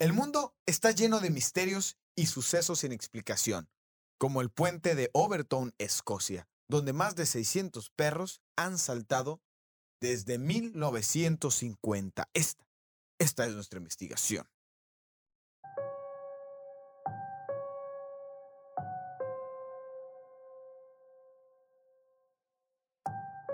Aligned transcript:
El 0.00 0.12
mundo 0.12 0.54
está 0.64 0.92
lleno 0.92 1.18
de 1.18 1.30
misterios 1.30 1.96
y 2.14 2.26
sucesos 2.26 2.78
sin 2.80 2.92
explicación, 2.92 3.68
como 4.16 4.40
el 4.42 4.50
puente 4.50 4.94
de 4.94 5.10
Overton, 5.12 5.74
Escocia, 5.78 6.46
donde 6.68 6.92
más 6.92 7.16
de 7.16 7.26
600 7.26 7.90
perros 7.90 8.40
han 8.56 8.78
saltado 8.78 9.40
desde 10.00 10.38
1950. 10.38 12.28
Esta, 12.32 12.64
esta 13.18 13.44
es 13.44 13.54
nuestra 13.54 13.78
investigación. 13.78 14.46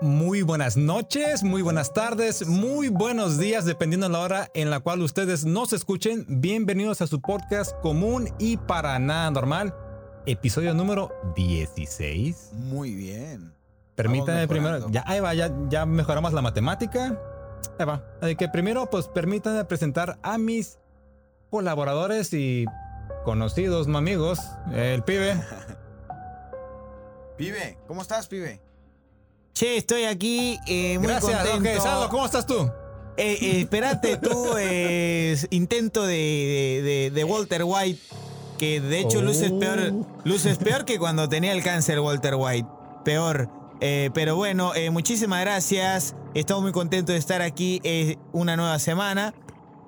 Muy 0.05 0.43
buenas 0.43 0.77
noches, 0.77 1.41
muy 1.41 1.63
buenas 1.63 1.91
tardes, 1.91 2.45
muy 2.45 2.89
buenos 2.89 3.39
días, 3.39 3.65
dependiendo 3.65 4.05
de 4.05 4.13
la 4.13 4.19
hora 4.19 4.51
en 4.53 4.69
la 4.69 4.79
cual 4.79 5.01
ustedes 5.01 5.45
nos 5.45 5.73
escuchen. 5.73 6.27
Bienvenidos 6.29 7.01
a 7.01 7.07
su 7.07 7.21
podcast 7.21 7.75
común 7.81 8.29
y 8.37 8.57
para 8.57 8.99
nada 8.99 9.31
normal, 9.31 9.73
episodio 10.27 10.75
número 10.75 11.11
16. 11.35 12.51
Muy 12.53 12.93
bien. 12.93 13.51
Permítanme 13.95 14.47
primero, 14.47 14.91
ya, 14.91 15.03
ahí 15.07 15.21
va, 15.21 15.33
ya, 15.33 15.51
ya 15.69 15.87
mejoramos 15.87 16.33
la 16.33 16.43
matemática. 16.43 17.19
Ahí 17.79 17.85
va. 17.87 18.03
Así 18.21 18.35
que 18.35 18.47
primero, 18.47 18.87
pues 18.87 19.07
permítanme 19.07 19.65
presentar 19.65 20.19
a 20.21 20.37
mis 20.37 20.77
colaboradores 21.49 22.31
y 22.31 22.65
conocidos, 23.23 23.87
no 23.87 23.97
amigos, 23.97 24.39
el 24.71 25.01
pibe. 25.01 25.41
pibe, 27.37 27.79
¿cómo 27.87 28.03
estás, 28.03 28.27
pibe? 28.27 28.61
Che, 29.55 29.77
estoy 29.77 30.03
aquí 30.03 30.59
eh, 30.67 30.97
muy 30.99 31.07
Gracias, 31.07 31.47
contento. 31.47 31.81
Salvo, 31.81 32.09
¿cómo 32.09 32.25
estás 32.25 32.45
tú? 32.45 32.69
Eh, 33.15 33.37
eh, 33.41 33.59
espérate 33.61 34.17
tú, 34.17 34.49
eh, 34.59 35.37
intento 35.49 36.05
de, 36.05 36.81
de- 36.83 37.11
de 37.13 37.23
Walter 37.23 37.61
White, 37.63 38.01
que 38.57 38.81
de 38.81 38.99
hecho 38.99 39.21
luces 39.21 39.51
Oh. 39.53 39.59
peor, 39.59 39.93
luces 40.25 40.57
peor 40.57 40.83
que 40.83 40.99
cuando 40.99 41.29
tenía 41.29 41.53
el 41.53 41.63
cáncer 41.63 42.01
Walter 42.01 42.35
White. 42.35 42.67
Peor. 43.05 43.49
Eh, 43.79 44.09
pero 44.13 44.35
bueno, 44.35 44.75
eh, 44.75 44.89
muchísimas 44.89 45.39
gracias. 45.41 46.15
Estamos 46.33 46.61
muy 46.63 46.73
contentos 46.73 47.13
de 47.13 47.19
estar 47.19 47.41
aquí 47.41 47.81
una 48.33 48.57
nueva 48.57 48.77
semana. 48.79 49.33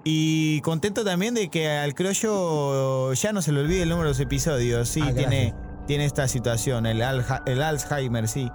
Y 0.05 0.61
contento 0.61 1.03
también 1.03 1.33
de 1.33 1.49
que 1.49 1.67
al 1.69 1.93
criollo 1.93 3.11
ya 3.13 3.33
no 3.33 3.41
se 3.41 3.51
le 3.51 3.59
olvide 3.59 3.81
el 3.83 3.89
número 3.89 4.07
de 4.07 4.11
los 4.11 4.19
episodios. 4.21 4.87
Sí, 4.87 5.01
Ah, 5.03 5.11
tiene, 5.13 5.53
tiene 5.87 6.05
esta 6.05 6.29
situación, 6.29 6.85
el, 6.85 7.01
el 7.45 7.61
Alzheimer, 7.61 8.29
sí. 8.29 8.49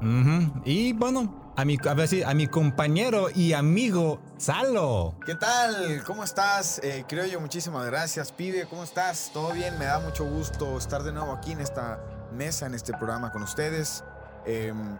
Ujú. 0.00 0.62
Y 0.64 0.92
bueno, 0.92 1.52
a 1.56 1.64
mi, 1.64 1.76
a, 1.86 1.94
ver 1.94 2.08
mi 2.34 2.46
compañero 2.46 3.28
y 3.34 3.52
amigo 3.52 4.20
Salo. 4.38 5.14
¿Qué 5.26 5.34
tal? 5.34 6.02
¿Cómo 6.04 6.24
estás? 6.24 6.80
Eh, 6.82 7.04
creo 7.06 7.26
yo, 7.26 7.40
muchísimas 7.40 7.84
gracias, 7.86 8.32
pibe. 8.32 8.66
¿Cómo 8.68 8.84
estás? 8.84 9.30
¿Todo 9.32 9.52
bien? 9.52 9.78
Me 9.78 9.84
da 9.84 10.00
mucho 10.00 10.24
gusto 10.24 10.78
estar 10.78 11.02
de 11.02 11.12
nuevo 11.12 11.32
aquí 11.32 11.52
en 11.52 11.60
esta 11.60 12.00
mesa, 12.32 12.66
en 12.66 12.74
este 12.74 12.92
programa 12.92 13.30
con 13.30 13.42
ustedes. 13.42 14.04
Em, 14.46 14.98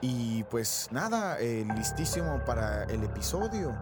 y 0.00 0.44
pues 0.44 0.88
nada, 0.92 1.38
eh, 1.40 1.66
listísimo 1.76 2.42
para 2.44 2.84
el 2.84 3.04
episodio. 3.04 3.76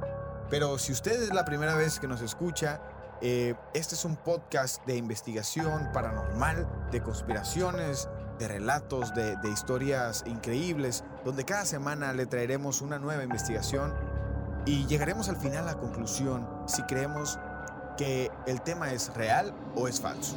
Pero 0.51 0.79
si 0.79 0.93
usted 0.93 1.23
es 1.23 1.35
la 1.35 1.45
primera 1.45 1.75
vez 1.75 2.01
que 2.01 2.09
nos 2.09 2.23
escucha, 2.23 2.81
eh, 3.21 3.55
este 3.73 3.95
es 3.95 4.05
un 4.05 4.17
podcast 4.17 4.85
de 4.87 4.97
investigación 4.97 5.91
paranormal, 5.93 6.69
de 6.91 7.03
conspiraciones, 7.03 8.09
de 8.39 8.49
relatos, 8.49 9.15
de, 9.15 9.37
de 9.37 9.51
historias 9.51 10.25
increíbles, 10.27 11.05
donde 11.25 11.45
cada 11.45 11.65
semana 11.65 12.13
le 12.13 12.27
traeremos 12.27 12.83
una 12.83 12.99
nueva 12.99 13.25
investigación 13.25 13.95
y 14.67 14.87
llegaremos 14.87 15.29
al 15.29 15.37
final 15.37 15.59
a 15.59 15.73
la 15.73 15.79
conclusión 15.79 16.47
si 16.67 16.83
creemos 16.83 17.39
que 17.97 18.31
el 18.47 18.61
tema 18.63 18.93
es 18.93 19.13
real 19.15 19.55
o 19.75 19.89
es 19.89 20.01
falso. 20.01 20.37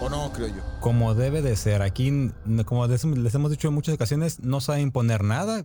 ¿O 0.00 0.08
no, 0.08 0.32
creo 0.32 0.48
yo? 0.48 0.62
Como 0.80 1.14
debe 1.14 1.42
de 1.42 1.56
ser. 1.56 1.82
Aquí, 1.82 2.32
como 2.66 2.86
les 2.86 3.04
hemos 3.34 3.50
dicho 3.50 3.68
en 3.68 3.74
muchas 3.74 3.94
ocasiones, 3.94 4.40
no 4.40 4.60
sabe 4.60 4.80
imponer 4.80 5.22
nada. 5.22 5.64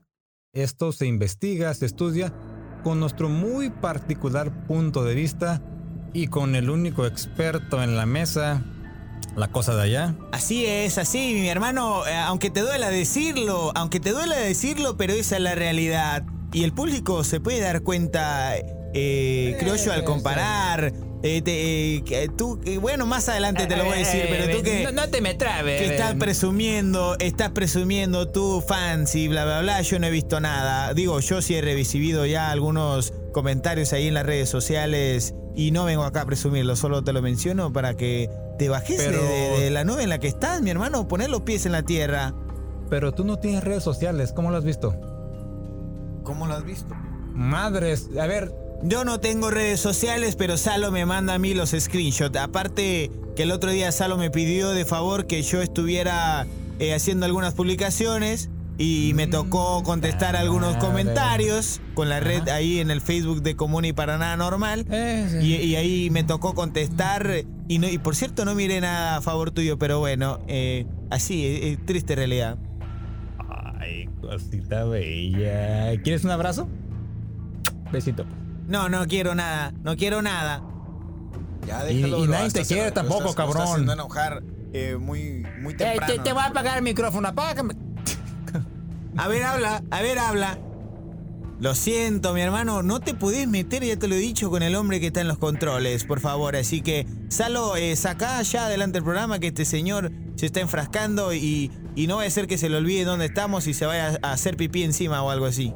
Esto 0.53 0.91
se 0.91 1.07
investiga, 1.07 1.73
se 1.73 1.85
estudia 1.85 2.33
con 2.83 2.99
nuestro 2.99 3.29
muy 3.29 3.69
particular 3.69 4.67
punto 4.67 5.03
de 5.03 5.15
vista 5.15 5.61
y 6.13 6.27
con 6.27 6.55
el 6.55 6.69
único 6.69 7.05
experto 7.05 7.81
en 7.81 7.97
la 7.97 8.05
mesa, 8.05 8.63
la 9.37 9.47
cosa 9.49 9.75
de 9.75 9.83
allá. 9.83 10.15
Así 10.31 10.65
es, 10.65 10.97
así, 10.97 11.33
mi 11.35 11.47
hermano, 11.47 12.05
eh, 12.07 12.15
aunque 12.15 12.49
te 12.49 12.61
duela 12.61 12.89
decirlo, 12.89 13.71
aunque 13.75 13.99
te 13.99 14.11
duela 14.11 14.35
decirlo, 14.35 14.97
pero 14.97 15.13
esa 15.13 15.37
es 15.37 15.41
la 15.41 15.55
realidad. 15.55 16.23
Y 16.51 16.63
el 16.63 16.73
público 16.73 17.23
se 17.23 17.39
puede 17.39 17.61
dar 17.61 17.81
cuenta, 17.83 18.55
eh, 18.93 19.55
creo 19.59 19.75
yo, 19.75 19.93
al 19.93 20.03
comparar. 20.03 20.91
Eh, 21.23 21.41
te- 21.41 21.95
eh, 22.23 22.29
tú, 22.37 22.59
bueno, 22.81 23.05
más 23.05 23.27
adelante 23.29 23.65
te 23.67 23.75
lo 23.75 23.85
voy 23.85 23.95
a 23.95 23.97
decir, 23.97 24.23
pero 24.29 24.55
tú 24.57 24.63
que, 24.63 24.81
Eh, 24.81 24.83
No, 24.85 24.91
no 24.91 25.09
te 25.09 25.21
me 25.21 25.33
trabes. 25.33 25.81
que 25.81 25.87
estás 25.89 26.13
presumiendo, 26.15 27.15
estás 27.19 27.51
presumiendo 27.51 28.27
tú, 28.27 28.61
fans 28.67 29.15
y 29.15 29.27
bla, 29.27 29.43
bla, 29.45 29.61
bla, 29.61 29.81
yo 29.81 29.97
no 29.99 30.07
he 30.07 30.11
visto 30.11 30.39
nada. 30.39 30.93
Digo, 30.93 31.19
yo 31.19 31.41
sí 31.41 31.55
he 31.55 31.61
recibido 31.61 32.25
ya 32.25 32.51
algunos 32.51 33.13
comentarios 33.33 33.93
ahí 33.93 34.07
en 34.07 34.13
las 34.13 34.25
redes 34.25 34.49
sociales 34.49 35.33
y 35.55 35.71
no 35.71 35.85
vengo 35.85 36.03
acá 36.03 36.21
a 36.21 36.25
presumirlo, 36.25 36.75
solo 36.75 37.03
te 37.03 37.13
lo 37.13 37.21
menciono 37.21 37.73
para 37.73 37.95
que 37.95 38.29
te 38.59 38.69
bajes 38.69 38.97
Pero- 39.03 39.21
de, 39.23 39.59
de 39.63 39.69
la 39.71 39.83
nube 39.83 40.03
en 40.03 40.09
la 40.09 40.19
que 40.19 40.27
estás, 40.27 40.61
mi 40.61 40.69
hermano, 40.69 41.07
poner 41.07 41.29
los 41.29 41.41
pies 41.41 41.65
en 41.65 41.71
la 41.71 41.83
tierra. 41.83 42.33
Pero 42.89 43.11
tú 43.11 43.25
no 43.25 43.37
tienes 43.37 43.63
redes 43.63 43.83
sociales, 43.83 44.31
¿cómo 44.33 44.49
lo 44.51 44.57
has 44.57 44.63
visto? 44.63 44.95
¿Cómo 46.23 46.45
lo 46.47 46.53
has 46.53 46.63
visto? 46.63 46.93
Madres, 47.33 48.09
a 48.19 48.25
ver, 48.27 48.51
Yo 48.83 49.03
no 49.03 49.19
tengo 49.19 49.49
redes 49.49 49.79
sociales, 49.79 50.35
pero 50.35 50.55
Salo 50.57 50.91
me 50.91 51.05
manda 51.05 51.33
a 51.33 51.39
mí 51.39 51.53
los 51.53 51.71
screenshots. 51.71 52.37
Aparte 52.37 53.11
que 53.35 53.43
el 53.43 53.51
otro 53.51 53.71
día 53.71 53.91
Salo 53.91 54.17
me 54.17 54.29
pidió 54.29 54.69
de 54.69 54.85
favor 54.85 55.25
que 55.27 55.41
yo 55.41 55.61
estuviera 55.61 56.45
eh, 56.79 56.93
haciendo 56.93 57.25
algunas 57.25 57.53
publicaciones 57.55 58.49
y 58.77 59.13
me 59.15 59.25
tocó 59.25 59.81
contestar 59.81 60.35
algunos 60.35 60.77
comentarios 60.77 61.81
con 61.95 62.09
la 62.09 62.19
red 62.19 62.47
ahí 62.49 62.79
en 62.79 62.91
el 62.91 63.01
Facebook 63.01 63.41
de 63.41 63.55
Común 63.55 63.85
y 63.85 63.93
para 63.93 64.19
nada 64.19 64.37
normal. 64.37 64.85
eh, 64.91 65.39
Y, 65.41 65.55
y 65.55 65.75
ahí 65.75 66.09
me 66.11 66.23
tocó 66.23 66.53
contestar 66.53 67.43
y, 67.67 67.79
no, 67.79 67.89
y 67.89 67.97
por 67.97 68.15
cierto 68.15 68.45
no 68.45 68.53
miré 68.53 68.79
nada 68.79 69.17
a 69.17 69.21
favor 69.21 69.49
tuyo, 69.49 69.79
pero 69.79 69.97
bueno, 69.99 70.39
eh, 70.47 70.85
así, 71.09 71.43
eh, 71.45 71.77
triste 71.83 72.15
realidad. 72.15 72.57
Ay, 73.79 74.07
cosita 74.21 74.83
bella. 74.85 75.99
¿Quieres 76.03 76.23
un 76.23 76.29
abrazo? 76.31 76.69
Besito. 77.91 78.25
No, 78.67 78.89
no 78.89 79.05
quiero 79.07 79.33
nada, 79.35 79.73
no 79.83 79.95
quiero 79.95 80.21
nada. 80.21 80.61
Ya 81.65 81.89
Y- 81.89 81.95
déjalo. 81.95 82.17
y 82.19 82.27
lo 82.27 82.31
nadie 82.33 82.51
te 82.51 82.65
quiere 82.65 82.85
lo 82.87 82.93
tampoco, 82.93 83.29
estás- 83.29 83.35
lo 83.37 83.41
estás 83.41 83.45
cabrón. 83.55 83.71
haciendo 83.73 83.93
enojar 83.93 84.43
eh, 84.73 84.97
muy, 84.99 85.45
muy 85.61 85.73
Eh, 85.73 85.77
temprano. 85.77 86.13
te, 86.13 86.19
te 86.19 86.33
voy 86.33 86.41
a 86.43 86.45
apagar 86.47 86.77
el 86.77 86.83
micrófono, 86.83 87.27
apágame. 87.29 87.73
A 89.17 89.27
ver, 89.27 89.43
habla, 89.43 89.81
a 89.89 90.01
ver, 90.01 90.19
habla. 90.19 90.59
Lo 91.59 91.73
siento, 91.73 92.33
mi 92.35 92.41
hermano, 92.41 92.83
no 92.83 92.99
te 92.99 93.15
podés 93.15 93.47
meter, 93.47 93.83
ya 93.83 93.97
te 93.97 94.07
lo 94.07 94.13
he 94.13 94.19
dicho, 94.19 94.51
con 94.51 94.61
el 94.61 94.75
hombre 94.75 94.99
que 94.99 95.07
está 95.07 95.21
en 95.21 95.27
los 95.27 95.39
controles, 95.39 96.03
por 96.03 96.19
favor. 96.19 96.55
Así 96.55 96.81
que, 96.81 97.07
Salo, 97.29 97.75
eh, 97.77 97.95
sacá 97.95 98.39
ya 98.43 98.67
adelante 98.67 98.99
el 98.99 99.03
programa 99.03 99.39
que 99.39 99.47
este 99.47 99.65
señor 99.65 100.11
se 100.35 100.45
está 100.45 100.59
enfrascando 100.59 101.33
y, 101.33 101.71
y 101.95 102.05
no 102.05 102.17
vaya 102.17 102.27
a 102.27 102.31
ser 102.31 102.45
que 102.45 102.59
se 102.59 102.69
le 102.69 102.77
olvide 102.77 103.05
dónde 103.05 103.25
estamos 103.25 103.65
y 103.65 103.73
se 103.73 103.87
vaya 103.87 104.19
a 104.21 104.33
hacer 104.33 104.55
pipí 104.55 104.83
encima 104.83 105.23
o 105.23 105.31
algo 105.31 105.47
así. 105.47 105.73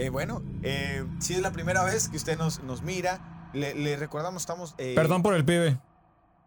Eh, 0.00 0.08
bueno, 0.08 0.42
eh, 0.62 1.06
si 1.20 1.34
es 1.34 1.40
la 1.42 1.50
primera 1.50 1.82
vez 1.84 2.08
que 2.08 2.16
usted 2.16 2.38
nos, 2.38 2.62
nos 2.62 2.82
mira, 2.82 3.50
le, 3.52 3.74
le 3.74 3.96
recordamos, 3.96 4.42
estamos... 4.42 4.74
eh, 4.78 4.94
Perdón 4.94 5.22
por 5.22 5.34
el 5.34 5.44
pibe. 5.44 5.80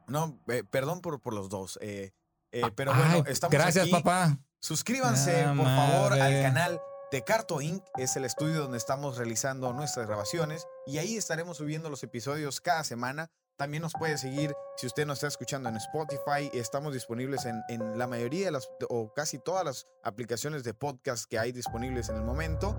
No, 0.07 0.39
eh, 0.47 0.63
perdón 0.69 1.01
por, 1.01 1.21
por 1.21 1.33
los 1.33 1.49
dos. 1.49 1.77
eh, 1.81 2.11
eh, 2.51 2.61
pero 2.75 2.93
Ay, 2.93 2.99
bueno, 3.21 3.29
estamos 3.29 3.51
gracias, 3.53 3.83
aquí. 3.85 3.91
papá. 3.91 4.37
Suscríbanse, 4.59 5.43
Ah, 5.43 5.53
por 5.55 5.65
favor, 5.65 6.13
al 6.13 6.41
canal 6.41 6.81
de 7.11 7.23
Carto 7.23 7.61
Inc. 7.61 7.83
Es 7.97 8.15
el 8.15 8.25
estudio 8.25 8.61
donde 8.61 8.77
estamos 8.77 9.17
realizando 9.17 9.71
nuestras 9.73 10.07
grabaciones 10.07 10.65
y 10.87 10.97
ahí 10.97 11.15
estaremos 11.17 11.57
subiendo 11.57 11.89
los 11.89 12.01
episodios 12.03 12.59
cada 12.61 12.83
semana. 12.83 13.29
También 13.55 13.83
nos 13.83 13.93
puede 13.93 14.17
seguir 14.17 14.55
si 14.77 14.87
usted 14.87 15.05
nos 15.05 15.17
está 15.19 15.27
escuchando 15.27 15.69
en 15.69 15.77
Spotify. 15.77 16.49
Estamos 16.53 16.93
disponibles 16.93 17.45
en, 17.45 17.61
en 17.69 17.99
la 17.99 18.07
mayoría 18.07 18.45
de 18.47 18.51
las, 18.51 18.67
o 18.89 19.13
casi 19.13 19.37
todas 19.37 19.63
las 19.63 19.85
aplicaciones 20.03 20.63
de 20.63 20.73
podcast 20.73 21.25
que 21.29 21.37
hay 21.37 21.51
disponibles 21.51 22.09
en 22.09 22.15
el 22.15 22.23
momento. 22.23 22.75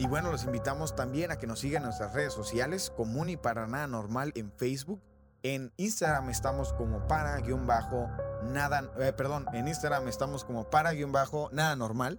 Y 0.00 0.06
bueno, 0.06 0.30
los 0.30 0.44
invitamos 0.44 0.96
también 0.96 1.30
a 1.30 1.36
que 1.36 1.46
nos 1.46 1.60
sigan 1.60 1.82
en 1.82 1.88
nuestras 1.88 2.14
redes 2.14 2.32
sociales, 2.32 2.90
Común 2.96 3.28
y 3.28 3.36
Para 3.36 3.66
Nada 3.66 3.86
Normal 3.86 4.32
en 4.34 4.50
Facebook. 4.50 5.02
En 5.42 5.72
Instagram 5.76 6.30
estamos 6.30 6.72
como 6.72 7.06
para 7.06 7.36
guion 7.36 7.66
bajo 7.66 8.08
nada, 8.44 8.90
eh, 8.98 9.12
perdón, 9.12 9.44
en 9.52 9.68
Instagram 9.68 10.08
estamos 10.08 10.44
como 10.44 10.70
para 10.70 10.92
guion 10.92 11.12
bajo 11.12 11.50
nada 11.52 11.76
normal. 11.76 12.18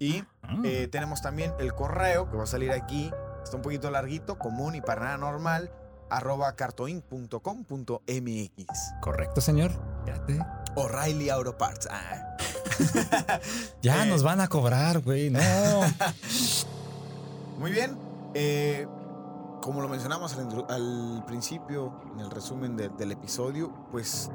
Y 0.00 0.24
Mm. 0.48 0.64
eh, 0.66 0.88
tenemos 0.88 1.22
también 1.22 1.54
el 1.60 1.72
correo 1.74 2.28
que 2.28 2.36
va 2.36 2.42
a 2.42 2.46
salir 2.46 2.72
aquí, 2.72 3.12
está 3.44 3.54
un 3.56 3.62
poquito 3.62 3.88
larguito, 3.90 4.36
común 4.38 4.74
y 4.74 4.80
para 4.80 5.04
nada 5.04 5.16
normal, 5.18 5.70
arroba 6.10 6.56
cartoin.com.mx. 6.56 8.94
Correcto, 9.00 9.40
señor. 9.40 9.70
Fíjate. 10.04 10.40
O'Reilly 10.74 11.30
Auto 11.30 11.56
Parts. 11.56 11.86
Ah. 11.90 12.36
Ya 13.82 14.02
Eh. 14.04 14.08
nos 14.08 14.22
van 14.24 14.40
a 14.40 14.48
cobrar, 14.48 14.98
güey. 15.00 15.30
No. 15.30 15.38
Muy 17.62 17.70
bien. 17.70 17.96
eh, 18.34 18.86
como 19.62 19.80
lo 19.80 19.88
mencionamos 19.88 20.36
al, 20.68 21.22
principio, 21.26 21.92
en 22.12 22.20
el 22.20 22.30
resumen 22.30 22.76
de- 22.76 22.88
del 22.88 23.12
episodio, 23.12 23.72
pues 23.92 24.30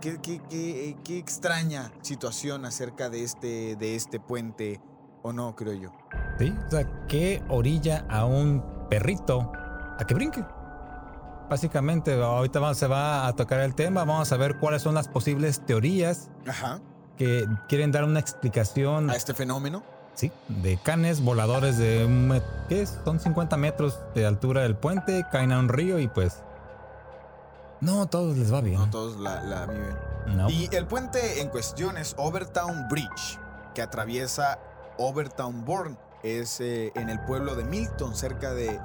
qué, 0.00 0.18
qué- 0.22 0.40
qué- 0.48 0.96
qué 1.02 1.18
extraña 1.18 1.90
situación 2.02 2.64
acerca 2.64 3.10
de 3.10 3.24
este, 3.24 3.74
de 3.76 3.96
este 3.96 4.20
puente, 4.20 4.80
o 5.22 5.32
no, 5.32 5.56
creo 5.56 5.72
yo. 5.74 5.90
¿Sí? 6.38 6.54
O 6.66 6.70
sea, 6.70 7.06
¿qué 7.08 7.42
orilla 7.48 8.06
a 8.08 8.24
un 8.24 8.62
perrito 8.88 9.50
a 9.98 10.04
que 10.06 10.14
brinque? 10.14 10.44
Básicamente, 11.48 12.14
ahorita 12.22 12.60
vamos- 12.60 12.78
se 12.78 12.86
va 12.86 13.26
a 13.26 13.32
tocar 13.34 13.58
el 13.60 13.74
tema, 13.74 14.04
vamos 14.04 14.30
a 14.30 14.36
ver 14.36 14.58
cuáles 14.58 14.82
son 14.82 14.94
las 14.94 15.08
posibles 15.08 15.66
teorías 15.66 16.30
Ajá. 16.46 16.78
que 17.16 17.44
quieren 17.68 17.90
dar 17.90 18.04
una 18.04 18.20
explicación 18.20 19.10
A 19.10 19.16
este 19.16 19.34
fenómeno. 19.34 19.82
Sí, 20.14 20.30
de 20.48 20.76
canes 20.82 21.22
voladores 21.22 21.78
de 21.78 22.04
un 22.04 22.28
met- 22.28 22.42
¿qué 22.68 22.82
es? 22.82 22.98
Son 23.04 23.18
50 23.20 23.56
metros 23.56 23.98
de 24.14 24.26
altura 24.26 24.62
del 24.62 24.76
puente, 24.76 25.24
caen 25.32 25.52
a 25.52 25.58
un 25.58 25.68
río 25.68 25.98
y 25.98 26.08
pues. 26.08 26.42
No, 27.80 28.06
todos 28.06 28.36
les 28.36 28.52
va 28.52 28.60
bien. 28.60 28.76
No 28.78 28.90
todos 28.90 29.18
la, 29.18 29.40
la 29.42 29.66
viven. 29.66 29.96
No. 30.36 30.50
Y 30.50 30.68
el 30.72 30.86
puente 30.86 31.40
en 31.40 31.48
cuestión 31.48 31.96
es 31.96 32.14
Overtown 32.18 32.88
Bridge, 32.90 33.38
que 33.74 33.80
atraviesa 33.82 34.58
Overtown 34.98 35.64
Bourne. 35.64 35.96
Es 36.22 36.60
eh, 36.60 36.92
en 36.94 37.08
el 37.08 37.18
pueblo 37.20 37.54
de 37.54 37.64
Milton, 37.64 38.14
cerca 38.14 38.52
de 38.52 38.78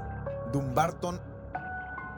Dumbarton, 0.53 1.19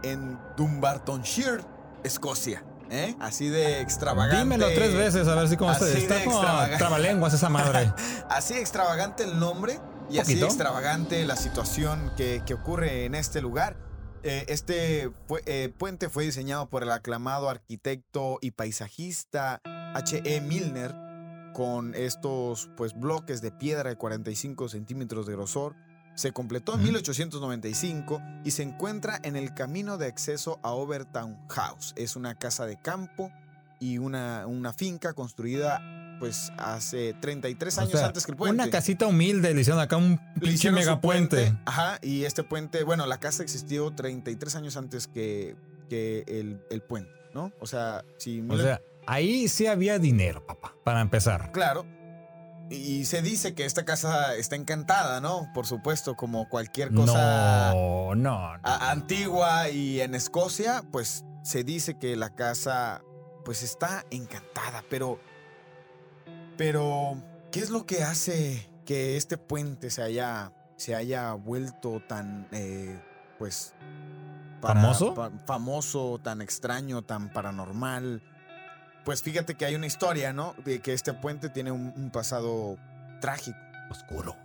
en 0.04 0.38
Dumbartonshire, 0.56 1.64
Escocia. 2.04 2.64
¿Eh? 2.90 3.16
Así 3.20 3.50
de 3.50 3.82
extravagante. 3.82 4.38
Dímelo 4.38 4.68
tres 4.74 4.94
veces 4.94 5.28
a 5.28 5.36
ver 5.36 5.48
si 5.48 5.58
cómo. 5.58 5.72
Así 5.72 5.86
Está 5.86 6.24
como 6.24 6.42
trabalenguas 6.78 7.34
esa 7.34 7.50
madre. 7.50 7.94
Así 8.30 8.54
extravagante 8.56 9.24
el 9.24 9.40
nombre 9.40 9.80
y 10.10 10.20
así 10.20 10.42
extravagante 10.42 11.26
la 11.26 11.36
situación 11.36 12.12
que, 12.16 12.42
que 12.46 12.54
ocurre 12.54 13.06
en 13.06 13.16
este 13.16 13.42
lugar. 13.42 13.76
Eh, 14.24 14.46
este 14.48 15.12
eh, 15.46 15.74
puente 15.78 16.10
fue 16.10 16.26
diseñado 16.26 16.70
por 16.70 16.84
el 16.84 16.92
aclamado 16.92 17.50
arquitecto 17.50 18.40
y 18.42 18.52
paisajista 18.52 19.62
H.E. 19.94 20.42
Milner 20.42 20.96
con 21.54 21.96
estos 21.96 22.70
pues, 22.76 22.94
bloques 22.94 23.42
de 23.42 23.52
piedra 23.52 23.90
de 23.90 23.96
45 23.96 24.70
centímetros 24.70 25.28
de 25.28 25.34
grosor. 25.34 25.76
Se 26.18 26.32
completó 26.32 26.74
en 26.74 26.80
Ujú. 26.80 26.88
1895 26.88 28.22
y 28.44 28.52
se 28.52 28.64
encuentra 28.64 29.20
en 29.24 29.36
el 29.36 29.54
camino 29.54 30.00
de 30.00 30.08
acceso 30.08 30.60
a 30.64 30.72
Overtown 30.72 31.38
House. 31.50 31.94
Es 31.96 32.16
una 32.16 32.34
casa 32.34 32.66
de 32.66 32.76
campo 32.76 33.32
y 33.80 34.00
una, 34.00 34.48
una 34.48 34.74
finca 34.74 35.14
construida 35.14 35.80
pues 36.20 36.52
hace 36.58 37.14
33 37.14 37.78
O 37.78 37.82
años 37.82 37.92
sea, 37.92 38.08
antes 38.08 38.26
que 38.26 38.32
el 38.32 38.38
puente. 38.38 38.56
Una 38.64 38.72
casita 38.72 39.06
humilde, 39.06 39.54
le 39.54 39.62
hicieron 39.62 39.80
acá 39.80 39.98
un 39.98 40.20
pinche 40.42 40.72
megapuente. 40.72 41.56
Ajá, 41.66 42.00
y 42.02 42.24
este 42.24 42.44
puente, 42.44 42.84
bueno, 42.84 43.06
la 43.06 43.20
casa 43.20 43.44
existió 43.44 43.94
33 43.94 44.56
años 44.56 44.76
antes 44.78 45.08
que, 45.08 45.56
que 45.88 46.24
el, 46.28 46.60
el 46.72 46.82
puente, 46.82 47.12
¿no? 47.36 47.52
O 47.60 47.68
sea, 47.68 48.04
si... 48.18 48.42
O 48.50 48.58
sea, 48.58 48.82
ahí 49.06 49.48
sí 49.48 49.68
había 49.68 50.00
dinero, 50.00 50.44
papá, 50.48 50.74
para 50.84 51.02
empezar. 51.02 51.52
claro. 51.52 51.86
Y 52.70 53.06
se 53.06 53.22
dice 53.22 53.54
que 53.54 53.66
esta 53.66 53.86
casa 53.86 54.36
está 54.36 54.56
encantada, 54.56 55.22
¿no? 55.22 55.48
Por 55.54 55.66
supuesto, 55.66 56.16
como 56.16 56.50
cualquier 56.50 56.94
cosa 56.94 57.72
No, 57.74 58.14
no, 58.16 58.58
antigua 58.64 59.70
y 59.70 60.02
en 60.02 60.16
Escocia, 60.16 60.84
pues 60.92 61.24
se 61.44 61.64
dice 61.64 61.98
que 61.98 62.16
la 62.18 62.32
casa 62.36 63.02
pues 63.46 63.64
está 63.64 64.06
encantada, 64.12 64.84
pero 64.90 65.20
pero 66.58 67.22
¿qué 67.52 67.60
es 67.60 67.70
lo 67.70 67.86
que 67.86 68.04
hace 68.04 68.70
que 68.86 69.16
este 69.18 69.38
puente 69.38 69.90
se 69.90 70.02
haya 70.02 70.52
se 70.76 70.96
haya 70.96 71.34
vuelto 71.34 72.02
tan 72.08 72.48
eh, 72.52 73.00
pues 73.40 73.74
¿Famoso? 74.62 75.14
pa- 75.14 75.32
famoso, 75.46 76.20
tan 76.22 76.42
extraño, 76.42 77.02
tan 77.04 77.32
paranormal? 77.32 78.22
Pues 79.08 79.24
fíjate 79.24 79.56
que 79.56 79.64
hay 79.64 79.74
una 79.76 79.86
historia, 79.86 80.34
¿no? 80.34 80.54
De 80.66 80.82
que 80.82 80.92
este 80.92 81.14
puente 81.14 81.48
tiene 81.48 81.72
un- 81.72 81.94
un 81.96 82.12
pasado 82.12 82.76
trágico. 83.22 83.58
Oscuro. 83.90 84.36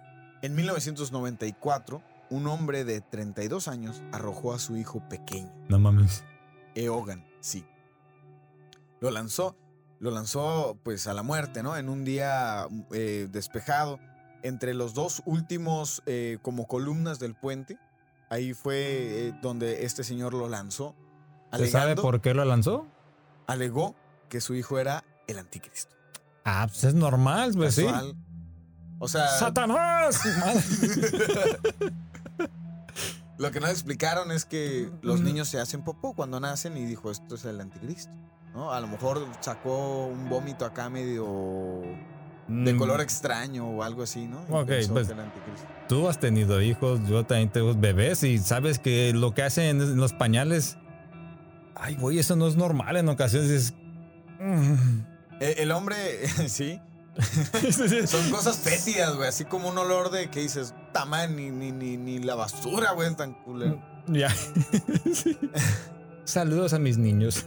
En 0.41 0.55
1994, 0.55 2.01
un 2.31 2.47
hombre 2.47 2.85
de 2.85 3.01
32 3.01 3.67
años 3.67 4.01
arrojó 4.13 4.55
a 4.55 4.61
su 4.61 4.77
hijo 4.77 5.03
pequeño, 5.09 5.53
No 5.69 5.81
mames. 5.81 6.23
Eogan, 6.77 7.27
sí. 7.41 7.67
Lo 9.01 9.11
lanzó, 9.11 9.57
lo 9.99 10.13
lanzó 10.13 10.79
pues 10.85 11.09
a 11.09 11.13
la 11.13 11.25
muerte, 11.25 11.65
¿no? 11.65 11.77
En 11.77 11.89
un 11.89 12.05
día 12.05 12.69
eh, 12.93 13.27
despejado, 13.33 13.99
entre 14.45 14.75
los 14.75 14.95
dos 14.95 15.23
últimos 15.27 16.05
eh, 16.07 16.39
como 16.41 16.69
columnas 16.69 17.19
del 17.19 17.35
puente. 17.35 17.79
Ahí 18.31 18.55
fue 18.55 18.77
eh, 19.29 19.33
donde 19.43 19.85
este 19.85 20.05
señor 20.05 20.35
lo 20.35 20.49
lanzó. 20.49 20.95
¿Se 21.53 21.67
sabe 21.67 21.83
Alegando, 21.83 22.03
por 22.03 22.21
qué 22.21 22.33
lo 22.33 22.45
lanzó? 22.45 22.87
alegó 23.49 23.97
que 24.33 24.41
su 24.41 24.55
hijo 24.55 24.79
era 24.79 25.05
el 25.27 25.39
anticristo. 25.39 25.95
Ah, 26.47 26.67
pues 26.67 26.85
es 26.85 26.95
normal, 26.95 27.53
pues 27.55 27.75
sí. 27.75 27.85
Casual. 27.85 28.17
O 28.99 29.07
sea, 29.07 29.29
¡Satanás! 29.29 30.23
Lo 33.37 33.51
que 33.51 33.61
no 33.61 33.67
explicaron 33.67 34.33
es 34.33 34.47
que 34.47 34.91
los 35.03 35.21
niños 35.21 35.49
se 35.49 35.61
hacen 35.61 35.85
popó 35.85 36.15
cuando 36.15 36.41
nacen 36.41 36.79
y 36.79 36.87
dijo, 36.87 37.11
esto 37.11 37.35
es 37.35 37.45
el 37.45 37.61
anticristo. 37.61 38.15
¿no? 38.55 38.73
A 38.73 38.81
lo 38.81 38.87
mejor 38.87 39.27
sacó 39.41 40.07
un 40.07 40.31
vómito 40.31 40.65
acá 40.65 40.89
medio 40.89 41.83
de 42.49 42.73
Mm, 42.73 42.79
color 42.79 43.03
extraño 43.03 43.69
o 43.69 43.83
algo 43.83 44.03
así, 44.03 44.27
¿no? 44.27 44.41
Y 44.49 44.53
Ok, 44.53 44.71
pues-. 44.93 45.13
Tú 45.91 46.09
has 46.09 46.19
tenido 46.19 46.63
hijos, 46.63 47.07
yo 47.07 47.27
también 47.27 47.51
tengo 47.51 47.75
bebés 47.75 48.23
y 48.23 48.39
sabes 48.39 48.79
que 48.79 49.13
lo 49.13 49.35
que 49.35 49.43
hacen 49.43 49.83
en 49.83 49.97
los 49.99 50.15
pañales. 50.15 50.79
Ay, 51.75 51.97
güey, 51.97 52.19
eso 52.19 52.35
no 52.35 52.47
es 52.47 52.57
normal 52.57 52.97
en 52.97 53.11
ocasiones. 53.11 53.75
Eh, 55.41 55.55
El 55.59 55.71
hombre, 55.73 55.97
sí, 56.49 56.81
son 58.07 58.31
cosas 58.31 58.59
fétidas, 58.59 59.15
güey. 59.17 59.29
Así 59.29 59.45
como 59.45 59.69
un 59.69 59.79
olor 59.79 60.11
de 60.11 60.31
que 60.31 60.41
dices, 60.41 60.75
tamán, 60.93 61.37
ni, 61.37 61.51
ni, 61.51 61.73
ni, 61.73 61.97
ni 61.97 62.19
la 62.19 62.35
basura, 62.35 62.93
güey, 62.93 63.15
tan 63.15 63.35
culero. 63.45 63.81
Ya. 64.07 64.31
Sí. 65.15 65.39
Saludos 66.25 66.73
a 66.73 66.79
mis 66.79 66.99
niños. 66.99 67.45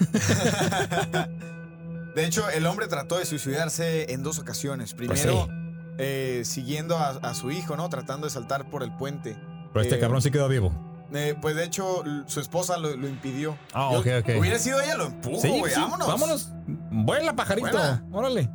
De 2.16 2.26
hecho, 2.26 2.50
el 2.50 2.66
hombre 2.66 2.88
trató 2.88 3.18
de 3.18 3.26
suicidarse 3.26 4.14
en 4.14 4.24
dos 4.24 4.40
ocasiones. 4.40 4.94
Primero, 4.94 5.48
Pues 5.48 5.48
sí. 5.48 5.96
eh, 5.98 6.42
siguiendo 6.46 6.98
a, 6.98 7.10
a 7.10 7.34
su 7.34 7.52
hijo, 7.52 7.76
¿no? 7.76 7.90
Tratando 7.90 8.28
de 8.28 8.32
saltar 8.32 8.70
por 8.70 8.84
el 8.84 8.96
puente. 8.96 9.36
Pero 9.74 9.82
este 9.84 9.96
Eh, 9.96 10.00
cabrón 10.00 10.22
sí 10.22 10.32
quedó 10.32 10.48
vivo. 10.48 10.72
Eh, 11.14 11.36
pues 11.42 11.56
de 11.56 11.64
hecho, 11.64 12.04
su 12.26 12.40
esposa 12.40 12.78
lo, 12.78 12.96
lo 12.96 13.08
impidió. 13.08 13.58
Ah, 13.74 13.90
Yo- 13.94 14.00
ok, 14.00 14.08
ok. 14.22 14.40
Hubiera 14.40 14.60
sido 14.60 14.80
ella, 14.82 14.98
lo 14.98 15.06
empujo, 15.06 15.42
Sí, 15.42 15.50
güey. 15.60 15.74
sí, 15.74 15.80
vámonos. 15.80 16.08
Vámonos. 16.08 16.50
Vuela, 16.92 17.36
pajarito. 17.36 17.68
Vuela. 17.70 18.06
Órale. 18.12 18.50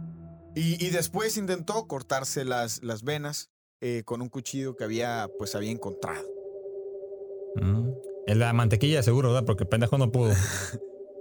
Y, 0.54 0.84
y 0.84 0.90
después 0.90 1.36
intentó 1.36 1.86
cortarse 1.86 2.44
las, 2.44 2.82
las 2.82 3.02
venas 3.04 3.50
eh, 3.80 4.02
con 4.04 4.20
un 4.20 4.28
cuchillo 4.28 4.74
que 4.76 4.84
había, 4.84 5.28
pues, 5.38 5.54
había 5.54 5.70
encontrado. 5.70 6.26
Mm. 7.56 7.88
En 8.26 8.38
la 8.38 8.52
mantequilla 8.52 9.02
seguro, 9.02 9.28
¿verdad? 9.32 9.44
Porque 9.46 9.64
el 9.64 9.68
pendejo 9.68 9.98
no 9.98 10.10
pudo. 10.12 10.32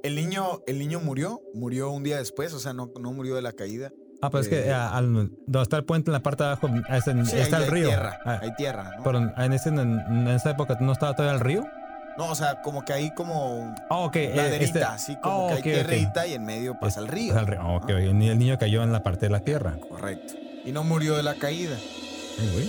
El 0.01 0.15
niño, 0.15 0.61
el 0.65 0.79
niño 0.79 1.01
murió, 1.01 1.41
murió 1.53 1.89
un 1.91 2.03
día 2.03 2.19
después, 2.19 2.53
o 2.53 2.59
sea, 2.59 2.71
no, 2.71 2.89
no 2.97 3.11
murió 3.11 3.35
de 3.35 3.41
la 3.41 3.51
caída. 3.51 3.91
Ah, 4.21 4.29
pero 4.29 4.41
es 4.41 4.49
que 4.49 4.67
Eh. 4.67 4.73
al, 4.73 5.13
donde 5.47 5.61
está 5.61 5.77
el 5.77 5.85
puente 5.85 6.09
en 6.09 6.13
la 6.13 6.19
parte 6.19 6.43
de 6.43 6.49
abajo 6.49 6.67
es 6.89 7.07
en- 7.07 7.25
Sí, 7.25 7.37
está 7.37 7.57
ahí 7.57 7.63
el 7.63 7.69
hay 7.69 7.75
río. 7.75 7.87
Tierra, 7.87 8.19
Ah, 8.25 8.39
hay 8.41 8.53
tierra, 8.55 8.91
¿no? 8.97 9.03
pero 9.03 9.17
en, 9.37 9.53
ese- 9.53 9.69
en- 9.69 9.79
en 9.79 10.27
esa 10.27 10.51
época 10.51 10.77
no 10.81 10.91
estaba 10.91 11.15
todavía 11.15 11.35
el 11.35 11.39
río. 11.39 11.65
No, 12.17 12.31
o 12.31 12.35
sea, 12.35 12.61
como 12.61 12.83
que 12.83 12.91
ahí 12.91 13.11
como 13.13 13.73
Ah, 13.89 13.97
ok. 13.99 14.15
eh, 14.17 14.33
laderita, 14.35 14.65
este- 14.65 14.83
así 14.83 15.15
como 15.21 15.45
Oh, 15.45 15.47
que 15.49 15.53
hay 15.55 15.61
tierrita 15.61 16.27
y 16.27 16.33
en 16.33 16.43
medio 16.45 16.77
pasa 16.77 16.99
el 16.99 17.07
río. 17.07 17.33
Pasa 17.33 17.39
el 17.39 17.47
el 17.97 18.17
niño 18.39 18.57
cayó 18.59 18.83
en 18.83 18.91
la 18.91 19.03
parte 19.03 19.27
de 19.27 19.29
la 19.29 19.39
tierra. 19.39 19.77
Correcto. 19.87 20.33
Y 20.65 20.71
no 20.73 20.83
murió 20.83 21.15
de 21.15 21.23
la 21.23 21.35
caída. 21.35 21.77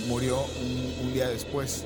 Murió 0.07 0.37
un, 0.61 1.07
un 1.07 1.13
día 1.13 1.27
después 1.27 1.85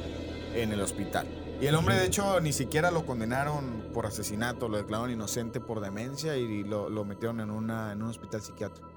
en 0.55 0.71
el 0.71 0.81
hospital. 0.81 1.27
Y 1.61 1.67
el 1.67 1.75
hombre, 1.75 1.95
de 1.95 2.05
hecho, 2.05 2.39
ni 2.41 2.51
siquiera 2.53 2.91
lo 2.91 3.05
condenaron 3.05 3.85
por 3.93 4.05
asesinato, 4.05 4.67
lo 4.67 4.77
declararon 4.77 5.11
inocente 5.11 5.59
por 5.59 5.79
demencia 5.81 6.35
y 6.35 6.63
lo, 6.63 6.89
lo 6.89 7.05
metieron 7.05 7.39
en, 7.39 7.49
una, 7.49 7.93
en 7.93 8.01
un 8.03 8.09
hospital 8.09 8.41
psiquiátrico. 8.41 8.87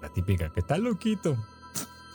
La 0.00 0.08
típica, 0.08 0.50
que 0.50 0.60
está 0.60 0.78
loquito. 0.78 1.36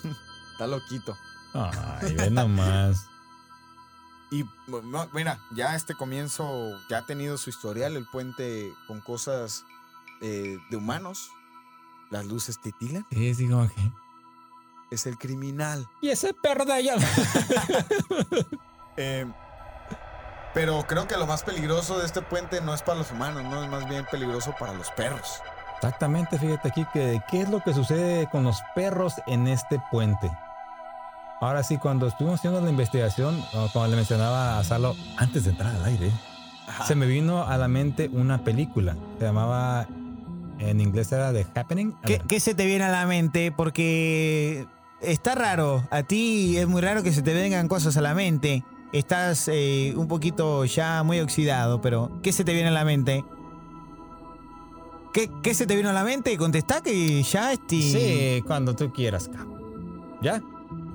Está 0.54 0.68
loquito. 0.68 1.18
Ay, 1.54 2.14
ve 2.16 2.30
nomás. 2.30 3.06
Y 4.32 4.46
no, 4.68 5.10
mira, 5.12 5.40
ya 5.56 5.76
este 5.76 5.96
comienzo 5.96 6.80
ya 6.88 7.00
ha 7.00 7.06
tenido 7.08 7.36
su 7.38 7.50
historial, 7.50 7.98
el 7.98 8.06
puente 8.06 8.72
con 8.88 9.02
cosas 9.02 9.66
eh, 10.22 10.58
de 10.70 10.78
humanos. 10.78 11.32
Las 12.12 12.26
luces 12.28 12.60
titilan. 12.62 13.08
Sí, 13.12 13.34
sí, 13.34 13.50
como 13.50 13.68
que. 13.68 13.92
Es 14.92 15.08
el 15.08 15.18
criminal. 15.18 15.88
Y 16.02 16.10
ese 16.10 16.34
perro 16.34 16.66
de 16.66 16.74
allá. 16.74 16.96
Eh, 19.02 19.26
pero 20.54 20.86
creo 20.86 21.08
que 21.08 21.16
lo 21.16 21.26
más 21.26 21.44
peligroso 21.44 21.98
de 22.00 22.06
este 22.06 22.22
puente 22.22 22.60
no 22.60 22.74
es 22.74 22.82
para 22.82 22.98
los 22.98 23.12
humanos, 23.12 23.44
no 23.46 23.64
es 23.64 23.70
más 23.70 23.88
bien 23.88 24.06
peligroso 24.12 24.54
para 24.60 24.74
los 24.74 24.92
perros. 24.92 25.42
Exactamente, 25.82 26.38
fíjate 26.38 26.68
aquí 26.68 26.86
que 26.92 27.22
qué 27.32 27.40
es 27.42 27.50
lo 27.50 27.62
que 27.62 27.74
sucede 27.74 28.28
con 28.28 28.44
los 28.44 28.62
perros 28.76 29.14
en 29.28 29.48
este 29.48 29.82
puente. 29.90 30.30
Ahora 31.40 31.64
sí, 31.64 31.78
cuando 31.78 32.06
estuvimos 32.08 32.42
haciendo 32.42 32.60
la 32.60 32.70
investigación, 32.70 33.42
como 33.72 33.88
le 33.88 33.96
mencionaba 33.96 34.60
a 34.60 34.64
Salo 34.66 34.94
antes 35.16 35.46
de 35.46 35.52
entrar 35.52 35.74
al 35.74 35.86
aire, 35.86 36.12
Ajá. 36.68 36.86
se 36.86 36.96
me 36.96 37.06
vino 37.06 37.48
a 37.48 37.58
la 37.58 37.70
mente 37.70 38.10
una 38.12 38.40
película. 38.40 38.98
Se 39.20 39.24
llamaba, 39.24 39.88
en 40.60 40.82
inglés 40.82 41.14
era 41.14 41.32
The 41.32 41.48
Happening. 41.56 41.96
¿Qué, 42.04 42.22
qué 42.28 42.42
se 42.42 42.56
te 42.56 42.66
viene 42.66 42.84
a 42.84 42.90
la 42.90 43.06
mente? 43.06 43.54
Porque 43.54 44.68
está 45.00 45.34
raro. 45.34 45.88
A 45.92 46.04
ti 46.04 46.58
es 46.58 46.68
muy 46.68 46.82
raro 46.82 47.04
que 47.04 47.14
se 47.14 47.22
te 47.22 47.34
vengan 47.34 47.70
cosas 47.70 47.96
a 47.96 48.02
la 48.02 48.14
mente. 48.14 48.66
Estás 48.92 49.48
eh, 49.48 49.94
un 49.96 50.10
poquito 50.10 50.66
ya 50.66 51.04
muy 51.04 51.22
oxidado, 51.22 51.80
pero 51.80 52.20
¿qué 52.22 52.34
se 52.34 52.44
te 52.44 52.52
viene 52.52 52.68
a 52.68 52.74
la 52.74 52.84
mente? 52.84 53.24
¿Qué, 55.14 55.30
qué 55.42 55.54
se 55.54 55.66
te 55.66 55.76
vino 55.76 55.90
a 55.90 55.94
la 55.94 56.04
mente? 56.04 56.36
Contestá 56.38 56.82
que 56.82 57.24
ya 57.24 57.52
este... 57.54 57.82
Sí, 57.82 58.44
cuando 58.46 58.76
tú 58.76 58.92
quieras, 58.94 59.28
cabrón. 59.28 60.18
¿Ya? 60.22 60.34
¿Ya 60.38 60.44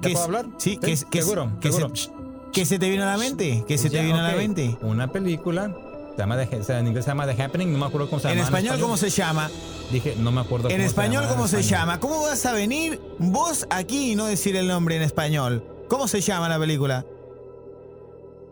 ¿Qué 0.03 0.11
puedo 0.11 0.25
hablar? 0.25 0.47
sí, 0.59 0.77
¿qué 0.79 0.93
es- 0.93 1.05
qué 1.05 1.19
es- 1.19 1.25
seguro, 1.25 1.51
qué 1.61 1.73
seguro. 1.73 1.95
se- 1.97 2.11
¿Qué 2.53 2.65
se 2.67 2.79
te 2.79 2.89
vino 2.89 3.03
a 3.03 3.07
la 3.07 3.19
mente? 3.19 3.65
¿Qué 3.67 3.77
se 3.79 3.91
te 3.91 4.01
vino 4.03 4.19
a 4.19 4.23
la 4.23 4.37
mente? 4.37 4.79
Una 4.83 5.11
película, 5.11 5.75
se 6.13 6.19
llama 6.19 6.37
The- 6.47 6.63
sea, 6.63 6.79
en 6.79 6.87
inglés 6.87 7.05
se 7.05 7.11
llama 7.11 7.27
The 7.27 7.43
Happening, 7.43 7.73
no 7.73 7.79
me 7.79 7.87
acuerdo 7.87 8.09
cómo 8.09 8.21
se 8.21 8.29
En 8.29 8.35
llama. 8.37 8.45
español, 8.47 8.79
¿cómo 8.81 8.97
se 8.97 9.11
llama? 9.11 9.51
Dije, 9.91 10.15
no 10.19 10.31
me 10.31 10.41
acuerdo 10.43 10.69
En 10.69 10.77
cómo 10.77 10.87
español, 10.87 11.13
llamaba 11.25 11.33
¿cómo 11.33 11.45
en 11.47 11.51
se 11.51 11.61
español. 11.61 11.81
llama? 11.81 12.01
¿Cómo 12.01 12.23
vas 12.23 12.47
a 12.47 12.53
venir 12.53 13.01
vos 13.19 13.67
aquí 13.71 14.13
y 14.13 14.15
no 14.15 14.27
decir 14.27 14.55
el 14.55 14.69
nombre 14.69 14.95
en 14.97 15.03
español? 15.03 15.65
¿Cómo 15.89 16.07
se 16.07 16.21
llama 16.21 16.49
la 16.49 16.59
película? 16.61 17.05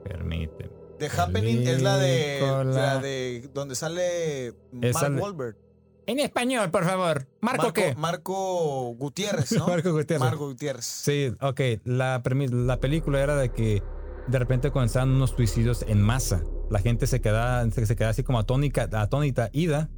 Permíteme. 0.05 0.71
The 1.03 1.21
Happening 1.21 1.67
es 1.67 1.83
la 1.83 1.99
de, 1.99 2.41
la 2.67 2.99
de 3.01 3.51
donde 3.53 3.75
sale 3.75 4.55
Mark 4.71 5.21
Wahlberg. 5.21 5.57
En 6.07 6.21
español, 6.21 6.71
por 6.71 6.85
favor. 6.85 7.27
¿Marco, 7.41 7.73
qué? 7.73 7.97
Marco 7.97 8.95
Gutiérrez, 8.95 9.51
¿no? 9.53 9.67
Marco 9.69 9.91
Gutiérrez. 9.91 10.21
Marco 10.21 10.47
Gutiérrez. 10.47 10.85
Sí, 10.85 11.33
ok. 11.41 11.61
La, 11.85 12.23
la 12.25 12.81
película 12.81 13.21
era 13.21 13.35
de 13.37 13.51
que 13.51 13.83
de 14.29 14.39
repente 14.39 14.71
comenzaban 14.71 15.11
unos 15.11 15.31
suicidios 15.31 15.85
en 15.89 16.01
masa. 16.01 16.45
La 16.71 16.79
gente 16.79 17.09
se 17.09 17.21
quedaba, 17.21 17.69
se, 17.69 17.97
quedaba 17.97 18.11
así 18.11 18.23
como 18.23 18.39
atónica, 18.39 18.89
atónita, 18.93 19.51
ida, 19.53 19.91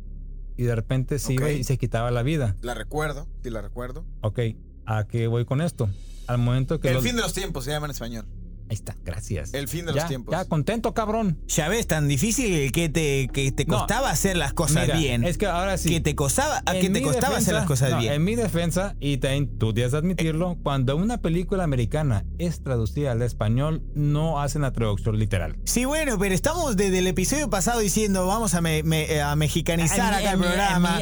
y 0.56 0.62
de 0.62 0.74
repente 0.74 1.18
se 1.18 1.34
iba 1.34 1.50
y 1.50 1.64
se 1.64 1.76
quitaba 1.76 2.10
la 2.10 2.22
vida. 2.22 2.56
La 2.62 2.72
recuerdo, 2.72 3.28
sí 3.42 3.50
la 3.50 3.60
recuerdo. 3.60 4.06
Ok, 4.22 4.40
¿a 4.86 5.06
qué 5.06 5.26
voy 5.26 5.44
con 5.44 5.60
esto? 5.60 5.90
Al 6.26 6.38
momento 6.38 6.80
que... 6.80 6.88
El 6.88 6.94
los- 6.94 7.04
fin 7.04 7.16
de 7.16 7.20
los 7.22 7.34
tiempos 7.34 7.64
se 7.66 7.72
llama 7.72 7.86
en 7.86 7.90
español. 7.90 8.26
Ahí 8.74 8.78
está, 8.78 8.96
gracias. 9.04 9.54
El 9.54 9.68
fin 9.68 9.86
de 9.86 9.92
ya, 9.94 10.00
los 10.00 10.08
tiempos. 10.08 10.32
Ya, 10.32 10.44
contento, 10.46 10.92
cabrón. 10.94 11.38
Ya 11.46 11.68
ves, 11.68 11.86
tan 11.86 12.08
difícil 12.08 12.72
que 12.72 12.88
te, 12.88 13.28
que 13.32 13.52
te 13.52 13.64
No. 13.66 13.78
costaba 13.78 14.10
hacer 14.10 14.36
las 14.36 14.52
cosas 14.52 14.82
Mira, 14.88 14.98
bien. 14.98 15.22
Es 15.22 15.38
que 15.38 15.46
ahora 15.46 15.78
sí. 15.78 15.90
que 15.90 16.00
te 16.00 16.16
costaba, 16.16 16.60
a 16.66 16.74
en 16.74 16.80
que 16.80 16.90
te 16.90 16.98
mi 16.98 17.02
costaba 17.02 17.36
hacer 17.36 17.54
defensa- 17.54 17.58
las 17.60 17.66
cosas 17.66 17.90
no, 17.92 17.98
bien. 17.98 18.14
En 18.14 18.24
mi 18.24 18.34
defensa, 18.34 18.96
y 18.98 19.18
también 19.18 19.58
tú 19.58 19.72
debes 19.72 19.94
admitirlo, 19.94 20.58
cuando 20.64 20.96
una 20.96 21.18
película 21.18 21.62
americana 21.62 22.24
es 22.38 22.62
traducida 22.64 23.12
al 23.12 23.22
español, 23.22 23.82
no 23.94 24.40
hacen 24.40 24.62
la 24.62 24.72
traducción 24.72 25.16
literal. 25.20 25.56
Sí, 25.64 25.84
bueno, 25.84 26.18
pero 26.18 26.34
estamos 26.34 26.76
desde 26.76 26.98
el 26.98 27.06
episodio 27.06 27.48
pasado 27.48 27.78
diciendo 27.78 28.26
vamos 28.26 28.54
a, 28.54 28.60
me- 28.60 28.82
me- 28.82 29.20
a 29.20 29.36
mexicanizar 29.36 30.12
acá 30.14 30.32
el 30.32 30.38
programa. 30.40 31.00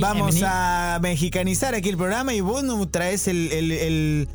Vamos 0.00 0.36
a 0.42 0.98
mexicanizar 1.02 1.74
aquí 1.74 1.90
el 1.90 1.96
programa 1.98 2.32
y 2.32 2.40
vos 2.40 2.64
no 2.64 2.88
traes 2.88 3.28
el, 3.28 3.52
el- 3.52 3.72
el- 3.72 4.28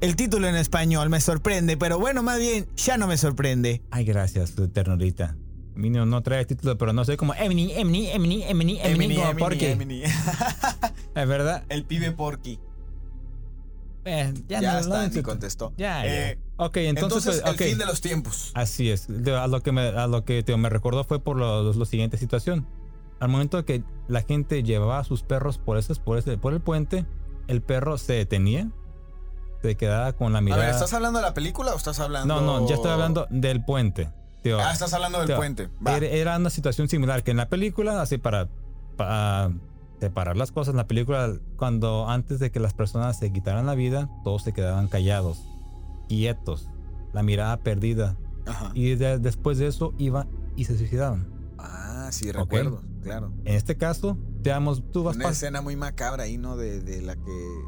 el 0.00 0.16
título 0.16 0.48
en 0.48 0.56
español. 0.56 1.08
Me 1.10 1.20
sorprende, 1.20 1.76
pero 1.76 1.98
bueno, 1.98 2.22
más 2.22 2.38
bien, 2.38 2.66
ya 2.76 2.96
no 2.98 3.06
me 3.06 3.16
sorprende. 3.16 3.82
Ay, 3.90 4.04
gracias, 4.04 4.54
ternurita. 4.72 5.36
Mi 5.74 5.88
niño 5.88 6.04
no 6.04 6.22
trae 6.22 6.44
título, 6.44 6.76
pero 6.76 6.92
no 6.92 7.04
soy 7.04 7.16
como 7.16 7.32
Emily, 7.34 7.72
Emily, 7.72 8.08
Emily, 8.08 8.42
Emily, 8.42 8.78
Emily, 8.82 9.14
como 9.16 9.36
Porky. 9.36 9.66
Es 11.14 11.28
verdad. 11.28 11.64
El 11.68 11.84
pibe 11.84 12.12
Porky. 12.12 12.58
Eh, 14.04 14.32
ya 14.48 14.60
Ya, 14.60 14.72
no, 14.74 14.78
está, 14.80 15.06
no, 15.08 15.14
ni 15.14 15.22
contestó. 15.22 15.72
Ya, 15.76 16.04
ya. 16.04 16.30
Eh, 16.32 16.38
ok, 16.56 16.76
entonces, 16.78 17.26
Entonces, 17.26 17.42
pues, 17.42 17.60
el 17.60 17.68
fin 17.68 17.78
de 17.78 17.86
los 17.86 18.00
tiempos. 18.00 18.50
Así 18.54 18.90
es. 18.90 19.08
A 19.10 19.46
lo 19.46 19.62
que 19.62 19.72
me, 19.72 19.82
a 19.88 20.06
lo 20.06 20.24
que 20.24 20.42
te- 20.42 20.56
me 20.56 20.68
recordó 20.70 21.04
fue 21.04 21.22
por 21.22 21.36
lo, 21.36 21.72
lo 21.72 21.84
siguiente 21.84 22.16
situación. 22.16 22.66
Al 23.20 23.28
momento 23.28 23.62
que 23.66 23.82
la 24.08 24.22
gente 24.22 24.62
llevaba 24.62 24.98
a 24.98 25.04
sus 25.04 25.22
perros 25.22 25.58
por 25.58 25.76
ese, 25.76 25.94
por 25.96 26.16
ese, 26.18 26.38
por 26.38 26.54
el 26.54 26.60
puente, 26.60 27.04
el 27.46 27.60
perro 27.60 27.98
se 27.98 28.14
detenía, 28.14 28.70
se 29.62 29.74
quedaba 29.76 30.12
con 30.14 30.32
la 30.32 30.38
A 30.38 30.42
mirada. 30.42 30.62
ver, 30.62 30.70
¿estás 30.74 30.92
hablando 30.94 31.18
de 31.18 31.24
la 31.24 31.34
película 31.34 31.72
o 31.72 31.76
estás 31.76 32.00
hablando...? 32.00 32.40
no, 32.40 32.60
no, 32.60 32.68
ya 32.68 32.74
estoy 32.76 32.90
hablando 32.90 33.26
del 33.30 33.64
puente. 33.64 34.08
tío. 34.42 34.58
Ah, 34.60 34.72
estás 34.72 34.92
hablando 34.94 35.18
del 35.18 35.26
Tío, 35.28 35.36
puente. 35.36 35.68
Va. 35.86 35.96
Era, 35.98 36.36
una 36.36 36.50
situación 36.50 36.88
similar 36.88 37.22
que 37.22 37.30
en 37.30 37.36
la 37.36 37.48
película, 37.48 38.00
así 38.00 38.16
para, 38.18 38.48
para 38.96 39.50
separar 40.00 40.36
las 40.36 40.50
cosas, 40.50 40.72
en 40.72 40.78
la 40.78 40.86
película, 40.86 41.32
cuando 41.56 42.08
antes 42.08 42.38
de 42.38 42.50
que 42.50 42.58
las 42.60 42.72
personas 42.72 43.18
se 43.18 43.32
quitaran 43.32 43.66
la 43.66 43.74
vida, 43.74 44.08
todos 44.24 44.42
se 44.42 44.52
quedaban 44.54 44.88
callados, 44.88 45.44
quietos, 46.08 46.68
la 47.12 47.22
mirada 47.22 47.58
perdida. 47.58 48.16
Ajá. 48.46 48.70
Y 48.74 48.94
de- 48.94 49.18
después 49.18 49.58
de 49.58 49.66
eso 49.66 49.92
iba 49.98 50.26
y 50.56 50.64
se 50.64 50.78
suicidaban. 50.78 51.28
Ah, 51.58 52.08
sí, 52.10 52.32
recuerdo, 52.32 52.82
claro. 53.02 53.32
En 53.44 53.54
este 53.54 53.76
caso, 53.76 54.16
digamos, 54.40 54.82
tú 54.90 55.02
vas 55.04 55.16
Una 55.16 55.28
escena 55.28 55.60
muy 55.60 55.76
macabra 55.76 56.22
ahí, 56.24 56.38
¿no? 56.38 56.56
De, 56.56 56.80
de 56.80 57.02
la 57.02 57.14
que, 57.16 57.60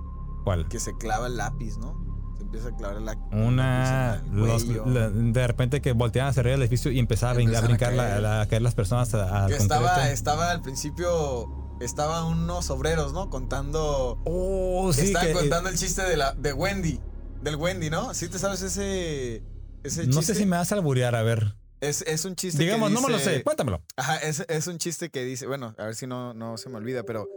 ¿Cuál? 0.44 0.68
que 0.68 0.78
se 0.80 0.96
clava 0.96 1.26
el 1.26 1.37
lápiz, 1.37 1.76
¿no? 1.78 2.00
Se 2.37 2.42
empieza 2.42 2.68
a 2.68 2.76
clavar 2.76 2.96
el 2.96 3.04
lápiz. 3.04 3.22
Una... 3.32 4.22
el 4.25 4.37
los- 4.38 4.66
la- 4.87 5.11
de 5.11 5.46
repente 5.46 5.80
que 5.80 5.92
volteaban 5.92 6.30
hacia 6.30 6.40
arriba 6.40 6.52
del 6.54 6.62
edificio 6.62 6.90
y 6.90 6.99
empezaba 6.99 7.32
a, 7.32 7.34
brincar 7.34 7.62
la- 7.68 7.76
caer. 7.78 8.20
la- 8.22 8.40
a 8.42 8.49
caer 8.49 8.62
las 8.62 8.75
personas 8.75 9.14
a- 9.14 9.46
Que 9.49 9.56
estaba, 9.56 10.11
estaba 10.11 10.50
al 10.50 10.62
principio, 10.62 11.76
estaban 11.80 12.25
unos 12.25 12.70
obreros, 12.70 13.12
¿no? 13.12 13.30
Contando, 13.30 14.20
Oh, 14.25 14.92
sí, 14.92 15.02
estaban 15.06 15.28
que- 15.28 15.34
contando 15.34 15.68
el 15.68 15.76
chiste 15.78 16.02
de 16.02 16.16
la 16.16 16.32
de 16.34 16.52
Wendy, 16.52 17.00
del 17.42 17.56
Wendy, 17.56 17.90
¿no? 17.90 18.12
¿Sí 18.14 18.28
te 18.28 18.38
sabes 18.38 18.62
ese, 18.62 19.42
ese 19.84 20.06
No 20.06 20.12
chiste? 20.18 20.34
sé 20.34 20.40
si 20.40 20.46
me 20.46 20.56
vas 20.56 20.72
a 20.72 20.75
alburear, 20.76 21.14
a 21.14 21.22
ver. 21.22 21.54
es, 21.80 22.02
es 22.02 22.25
un 22.25 22.37
chiste 22.37 22.62
Digamos, 22.62 22.88
que 22.90 22.94
no 22.94 23.00
me 23.02 23.08
lo 23.11 23.18
dice- 23.18 23.37
sé, 23.38 23.42
cuéntamelo. 23.44 23.82
Ajá, 23.96 24.16
es, 24.18 24.44
es 24.49 24.66
un 24.68 24.78
chiste 24.78 25.11
que 25.11 25.25
dice, 25.25 25.46
bueno, 25.46 25.75
a 25.78 25.84
ver 25.87 25.94
si 25.96 26.06
no, 26.06 26.32
no 26.34 26.56
se 26.56 26.68
me 26.68 26.76
olvida, 26.76 27.02
pero 27.02 27.28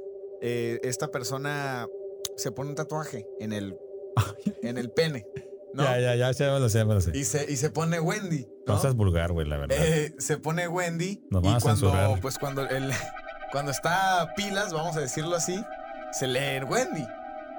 eh, 0.42 0.80
esta 0.84 1.08
persona 1.08 1.88
se 2.38 2.52
pone 2.52 2.70
un 2.70 2.76
tatuaje 2.76 3.28
en 3.40 3.54
el, 3.54 3.78
en 4.62 4.78
el 4.78 4.92
pene, 4.92 5.26
¿no? 5.74 5.84
Ya, 5.84 6.00
ya, 6.00 6.16
ya, 6.16 6.32
ya 6.32 6.54
me 6.54 6.60
lo 6.60 6.70
sé, 6.70 6.78
ya 6.80 6.86
me 6.86 6.94
lo 6.94 7.02
sé. 7.02 7.12
Y, 7.18 7.24
se, 7.26 7.52
y 7.52 7.58
se 7.58 7.70
pone 7.70 8.00
Wendy, 8.00 8.48
No 8.68 8.76
¿no? 8.76 8.80
seas 8.82 8.96
vulgar, 8.96 9.32
güey, 9.32 9.48
la 9.48 9.58
verdad. 9.58 9.78
Eh, 9.80 10.16
se 10.20 10.38
pone 10.38 10.68
Wendy 10.68 11.26
Nos 11.30 11.42
van 11.42 11.54
y 11.54 11.56
a 11.56 11.60
cuando, 11.60 11.88
censurar. 11.92 12.20
pues 12.22 12.38
cuando, 12.38 12.68
el, 12.68 12.92
cuando 13.52 13.72
está 13.72 14.22
a 14.22 14.34
pilas, 14.36 14.74
vamos 14.74 14.96
a 14.98 15.02
decirlo 15.02 15.36
así, 15.36 15.64
se 16.12 16.28
lee 16.28 16.64
Wendy. 16.68 17.06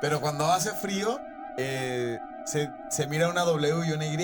Pero 0.01 0.21
cuando 0.21 0.45
hace 0.47 0.71
frío, 0.73 1.19
eh, 1.59 2.19
se, 2.45 2.71
se 2.91 3.07
mira 3.07 3.29
una 3.29 3.43
W 3.43 3.87
y 3.89 3.93
una 3.93 4.07
Y, 4.07 4.17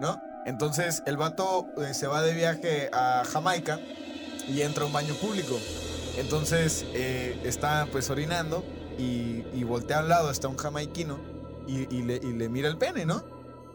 ¿no? 0.00 0.20
Entonces 0.44 1.02
el 1.06 1.16
vato 1.16 1.68
eh, 1.78 1.94
se 1.94 2.06
va 2.06 2.22
de 2.22 2.34
viaje 2.34 2.90
a 2.92 3.22
Jamaica 3.24 3.78
y 4.48 4.62
entra 4.62 4.82
a 4.84 4.86
un 4.86 4.92
baño 4.92 5.14
público. 5.14 5.58
Entonces 6.16 6.84
eh, 6.94 7.38
está 7.44 7.86
pues 7.92 8.10
orinando 8.10 8.64
y, 9.54 9.64
voltea 9.64 9.98
al 10.00 10.08
lado, 10.08 10.30
está 10.30 10.48
un 10.48 10.56
jamaiquino 10.56 11.18
y, 11.66 12.02
le, 12.02 12.48
mira 12.48 12.68
el 12.68 12.76
pene, 12.78 13.04
¿no? 13.06 13.22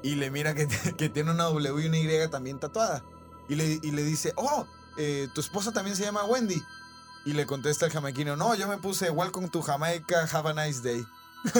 Y 0.03 0.15
le 0.15 0.29
mira 0.29 0.53
que, 0.97 1.09
tiene 1.09 1.31
una 1.31 1.45
W 1.45 1.83
y 1.83 1.87
una 1.87 1.97
Y 1.97 2.29
también 2.29 2.59
tatuada. 2.59 3.03
Y 3.49 3.55
le, 3.55 3.79
y 3.81 3.91
le 3.91 4.03
dice, 4.03 4.33
oh, 4.35 4.67
eh, 4.97 5.27
tu 5.33 5.41
esposa 5.41 5.71
también 5.71 5.95
se 5.95 6.03
llama 6.03 6.25
Wendy. 6.25 6.61
Y 7.25 7.33
le 7.33 7.45
contesta 7.45 7.85
el 7.85 7.91
jamaiquino, 7.91 8.35
no, 8.35 8.55
yo 8.55 8.67
me 8.67 8.77
puse 8.77 9.09
Welcome 9.09 9.49
to 9.49 9.61
Jamaica, 9.61 10.27
have 10.31 10.49
a 10.49 10.53
nice 10.53 10.81
day. 10.81 11.05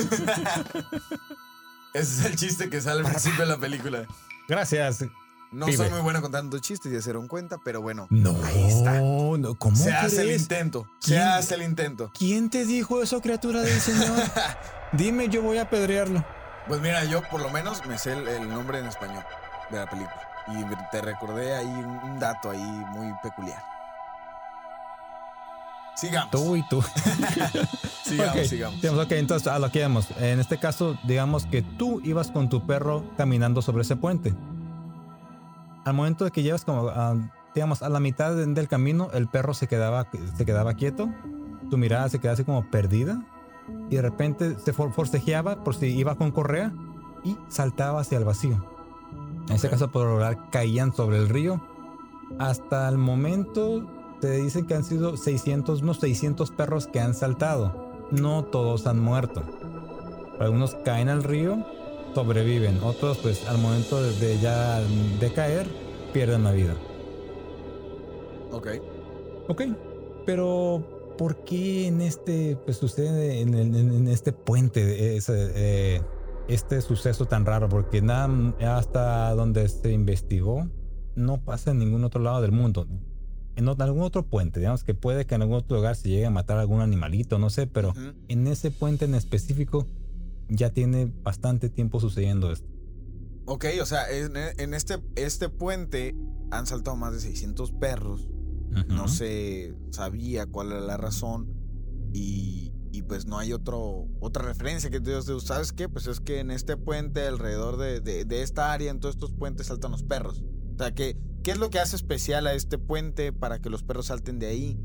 Ese 1.94 2.20
es 2.20 2.26
el 2.26 2.36
chiste 2.36 2.70
que 2.70 2.82
sale 2.82 3.02
al 3.02 3.08
principio 3.12 3.42
de 3.42 3.48
la 3.48 3.58
película. 3.58 4.06
Gracias. 4.48 5.04
No 5.52 5.72
soy 5.72 5.90
muy 5.90 6.02
bueno 6.02 6.22
contando 6.22 6.60
chistes, 6.60 6.92
ya 6.92 7.00
se 7.02 7.06
dieron 7.10 7.28
cuenta, 7.28 7.58
pero 7.64 7.82
bueno. 7.82 8.08
No, 8.10 8.36
Ahí 8.44 8.66
está. 8.68 9.00
no, 9.00 9.56
¿cómo 9.58 9.76
Se 9.76 9.92
hace 9.94 10.22
el 10.22 10.32
intento. 10.40 10.88
Se 11.00 11.18
hace 11.20 11.56
el 11.56 11.62
intento. 11.64 12.12
¿Quién 12.18 12.50
te 12.50 12.66
dijo 12.66 13.02
eso, 13.02 13.22
criatura 13.22 13.62
del 13.62 13.80
Señor? 13.80 14.20
Dime, 14.92 15.30
yo 15.30 15.42
voy 15.42 15.58
a 15.58 15.64
apedrearlo. 15.64 16.24
Pues 16.68 16.82
mira, 16.82 17.06
yo 17.06 17.22
por 17.30 17.42
lo 17.42 17.50
menos 17.50 17.86
me 17.86 17.98
sé 17.98 18.14
el, 18.14 18.28
el 18.28 18.50
nombre 18.50 18.80
en 18.80 18.88
español 18.88 19.24
de 19.72 19.78
la 19.78 19.90
película. 19.90 20.22
Y 20.50 20.64
te 20.92 21.02
recordé 21.02 21.56
ahí 21.56 21.66
un, 21.66 22.12
un 22.12 22.20
dato 22.20 22.50
ahí 22.50 22.60
muy 22.90 23.14
peculiar. 23.24 23.62
Sigamos. 25.96 26.30
Tú 26.32 26.56
y 26.56 26.68
tú. 26.70 26.82
sigamos, 28.06 28.36
Ok, 28.38 28.44
sigamos. 28.46 29.06
ok, 29.06 29.12
entonces 29.14 29.48
a 29.48 29.58
lo 29.60 29.72
que 29.72 29.80
íbamos. 29.80 30.08
En 30.20 30.40
este 30.40 30.58
caso, 30.60 30.98
digamos 31.04 31.46
que 31.48 31.62
tú 31.64 32.02
ibas 32.04 32.30
con 32.32 32.50
tu 32.50 32.66
perro 32.68 33.04
caminando 33.18 33.62
sobre 33.62 33.82
ese 33.82 33.96
puente. 33.96 34.34
Al 35.88 35.94
momento 35.94 36.26
de 36.26 36.32
que 36.32 36.44
llevas 36.44 36.66
como, 36.66 36.90
ah, 36.90 37.16
digamos, 37.56 37.82
a 37.82 37.88
la 37.88 38.02
mitad 38.02 38.36
de- 38.36 38.46
del 38.46 38.68
camino, 38.68 39.08
el 39.14 39.30
perro 39.30 39.54
se 39.54 39.68
quedaba, 39.68 40.06
se 40.36 40.46
quedaba 40.46 40.74
quieto, 40.74 41.08
tu 41.70 41.78
mirada 41.78 42.10
se 42.10 42.20
quedaba 42.20 42.34
así 42.34 42.44
como 42.44 42.70
perdida, 42.70 43.24
y 43.90 43.96
de 43.96 44.02
repente 44.02 44.58
se 44.60 44.74
for- 44.74 44.92
forcejeaba 44.92 45.64
por 45.64 45.76
si 45.76 45.86
iba 45.88 46.16
con 46.16 46.32
correa 46.32 46.74
y 47.24 47.38
saltaba 47.48 48.02
hacia 48.02 48.18
el 48.18 48.26
vacío. 48.26 48.62
En 49.48 49.56
este 49.56 49.70
caso, 49.70 49.90
por 49.90 50.04
lo 50.06 50.14
general, 50.18 50.50
caían 50.52 50.94
sobre 50.94 51.20
el 51.20 51.30
río. 51.30 51.62
Hasta 52.38 52.90
el 52.90 52.98
momento, 52.98 53.90
te 54.20 54.32
dicen 54.32 54.66
que 54.66 54.76
han 54.76 54.84
sido 54.84 55.16
600, 55.16 55.84
unos 55.84 56.00
600 56.02 56.52
perros 56.52 56.88
que 56.88 57.00
han 57.00 57.14
saltado. 57.14 57.94
No 58.12 58.44
todos 58.44 58.88
han 58.88 59.00
muerto. 59.00 59.42
Algunos 60.38 60.76
caen 60.84 61.08
al 61.08 61.24
río 61.24 61.66
sobreviven. 62.16 62.80
Otros, 62.84 63.18
pues 63.20 63.46
al 63.48 63.58
momento 63.60 64.02
de, 64.02 64.40
ya 64.40 64.80
de 65.20 65.32
caer, 65.34 65.68
pierden 66.14 66.44
la 66.44 66.52
vida. 66.52 66.76
Ok. 68.52 68.68
Ok, 69.50 69.62
pero 70.26 70.84
¿por 71.18 71.44
qué 71.46 71.88
en 71.88 72.02
este, 72.02 72.58
pues 72.66 72.78
sucede 72.78 73.42
en, 73.42 73.54
en- 73.54 73.76
en 73.76 74.08
este 74.08 74.34
puente, 74.34 75.16
ese, 75.16 75.52
eh, 75.56 76.02
este 76.48 76.82
suceso 76.82 77.26
tan 77.26 77.46
raro? 77.46 77.70
Porque 77.70 78.02
nada, 78.02 78.30
hasta 78.78 79.34
donde 79.36 79.68
se 79.70 79.92
investigó, 79.94 80.68
no 81.16 81.40
pasa 81.44 81.72
en 81.72 81.80
ningún 81.80 82.04
otro 82.04 82.22
lado 82.22 82.42
del 82.42 82.52
mundo. 82.52 82.88
En 83.56 83.68
algún 83.70 84.04
otro 84.04 84.24
puente, 84.24 84.60
digamos 84.60 84.84
que 84.84 84.94
puede 84.94 85.26
que 85.26 85.34
en 85.34 85.42
algún 85.42 85.58
otro 85.58 85.78
lugar 85.78 85.96
se 85.96 86.10
llegue 86.10 86.28
a 86.28 86.30
matar 86.30 86.60
algún 86.60 86.80
animalito, 86.82 87.40
no 87.40 87.50
sé, 87.50 87.66
pero 87.66 87.94
en 88.28 88.46
ese 88.46 88.70
puente 88.70 89.06
en 89.06 89.16
específico 89.16 89.88
ya 90.50 90.72
tiene 90.72 91.12
bastante 91.24 91.70
tiempo 91.70 92.00
sucediendo 92.00 92.52
esto. 92.52 92.68
Ok, 93.46 93.66
o 93.82 93.86
sea, 93.86 94.10
en, 94.12 94.34
en 94.36 94.74
este, 94.74 95.02
este 95.16 95.50
puente 95.50 96.16
han 96.52 96.66
saltado 96.68 96.96
más 96.98 97.14
de 97.14 97.20
600 97.22 97.72
perros. 97.74 98.30
No 98.90 99.04
Ujú. 99.06 99.08
se 99.14 99.74
sabía 99.92 100.46
cuál 100.46 100.72
era 100.74 100.82
la 100.82 100.98
razón. 100.98 101.54
Y, 102.14 102.74
y 102.92 103.02
pues 103.04 103.26
no 103.26 103.38
hay 103.40 103.54
otro, 103.54 104.08
otra 104.20 104.44
referencia 104.44 104.90
que 104.90 105.00
tú 105.00 105.10
digas, 105.12 105.26
¿sabes 105.44 105.72
qué? 105.72 105.88
Pues 105.90 106.08
es 106.08 106.20
que 106.20 106.40
en 106.40 106.52
este 106.52 106.78
puente, 106.78 107.26
alrededor 107.28 107.78
de, 107.78 108.00
de- 108.02 108.26
de 108.26 108.42
esta 108.44 108.74
área, 108.74 108.92
en 108.92 109.00
todos 109.00 109.16
estos 109.16 109.34
puentes 109.34 109.68
saltan 109.68 109.92
los 109.92 110.04
perros. 110.04 110.44
O 110.76 110.78
sea, 110.78 110.94
¿qué, 110.94 111.18
¿qué 111.44 111.52
es 111.52 111.58
lo 111.58 111.70
que 111.70 111.80
hace 111.80 111.96
especial 111.96 112.48
a 112.48 112.54
este 112.54 112.78
puente 112.78 113.32
para 113.34 113.60
que 113.60 113.70
los 113.70 113.84
perros 113.84 114.08
salten 114.08 114.40
de 114.40 114.48
ahí? 114.48 114.80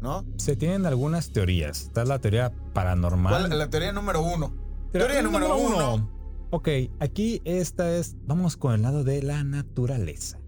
¿No? 0.00 0.24
Se 0.38 0.54
tienen 0.56 0.86
algunas 0.86 1.30
teorías. 1.32 1.82
Está 1.82 2.04
la 2.04 2.20
teoría 2.20 2.52
paranormal. 2.74 3.46
¿Cuál- 3.48 3.58
la 3.58 3.68
teoría 3.70 3.92
número 3.92 4.22
uno. 4.22 4.54
Teoría 4.98 5.20
Teoría 5.20 5.22
número 5.22 5.58
uno. 5.58 6.10
Ok, 6.50 6.68
aquí 7.00 7.42
esta 7.44 7.96
es. 7.96 8.16
Vamos 8.26 8.56
con 8.56 8.74
el 8.74 8.82
lado 8.82 9.04
de 9.04 9.22
la 9.22 9.42
naturaleza. 9.44 10.38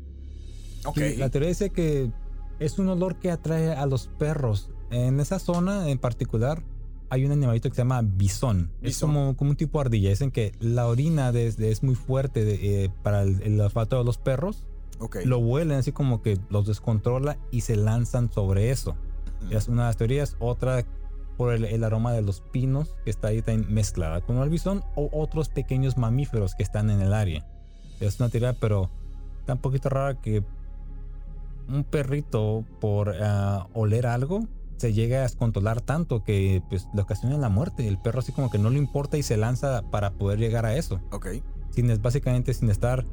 Ok. 0.84 0.98
Y 0.98 1.16
La 1.16 1.28
teoría 1.28 1.48
dice 1.48 1.70
que 1.70 2.10
es 2.60 2.78
un 2.78 2.88
olor 2.88 3.18
que 3.18 3.30
atrae 3.30 3.72
a 3.72 3.86
los 3.86 4.08
perros. 4.18 4.70
En 4.90 5.20
esa 5.20 5.38
zona 5.38 5.88
en 5.90 5.98
particular 5.98 6.62
hay 7.10 7.24
un 7.24 7.32
animalito 7.32 7.68
que 7.68 7.74
se 7.76 7.80
llama 7.82 8.00
bisón. 8.02 8.70
Es 8.76 8.82
Bisón. 8.94 9.10
como, 9.12 9.36
como 9.36 9.50
un 9.50 9.56
tipo 9.56 9.78
de 9.78 9.86
ardilla. 9.86 10.10
Dicen 10.10 10.30
que 10.30 10.52
la 10.60 10.86
orina 10.86 11.32
de- 11.32 11.50
de- 11.52 11.70
es 11.70 11.82
muy 11.82 11.94
fuerte 11.94 12.44
de- 12.44 12.84
eh, 12.84 12.90
para 13.02 13.22
el, 13.22 13.42
el 13.42 13.60
olfato 13.60 13.98
de 13.98 14.04
los 14.04 14.18
perros. 14.18 14.64
ok. 15.00 15.18
Lo 15.24 15.38
huelen 15.38 15.78
así 15.78 15.92
como 15.92 16.22
que 16.22 16.38
los 16.50 16.66
descontrola 16.66 17.38
y 17.50 17.62
se 17.62 17.76
lanzan 17.76 18.30
sobre 18.32 18.70
eso. 18.70 18.96
Ujú. 19.46 19.56
Es 19.56 19.68
una 19.68 19.82
de 19.84 19.88
las 19.88 19.96
teorías. 19.96 20.36
Otra 20.38 20.84
por 21.38 21.54
el, 21.54 21.64
el 21.64 21.84
aroma 21.84 22.12
de 22.12 22.20
los 22.20 22.42
pinos 22.42 22.96
que 23.04 23.10
está 23.10 23.28
ahí 23.28 23.40
también 23.40 23.72
mezclada 23.72 24.20
con 24.20 24.36
el 24.38 24.50
bisón 24.50 24.82
o 24.96 25.08
otros 25.12 25.48
pequeños 25.48 25.96
mamíferos 25.96 26.54
que 26.54 26.64
están 26.64 26.90
en 26.90 27.00
el 27.00 27.14
área. 27.14 27.46
Es 28.00 28.20
una 28.20 28.28
teoría, 28.28 28.52
pero 28.52 28.90
está 29.40 29.54
un 29.54 29.60
poquito 29.60 29.88
rara 29.88 30.20
que 30.20 30.44
un 31.68 31.84
perrito 31.84 32.64
por 32.80 33.14
ah, 33.20 33.68
oler 33.72 34.06
algo 34.06 34.46
se 34.78 34.92
llega 34.92 35.18
a 35.18 35.22
descontrolar 35.22 35.80
tanto 35.80 36.22
que 36.22 36.62
pues 36.68 36.86
le 36.94 37.02
ocasiona 37.02 37.36
la 37.36 37.48
muerte. 37.48 37.88
El 37.88 37.98
perro 37.98 38.20
así 38.20 38.32
como 38.32 38.50
que 38.50 38.58
no 38.58 38.70
le 38.70 38.78
importa 38.78 39.16
y 39.16 39.22
se 39.22 39.36
lanza 39.36 39.82
para 39.90 40.12
poder 40.12 40.38
llegar 40.38 40.66
a 40.66 40.76
eso. 40.76 41.00
Ok. 41.10 41.28
Sin, 41.70 42.00
básicamente 42.00 42.54
sin 42.54 42.70
estar, 42.70 43.04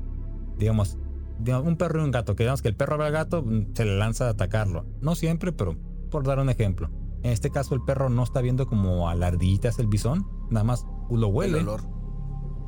digamos, 0.57 0.97
digamos, 1.39 1.67
un 1.67 1.75
perro 1.75 2.01
y 2.01 2.03
un 2.03 2.11
gato. 2.11 2.35
Que 2.35 2.43
digamos 2.43 2.61
que 2.61 2.67
el 2.67 2.75
perro 2.75 2.97
ve 2.97 3.05
al 3.05 3.11
gato, 3.11 3.43
se 3.73 3.85
le 3.85 3.97
lanza 3.97 4.27
a 4.27 4.29
atacarlo. 4.29 4.85
No 5.01 5.15
siempre, 5.15 5.51
pero 5.51 5.75
por 6.11 6.23
dar 6.23 6.39
un 6.39 6.49
ejemplo. 6.49 6.89
En 7.25 7.31
este 7.31 7.49
caso 7.49 7.73
el 7.73 7.81
perro 7.81 8.07
no 8.09 8.21
está 8.23 8.39
viendo 8.41 8.67
como 8.67 9.09
a 9.09 9.15
la 9.15 9.27
ardillita 9.27 9.67
es 9.69 9.79
el 9.79 9.87
bisón, 9.87 10.27
nada 10.51 10.63
más 10.63 10.85
lo 11.09 11.27
huele, 11.29 11.57
El 11.59 11.67
olor. 11.67 11.81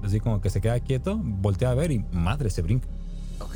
así 0.03 0.19
como 0.19 0.41
que 0.41 0.49
se 0.49 0.61
queda 0.61 0.79
quieto, 0.79 1.19
voltea 1.21 1.69
a 1.69 1.75
ver 1.75 1.91
y 1.91 2.03
madre 2.11 2.49
se 2.49 2.63
brinca. 2.63 2.87
Ok. 3.39 3.53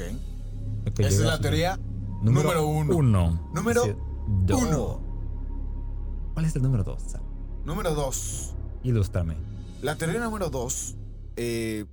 Que 0.94 1.02
Esa 1.02 1.08
es 1.10 1.20
la 1.22 1.40
teoría 1.42 1.80
número 2.22 2.68
uno. 2.68 2.96
uno. 2.96 3.50
Número 3.54 3.84
Sí, 3.84 3.96
dos. 4.46 4.62
uno. 4.64 5.02
¿Cuál 6.36 6.46
es 6.46 6.56
el 6.56 6.62
número 6.62 6.84
dos? 6.84 7.04
Número 7.66 7.96
dos. 7.96 8.56
Ilústrame. 8.84 9.38
La 9.82 9.96
teoría 9.96 10.20
número 10.24 10.52
dos. 10.52 10.98
eh, 11.36 11.86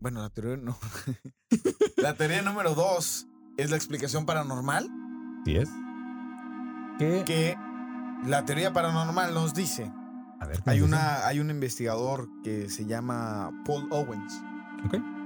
bueno, 0.00 0.22
la 0.22 0.30
teoría 0.30 0.56
no. 0.56 0.76
la 1.98 2.14
teoría 2.14 2.40
número 2.40 2.74
dos 2.74 3.26
es 3.58 3.70
la 3.70 3.76
explicación 3.76 4.24
paranormal. 4.24 4.88
¿Sí 5.44 5.56
es? 5.56 5.68
¿Qué? 6.98 7.22
Que 7.26 7.54
la 8.26 8.44
teoría 8.44 8.72
paranormal 8.72 9.34
nos 9.34 9.54
dice. 9.54 9.90
A 10.40 10.46
ver, 10.46 10.60
¿qué 10.62 10.70
Hay, 10.70 10.80
una, 10.80 11.26
hay 11.26 11.38
un 11.40 11.50
investigador 11.50 12.28
que 12.42 12.68
se 12.68 12.84
llama 12.86 13.50
Paul 13.64 13.88
Owens. 13.92 14.42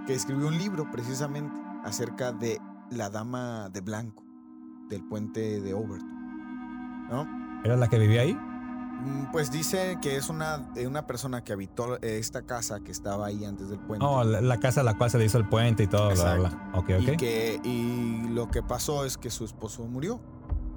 Que 0.07 0.15
escribió 0.15 0.49
un 0.49 0.59
libro 0.59 0.91
precisamente 0.91 1.59
acerca 1.85 2.33
de 2.33 2.61
la 2.91 3.09
dama 3.11 3.71
de 3.71 3.81
blanco 3.81 4.23
del 4.91 5.03
puente 5.09 5.61
de 5.61 5.73
Overton. 5.75 7.09
¿No? 7.11 7.27
¿Era 7.65 7.77
la 7.77 7.89
que 7.89 7.99
vivía 7.99 8.21
ahí? 8.23 8.35
Mm, 8.35 9.31
Pues 9.33 9.51
dice 9.51 9.99
que 10.03 10.17
es 10.17 10.29
una, 10.29 10.71
eh, 10.77 10.87
una 10.87 11.07
persona 11.07 11.43
que 11.43 11.53
habitó 11.53 12.01
esta 12.03 12.43
casa 12.43 12.81
que 12.81 12.93
estaba 12.93 13.27
ahí 13.27 13.45
antes 13.45 13.69
del 13.71 13.79
puente. 13.81 14.05
Oh, 14.05 14.23
la, 14.23 14.41
la 14.41 14.61
casa 14.61 14.83
a 14.83 14.85
la 14.85 14.97
cual 14.97 15.11
se 15.11 15.19
le 15.19 15.25
hizo 15.25 15.39
el 15.39 15.49
puente 15.49 15.85
y 15.85 15.87
todo, 15.87 16.11
bla, 16.15 16.35
bla, 16.35 16.49
Exacto. 16.49 16.69
bla. 16.71 16.79
Ok, 16.79 16.91
Y, 17.01 17.11
ok. 17.11 17.17
que, 17.17 17.61
y 17.65 18.29
lo 18.29 18.49
que 18.51 18.63
pasó 18.63 19.05
es 19.05 19.17
que 19.17 19.31
su 19.31 19.45
esposo 19.45 19.85
murió 19.87 20.21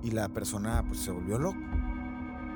y 0.02 0.12
la 0.12 0.30
persona 0.30 0.84
pues 0.88 1.02
se 1.02 1.12
volvió 1.12 1.38
loca. 1.38 1.60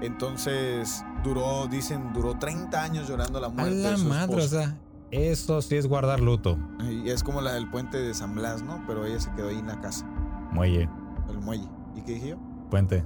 Entonces 0.04 1.04
duró, 1.24 1.68
dicen, 1.68 2.12
duró 2.14 2.38
30 2.38 2.82
años 2.84 3.08
llorando 3.08 3.40
la 3.40 3.48
A 3.48 3.50
muerte 3.50 3.76
de 3.76 3.92
la 3.92 3.98
su 3.98 4.06
madre, 4.06 4.36
o 4.36 4.40
esposo. 4.40 4.62
sea, 4.62 4.78
eso 5.12 5.62
sí 5.62 5.76
es 5.76 5.88
guardar 5.88 6.20
luto. 6.20 6.58
Y 6.82 7.10
es 7.10 7.24
como 7.24 7.42
la 7.42 7.54
del 7.54 7.70
puente 7.70 7.98
de 7.98 8.14
San 8.14 8.36
Blas, 8.36 8.62
¿no? 8.64 8.84
Pero 8.88 9.06
ella 9.06 9.20
se 9.20 9.32
quedó 9.32 9.50
ahí 9.50 9.58
en 9.60 9.68
la 9.68 9.80
casa, 9.82 10.06
Muelle, 10.52 10.90
el 11.30 11.40
muelle. 11.40 11.68
¿Y 11.96 12.02
qué 12.02 12.14
dije 12.14 12.30
yo? 12.30 12.38
puente. 12.70 13.04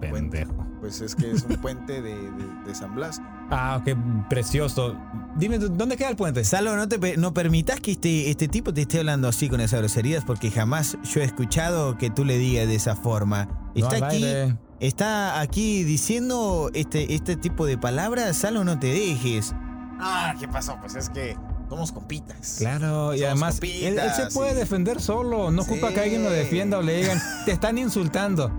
Puente. 0.00 0.44
Pendejo. 0.44 0.66
Pues 0.80 1.00
es 1.00 1.14
que 1.16 1.30
es 1.30 1.42
un 1.44 1.56
puente 1.56 2.02
de, 2.02 2.14
de- 2.14 2.64
de 2.66 2.74
San 2.74 2.94
Blas. 2.94 3.18
Ah, 3.50 3.80
qué 3.84 3.96
precioso. 4.28 4.94
Dime, 5.36 5.58
¿dónde 5.58 5.96
queda 5.96 6.10
el 6.10 6.16
puente? 6.16 6.44
Salvo, 6.44 6.76
no 6.76 6.86
te 6.86 7.16
no 7.16 7.32
permitas 7.32 7.80
que 7.80 7.92
este, 7.92 8.28
este 8.30 8.46
tipo 8.48 8.74
te 8.74 8.82
esté 8.82 8.98
hablando 8.98 9.26
así 9.28 9.48
con 9.48 9.60
esas 9.62 9.78
groserías 9.80 10.22
porque 10.24 10.50
jamás 10.50 10.98
yo 11.02 11.20
he 11.22 11.24
escuchado 11.24 11.96
que 11.96 12.10
tú 12.10 12.24
le 12.26 12.36
digas 12.36 12.66
de 12.66 12.74
esa 12.74 12.94
forma. 12.94 13.46
No 13.46 13.70
Está 13.74 13.96
al 13.96 14.04
aquí, 14.04 14.16
aire. 14.24 14.56
Está 14.80 15.40
aquí 15.40 15.84
diciendo 15.84 16.70
este, 16.74 17.14
este 17.14 17.36
tipo 17.36 17.66
de 17.66 17.78
palabras, 17.78 18.36
Salvo, 18.36 18.64
no 18.64 18.78
te 18.78 18.88
dejes. 18.88 19.54
Ah, 20.00 20.34
¿qué 20.38 20.46
pasó? 20.48 20.76
Pues 20.80 20.94
es 20.94 21.08
que 21.08 21.36
somos 21.68 21.92
compitas. 21.92 22.56
Claro, 22.58 23.14
y 23.14 23.18
Somos 23.18 23.30
además 23.32 23.58
él, 23.62 23.98
él 23.98 24.10
se 24.14 24.26
puede 24.26 24.52
sí. 24.52 24.56
defender 24.56 25.00
solo. 25.00 25.50
No 25.50 25.62
ocupa 25.62 25.92
que 25.92 26.00
alguien 26.00 26.22
lo 26.22 26.30
defienda 26.30 26.78
o 26.78 26.82
le 26.82 26.96
digan, 26.98 27.20
te 27.44 27.52
están 27.52 27.78
insultando. 27.78 28.50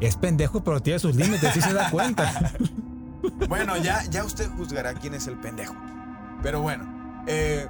Es 0.00 0.16
pendejo, 0.16 0.62
pero 0.62 0.80
tiene 0.80 0.98
sus 0.98 1.16
límites 1.16 1.56
y 1.56 1.60
se 1.60 1.72
da 1.72 1.90
cuenta. 1.90 2.52
Bueno, 3.48 3.76
ya, 3.78 4.04
ya 4.04 4.22
usted 4.22 4.48
juzgará 4.50 4.94
quién 4.94 5.14
es 5.14 5.26
el 5.26 5.36
pendejo. 5.36 5.74
Pero 6.44 6.60
bueno, 6.60 7.24
eh, 7.26 7.66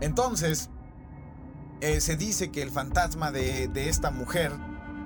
entonces 0.00 0.70
eh, 1.80 2.00
se 2.00 2.16
dice 2.16 2.52
que 2.52 2.62
el 2.62 2.70
fantasma 2.70 3.32
de, 3.32 3.66
de 3.66 3.88
esta 3.88 4.12
mujer 4.12 4.52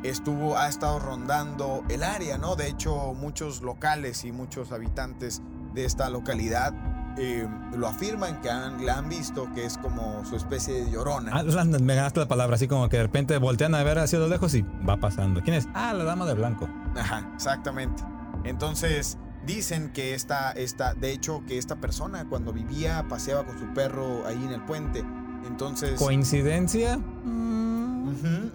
estuvo, 0.02 0.56
ha 0.56 0.68
estado 0.68 0.98
rondando 0.98 1.84
el 1.88 2.02
área, 2.02 2.38
¿no? 2.38 2.56
De 2.56 2.68
hecho, 2.68 3.14
muchos 3.14 3.62
locales 3.62 4.24
y 4.24 4.32
muchos 4.32 4.72
habitantes 4.72 5.42
de 5.74 5.84
esta 5.84 6.10
localidad 6.10 6.74
eh, 7.18 7.46
lo 7.76 7.88
afirman 7.88 8.40
que 8.40 8.50
han, 8.50 8.84
la 8.86 8.98
han 8.98 9.08
visto, 9.08 9.52
que 9.54 9.66
es 9.66 9.76
como 9.76 10.24
su 10.24 10.36
especie 10.36 10.84
de 10.84 10.90
llorona. 10.90 11.32
Ah, 11.34 11.42
me 11.42 11.94
ganaste 11.94 12.20
la 12.20 12.28
palabra, 12.28 12.56
así 12.56 12.68
como 12.68 12.88
que 12.88 12.96
de 12.96 13.02
repente 13.02 13.36
voltean 13.38 13.74
a 13.74 13.82
ver 13.82 13.98
hacia 13.98 14.18
lo 14.18 14.28
lejos 14.28 14.54
y 14.54 14.62
va 14.62 14.98
pasando. 14.98 15.42
¿Quién 15.42 15.56
es? 15.56 15.68
Ah, 15.74 15.92
la 15.92 16.04
dama 16.04 16.24
de 16.26 16.34
blanco. 16.34 16.68
Ajá, 16.96 17.30
exactamente. 17.34 18.02
Entonces, 18.44 19.18
dicen 19.44 19.92
que 19.92 20.14
esta, 20.14 20.52
esta, 20.52 20.94
de 20.94 21.12
hecho, 21.12 21.42
que 21.46 21.58
esta 21.58 21.76
persona 21.76 22.26
cuando 22.28 22.52
vivía 22.52 23.06
paseaba 23.08 23.44
con 23.44 23.58
su 23.58 23.66
perro 23.74 24.26
ahí 24.26 24.42
en 24.42 24.52
el 24.52 24.62
puente. 24.62 25.04
Entonces, 25.46 25.98
¿Coincidencia? 25.98 26.96
Mm. 26.96 27.51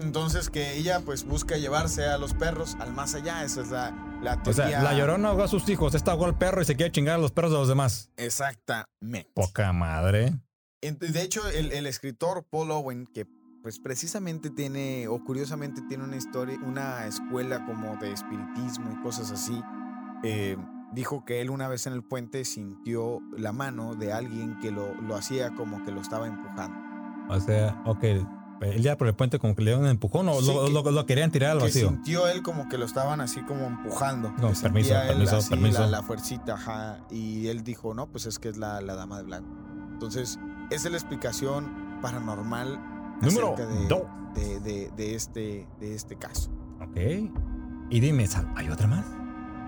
Entonces 0.01 0.49
que 0.49 0.77
ella 0.77 1.01
pues 1.05 1.25
busca 1.25 1.57
llevarse 1.57 2.05
a 2.05 2.17
los 2.17 2.33
perros 2.33 2.75
al 2.79 2.93
más 2.93 3.15
allá. 3.15 3.43
Esa 3.43 3.61
es 3.61 3.69
la, 3.69 3.91
la 4.21 4.33
O 4.45 4.53
sea, 4.53 4.65
teoría. 4.67 4.81
la 4.83 4.93
llorona 4.93 5.29
ahogó 5.29 5.43
a 5.43 5.47
sus 5.47 5.67
hijos, 5.69 5.95
esta 5.95 6.11
ahogó 6.11 6.25
al 6.25 6.37
perro 6.37 6.61
y 6.61 6.65
se 6.65 6.75
quiere 6.75 6.91
chingar 6.91 7.15
a 7.15 7.17
los 7.19 7.31
perros 7.31 7.51
de 7.51 7.57
los 7.57 7.67
demás. 7.67 8.09
Exactamente. 8.17 9.31
Poca 9.33 9.71
madre. 9.73 10.33
De 10.81 11.21
hecho, 11.21 11.47
el, 11.49 11.71
el 11.71 11.87
escritor 11.87 12.45
Paul 12.49 12.71
Owen, 12.71 13.07
que 13.07 13.25
pues 13.63 13.79
precisamente 13.79 14.49
tiene, 14.49 15.07
o 15.07 15.23
curiosamente 15.23 15.81
tiene 15.89 16.03
una 16.03 16.15
historia, 16.15 16.57
una 16.63 17.05
escuela 17.07 17.65
como 17.65 17.97
de 17.97 18.13
espiritismo 18.13 18.91
y 18.93 19.01
cosas 19.01 19.31
así, 19.31 19.61
eh, 20.23 20.55
dijo 20.93 21.25
que 21.25 21.41
él 21.41 21.49
una 21.49 21.67
vez 21.67 21.85
en 21.87 21.93
el 21.93 22.03
puente 22.03 22.45
sintió 22.45 23.19
la 23.35 23.51
mano 23.51 23.95
de 23.95 24.13
alguien 24.13 24.57
que 24.61 24.71
lo, 24.71 24.93
lo 25.01 25.15
hacía 25.15 25.53
como 25.55 25.83
que 25.83 25.91
lo 25.91 25.99
estaba 25.99 26.27
empujando. 26.27 26.79
O 27.29 27.39
sea, 27.41 27.81
ok. 27.85 28.05
Él 28.61 28.81
ya 28.81 28.97
por 28.97 29.07
el 29.07 29.13
puente 29.15 29.37
como 29.39 29.55
que 29.55 29.61
le 29.61 29.69
dieron 29.71 29.83
un 29.85 29.89
empujón 29.91 30.27
o 30.29 30.41
Sí, 30.41 30.47
lo, 30.47 30.65
que- 30.65 30.71
lo- 30.71 30.91
lo 30.91 31.05
querían 31.05 31.31
tirar 31.31 31.51
al 31.51 31.57
que 31.59 31.63
vacío. 31.65 31.89
sintió 31.89 32.27
él 32.27 32.41
como 32.41 32.67
que 32.69 32.77
lo 32.77 32.85
estaban 32.85 33.21
así 33.21 33.41
como 33.43 33.65
empujando. 33.67 34.31
No, 34.39 34.51
que 34.51 34.59
permiso, 34.59 34.93
permiso, 35.07 35.35
así 35.37 35.49
permiso. 35.51 35.79
La, 35.81 35.87
la 35.87 36.03
fuercita, 36.03 36.53
ajá. 36.55 36.99
Y 37.11 37.47
él 37.47 37.63
dijo, 37.63 37.93
no, 37.93 38.07
pues 38.07 38.25
es 38.25 38.39
que 38.39 38.49
es 38.49 38.57
la, 38.57 38.81
la 38.81 38.95
dama 38.95 39.17
de 39.17 39.23
blanco. 39.23 39.49
Entonces, 39.93 40.39
esa 40.71 40.87
es 40.87 40.91
la 40.91 40.97
explicación 40.97 41.99
paranormal 42.01 42.79
Número 43.21 43.53
acerca 43.53 43.65
de, 43.73 43.87
dos. 43.87 44.03
de, 44.35 44.59
de- 44.59 44.91
de 44.95 45.15
este, 45.15 45.67
de 45.79 45.93
este 45.95 46.15
caso. 46.17 46.49
Ok. 46.81 46.97
Y 47.89 47.99
dime, 47.99 48.27
¿hay 48.55 48.69
otra 48.69 48.87
más? 48.87 49.05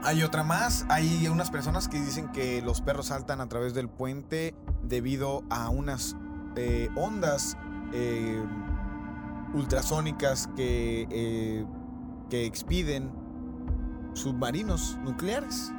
Hay 0.03 0.23
otra 0.23 0.43
más. 0.43 0.85
Hay 0.89 1.27
unas 1.27 1.51
personas 1.51 1.87
que 1.87 1.99
dicen 2.01 2.29
que 2.31 2.61
los 2.61 2.81
perros 2.81 3.07
saltan 3.07 3.39
a 3.41 3.47
través 3.49 3.73
del 3.73 3.87
puente 3.89 4.55
debido 4.83 5.43
a 5.49 5.69
unas 5.69 6.15
eh, 6.55 6.89
ondas 6.95 7.57
eh, 7.93 8.41
ultrasónicas 9.53 10.47
que, 10.55 11.07
eh, 11.11 11.65
que 12.29 12.45
expiden 12.45 13.11
submarinos 14.13 14.97
nucleares. 15.03 15.71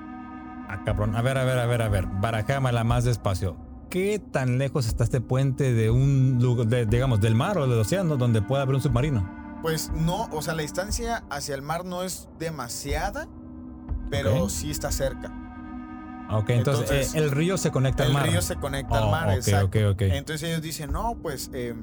Ah, 0.68 0.82
cabrón. 0.84 1.16
A 1.16 1.22
ver, 1.22 1.36
a 1.38 1.44
ver, 1.44 1.58
a 1.58 1.66
ver, 1.66 1.82
a 1.82 1.88
ver. 1.88 2.06
Barajámala 2.06 2.84
más 2.84 3.04
despacio. 3.04 3.56
¿Qué 3.90 4.20
tan 4.20 4.58
lejos 4.58 4.86
está 4.86 5.02
este 5.02 5.20
puente 5.20 5.72
de 5.74 5.90
un 5.90 6.38
lugar, 6.40 6.68
de- 6.68 6.86
digamos, 6.86 7.20
del 7.20 7.34
mar 7.34 7.58
o 7.58 7.66
del 7.66 7.78
océano 7.80 8.16
donde 8.16 8.40
pueda 8.40 8.62
haber 8.62 8.76
un 8.76 8.80
submarino? 8.80 9.28
Pues 9.62 9.90
no, 9.94 10.28
o 10.32 10.40
sea, 10.42 10.54
la 10.54 10.62
distancia 10.62 11.24
hacia 11.28 11.54
el 11.56 11.62
mar 11.62 11.84
no 11.84 12.02
es 12.04 12.28
demasiada, 12.38 13.26
pero 14.08 14.48
sí 14.48 14.70
está 14.70 14.92
cerca. 14.92 15.32
Ok, 16.30 16.50
entonces, 16.50 16.88
Entonces, 16.90 17.14
eh, 17.16 17.18
el 17.18 17.32
río 17.32 17.58
se 17.58 17.72
conecta 17.72 18.04
El 18.04 18.10
al 18.10 18.14
mar. 18.14 18.28
río 18.28 18.40
se 18.40 18.54
conecta 18.54 19.00
Oh, 19.00 19.04
al 19.06 19.10
mar, 19.10 19.28
ok, 19.30 19.34
exacto. 19.34 19.66
ok, 19.66 19.94
ok. 19.94 20.02
Entonces 20.02 20.48
ellos 20.48 20.62
dicen, 20.62 20.92
no, 20.92 21.16
pues 21.20 21.50
eh, 21.52 21.74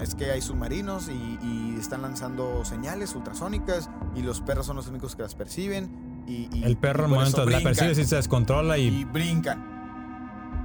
es 0.00 0.14
que 0.14 0.30
hay 0.30 0.40
submarinos 0.42 1.08
y, 1.08 1.38
y 1.42 1.76
están 1.78 2.02
lanzando 2.02 2.64
señales 2.64 3.14
ultrasónicas 3.14 3.90
y 4.14 4.22
los 4.22 4.40
perros 4.40 4.66
son 4.66 4.76
los 4.76 4.88
únicos 4.88 5.14
que 5.16 5.22
las 5.22 5.34
perciben. 5.34 6.24
Y, 6.26 6.48
y- 6.52 6.64
el 6.64 6.76
perro 6.76 7.06
y 7.06 7.10
momento 7.10 7.44
la 7.44 7.60
percibe 7.60 7.94
si 7.94 8.04
se 8.04 8.16
descontrola 8.16 8.78
y, 8.78 8.88
y 8.88 9.04
brincan. 9.04 9.72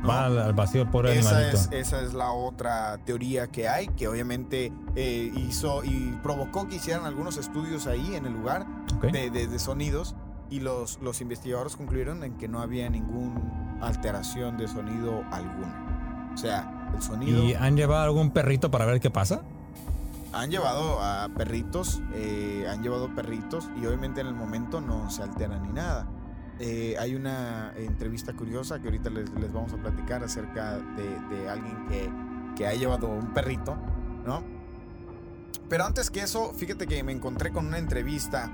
¿no? 0.02 0.08
va 0.08 0.26
al, 0.28 0.54
vacío 0.54 0.90
por 0.90 1.08
el 1.08 1.18
Esa 1.18 1.50
es, 1.50 1.68
esa 1.74 2.00
es 2.02 2.14
la 2.14 2.32
otra 2.32 2.98
teoría 3.06 3.48
que 3.48 3.68
hay, 3.68 3.88
que 3.90 4.08
obviamente 4.08 4.72
eh, 4.96 5.30
hizo 5.36 5.84
y 5.84 6.18
provocó 6.24 6.70
que 6.70 6.78
hicieran 6.78 7.06
algunos 7.06 7.36
estudios 7.36 7.86
ahí 7.86 8.16
en 8.16 8.26
el 8.26 8.32
lugar 8.32 8.66
Ok. 8.96 9.08
de, 9.12 9.30
de- 9.30 9.48
de 9.48 9.60
sonidos 9.60 10.16
y 10.50 10.62
los, 10.62 11.00
los 11.02 11.20
investigadores 11.20 11.76
concluyeron 11.76 12.24
en 12.24 12.38
que 12.38 12.48
no 12.48 12.62
había 12.62 12.90
ninguna 12.90 13.78
alteración 13.82 14.58
de 14.58 14.68
sonido 14.70 15.22
alguna. 15.32 16.32
O 16.34 16.38
sea, 16.38 16.79
el 16.96 17.02
sonido... 17.02 17.44
¿Y 17.44 17.54
han 17.54 17.76
llevado 17.76 18.04
algún 18.04 18.32
perrito 18.32 18.72
para 18.72 18.86
ver 18.86 19.00
qué 19.00 19.10
pasa? 19.10 19.42
Han 20.32 20.52
llevado 20.52 21.02
a 21.02 21.30
perritos, 21.36 22.02
eh, 22.14 22.68
han 22.70 22.84
llevado 22.84 23.14
perritos 23.16 23.70
y 23.82 23.86
obviamente 23.86 24.22
en 24.22 24.28
el 24.28 24.36
momento 24.36 24.80
no 24.80 25.10
se 25.10 25.24
alteran 25.24 25.64
ni 25.64 25.74
nada. 25.74 26.08
Eh, 26.60 26.96
hay 27.00 27.16
una 27.16 27.74
entrevista 27.78 28.34
curiosa 28.34 28.80
que 28.80 28.88
ahorita 28.88 29.10
les, 29.10 29.30
les 29.32 29.52
vamos 29.52 29.74
a 29.74 29.78
platicar 29.78 30.24
acerca 30.24 30.78
de, 30.78 31.20
de 31.36 31.50
alguien 31.50 31.88
que, 31.88 32.12
que 32.56 32.68
ha 32.68 32.74
llevado 32.74 33.08
un 33.08 33.34
perrito, 33.34 33.76
¿no? 34.26 34.44
Pero 35.70 35.86
antes 35.86 36.12
que 36.12 36.22
eso, 36.22 36.54
fíjate 36.54 36.86
que 36.86 37.02
me 37.04 37.12
encontré 37.12 37.52
con 37.52 37.66
una 37.66 37.78
entrevista 37.78 38.52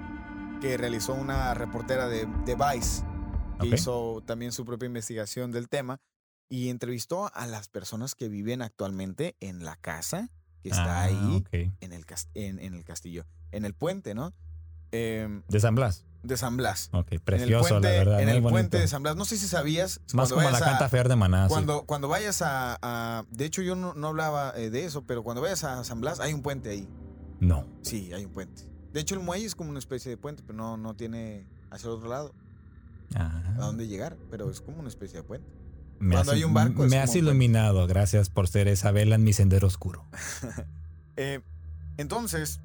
que 0.62 0.78
realizó 0.78 1.14
una 1.14 1.54
reportera 1.54 2.08
de, 2.08 2.28
de 2.46 2.56
Vice, 2.56 3.04
que 3.60 3.68
hizo 3.68 4.22
también 4.26 4.52
su 4.52 4.66
propia 4.66 4.88
investigación 4.88 5.52
del 5.52 5.68
tema 5.68 6.00
y 6.50 6.70
entrevistó 6.70 7.30
a 7.34 7.48
las 7.48 7.68
personas 7.70 8.16
que 8.16 8.30
viven 8.30 8.62
actualmente 8.62 9.36
en 9.40 9.64
la 9.64 9.76
casa 9.76 10.30
que 10.62 10.70
está 10.70 11.02
Ah, 11.02 11.04
ahí 11.04 11.44
en 11.82 11.94
el, 11.94 12.06
en, 12.34 12.60
en 12.60 12.74
el 12.74 12.84
castillo, 12.84 13.26
en 13.52 13.66
el 13.66 13.74
puente, 13.74 14.14
¿no? 14.16 14.34
Em, 14.92 15.44
De 15.48 15.60
San 15.60 15.76
Blas. 15.76 16.06
de 16.24 16.38
San 16.38 16.58
Blas. 16.58 16.90
Ok, 16.94 17.20
precioso, 17.24 17.70
puente, 17.70 17.88
la 17.90 17.94
verdad. 18.00 18.22
en 18.22 18.30
el 18.30 18.36
bonito. 18.42 18.50
puente 18.52 18.80
de 18.80 18.88
San 18.88 19.04
Blas. 19.04 19.16
No 19.16 19.26
sé 19.26 19.38
si 19.38 19.48
sabías. 19.48 20.00
Más 20.14 20.32
como 20.32 20.50
la 20.50 20.60
canta 20.60 20.90
Fer 20.90 21.08
de 21.10 21.16
Maná. 21.16 21.48
sí. 21.48 21.54
Cuando, 21.54 21.84
cuando 21.86 22.08
vayas 22.08 22.42
a, 22.42 22.78
a- 22.82 23.26
De 23.30 23.46
hecho, 23.46 23.62
yo 23.62 23.76
no, 23.76 23.94
no 23.94 24.08
hablaba 24.08 24.54
eh, 24.56 24.70
de 24.72 24.86
eso, 24.86 25.04
pero 25.06 25.24
cuando 25.24 25.42
vayas 25.42 25.64
a 25.64 25.84
San 25.84 26.02
Blas 26.02 26.20
hay 26.20 26.34
un 26.34 26.42
puente 26.42 26.70
ahí. 26.70 26.88
No. 27.40 27.68
Sí, 27.84 28.12
hay 28.14 28.26
un 28.26 28.32
puente. 28.32 28.64
De 28.94 29.02
hecho, 29.02 29.14
el 29.16 29.22
muelle 29.22 29.46
es 29.46 29.54
como 29.56 29.70
una 29.70 29.80
especie 29.80 30.10
de 30.10 30.18
puente, 30.18 30.42
pero 30.42 30.56
no, 30.58 30.78
no 30.78 30.96
tiene 30.96 31.46
hacia 31.70 31.88
el 31.90 31.94
otro 31.94 32.10
lado 32.10 32.34
Ah, 33.14 33.44
a 33.58 33.66
dónde 33.66 33.88
llegar, 33.88 34.18
pero 34.32 34.50
es 34.50 34.62
como 34.62 34.80
una 34.80 34.88
especie 34.90 35.18
de 35.20 35.24
puente. 35.24 35.48
Me 36.00 36.16
cuando 36.16 36.32
has, 36.32 36.38
hay 36.38 36.44
un 36.44 36.54
barco 36.54 36.84
me 36.84 37.00
has 37.00 37.16
iluminado. 37.16 37.88
Gracias 37.88 38.30
por 38.30 38.48
ser 38.48 38.68
esa 38.68 38.92
vela 38.92 39.16
en 39.16 39.24
mi 39.24 39.34
sendero 39.34 39.68
oscuro. 39.68 40.06
Eh, 41.18 41.40
entonces, 41.96 42.60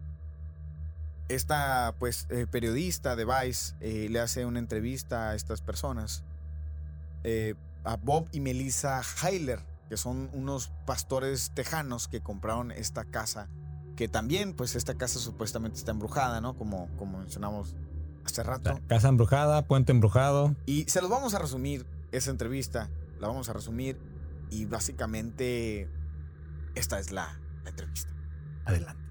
esta 1.30 1.94
pues 1.98 2.26
eh, 2.30 2.46
periodista 2.50 3.16
de 3.16 3.24
Vice 3.24 3.74
eh, 3.80 4.08
le 4.10 4.20
hace 4.20 4.44
una 4.44 4.58
entrevista 4.58 5.30
a 5.30 5.34
estas 5.34 5.62
personas, 5.62 6.24
eh, 7.24 7.54
a 7.84 7.96
Bob 7.96 8.28
y 8.32 8.40
Melissa 8.40 9.00
Heiler, 9.22 9.60
que 9.88 9.96
son 9.96 10.28
unos 10.32 10.72
pastores 10.86 11.52
tejanos 11.54 12.08
que 12.08 12.20
compraron 12.20 12.72
esta 12.72 13.04
casa, 13.04 13.48
que 13.96 14.08
también 14.08 14.54
pues 14.54 14.74
esta 14.74 14.94
casa 14.94 15.18
supuestamente 15.18 15.78
está 15.78 15.92
embrujada, 15.92 16.40
¿no? 16.40 16.56
Como, 16.56 16.88
como 16.96 17.18
mencionamos 17.18 17.76
hace 18.24 18.42
rato. 18.42 18.80
casa 18.88 19.08
embrujada, 19.08 19.62
puente 19.66 19.92
embrujado. 19.92 20.56
Y 20.66 20.84
se 20.88 21.00
los 21.00 21.10
vamos 21.10 21.34
a 21.34 21.38
resumir, 21.38 21.86
esa 22.12 22.32
entrevista, 22.32 22.90
la 23.20 23.28
vamos 23.28 23.48
a 23.48 23.52
resumir 23.52 23.98
y 24.50 24.64
básicamente 24.64 25.88
esta 26.74 26.98
es 26.98 27.12
la, 27.12 27.38
la 27.62 27.70
entrevista. 27.70 28.10
Adelante. 28.64 29.02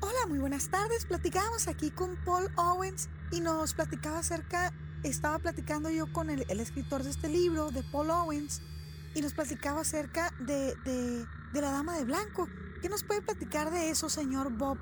Hola, 0.00 0.26
muy 0.28 0.38
buenas 0.38 0.68
tardes. 0.68 1.06
Platicábamos 1.06 1.68
aquí 1.68 1.90
con 1.90 2.16
Paul 2.24 2.50
Owens 2.56 3.08
y 3.32 3.40
nos 3.40 3.74
platicaba 3.74 4.18
acerca, 4.18 4.72
estaba 5.02 5.38
platicando 5.38 5.90
yo 5.90 6.12
con 6.12 6.30
el, 6.30 6.44
el 6.48 6.60
escritor 6.60 7.02
de 7.02 7.10
este 7.10 7.28
libro, 7.28 7.70
de 7.70 7.82
Paul 7.82 8.10
Owens, 8.10 8.62
y 9.14 9.22
nos 9.22 9.34
platicaba 9.34 9.80
acerca 9.80 10.32
de, 10.40 10.74
de, 10.84 11.26
de 11.52 11.60
la 11.60 11.70
Dama 11.70 11.96
de 11.96 12.04
Blanco. 12.04 12.48
¿Qué 12.80 12.88
nos 12.88 13.04
puede 13.04 13.22
platicar 13.22 13.70
de 13.70 13.90
eso, 13.90 14.08
señor 14.08 14.52
Bob? 14.56 14.78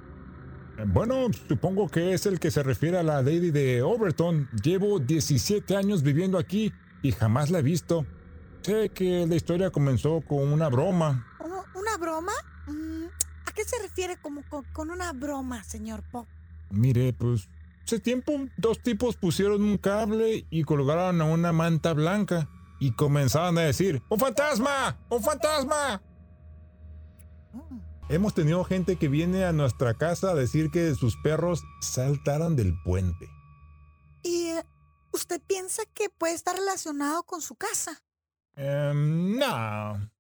Bueno, 0.86 1.26
supongo 1.48 1.88
que 1.88 2.12
es 2.12 2.26
el 2.26 2.38
que 2.38 2.52
se 2.52 2.62
refiere 2.62 2.98
a 2.98 3.02
la 3.02 3.20
Lady 3.20 3.50
de 3.50 3.82
Overton. 3.82 4.48
Llevo 4.62 5.00
17 5.00 5.76
años 5.76 6.02
viviendo 6.02 6.38
aquí 6.38 6.72
y 7.02 7.10
jamás 7.10 7.50
la 7.50 7.58
he 7.58 7.62
visto. 7.62 8.06
Sé 8.62 8.90
que 8.90 9.26
la 9.26 9.34
historia 9.34 9.70
comenzó 9.70 10.20
con 10.20 10.52
una 10.52 10.68
broma. 10.68 11.26
¿Una, 11.74 11.96
broma? 11.96 12.32
Mm, 12.66 13.06
¿A 13.46 13.52
qué 13.52 13.64
se 13.64 13.80
refiere 13.82 14.18
como 14.18 14.42
con, 14.48 14.64
con 14.72 14.90
una 14.90 15.12
broma, 15.12 15.64
señor 15.64 16.04
Bob? 16.12 16.26
Mire, 16.70 17.12
pues 17.12 17.48
hace 17.84 17.98
tiempo 17.98 18.32
dos 18.56 18.80
tipos 18.80 19.16
pusieron 19.16 19.62
un 19.62 19.78
cable 19.78 20.46
y 20.50 20.62
colgaron 20.62 21.20
a 21.20 21.24
una 21.24 21.52
manta 21.52 21.92
blanca 21.92 22.48
y 22.78 22.92
comenzaban 22.92 23.58
a 23.58 23.62
decir, 23.62 24.02
¡Un 24.08 24.18
fantasma! 24.18 24.96
¡Un 25.08 25.22
fantasma! 25.22 26.02
Hemos 28.08 28.34
tenido 28.34 28.64
gente 28.64 28.96
que 28.96 29.08
viene 29.08 29.44
a 29.44 29.52
nuestra 29.52 29.94
casa 29.94 30.30
a 30.30 30.34
decir 30.34 30.70
que 30.70 30.94
sus 30.94 31.16
perros 31.16 31.62
saltaron 31.80 32.56
del 32.56 32.74
puente. 32.82 33.28
¿Y 34.22 34.46
eh, 34.48 34.64
usted 35.12 35.40
piensa 35.46 35.82
que 35.94 36.08
puede 36.08 36.34
estar 36.34 36.56
relacionado 36.56 37.22
con 37.24 37.42
su 37.42 37.54
casa? 37.54 38.02
Em, 38.56 39.38
no, 39.38 40.10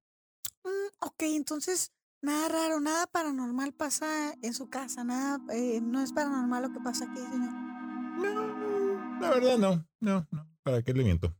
Mm, 0.68 0.88
ok, 1.00 1.22
entonces 1.22 1.92
nada 2.20 2.48
raro, 2.48 2.80
nada 2.80 3.06
paranormal 3.06 3.72
pasa 3.72 4.34
en 4.42 4.52
su 4.52 4.68
casa, 4.68 5.04
nada, 5.04 5.40
eh, 5.54 5.80
no 5.80 6.02
es 6.02 6.12
paranormal 6.12 6.64
lo 6.64 6.72
que 6.72 6.80
pasa 6.80 7.06
aquí, 7.06 7.20
señor. 7.20 7.52
No, 7.52 9.20
la 9.20 9.30
verdad 9.30 9.58
no, 9.58 9.88
no, 10.00 10.26
no. 10.30 10.50
¿Para 10.62 10.82
qué 10.82 10.92
le 10.92 11.04
miento? 11.04 11.34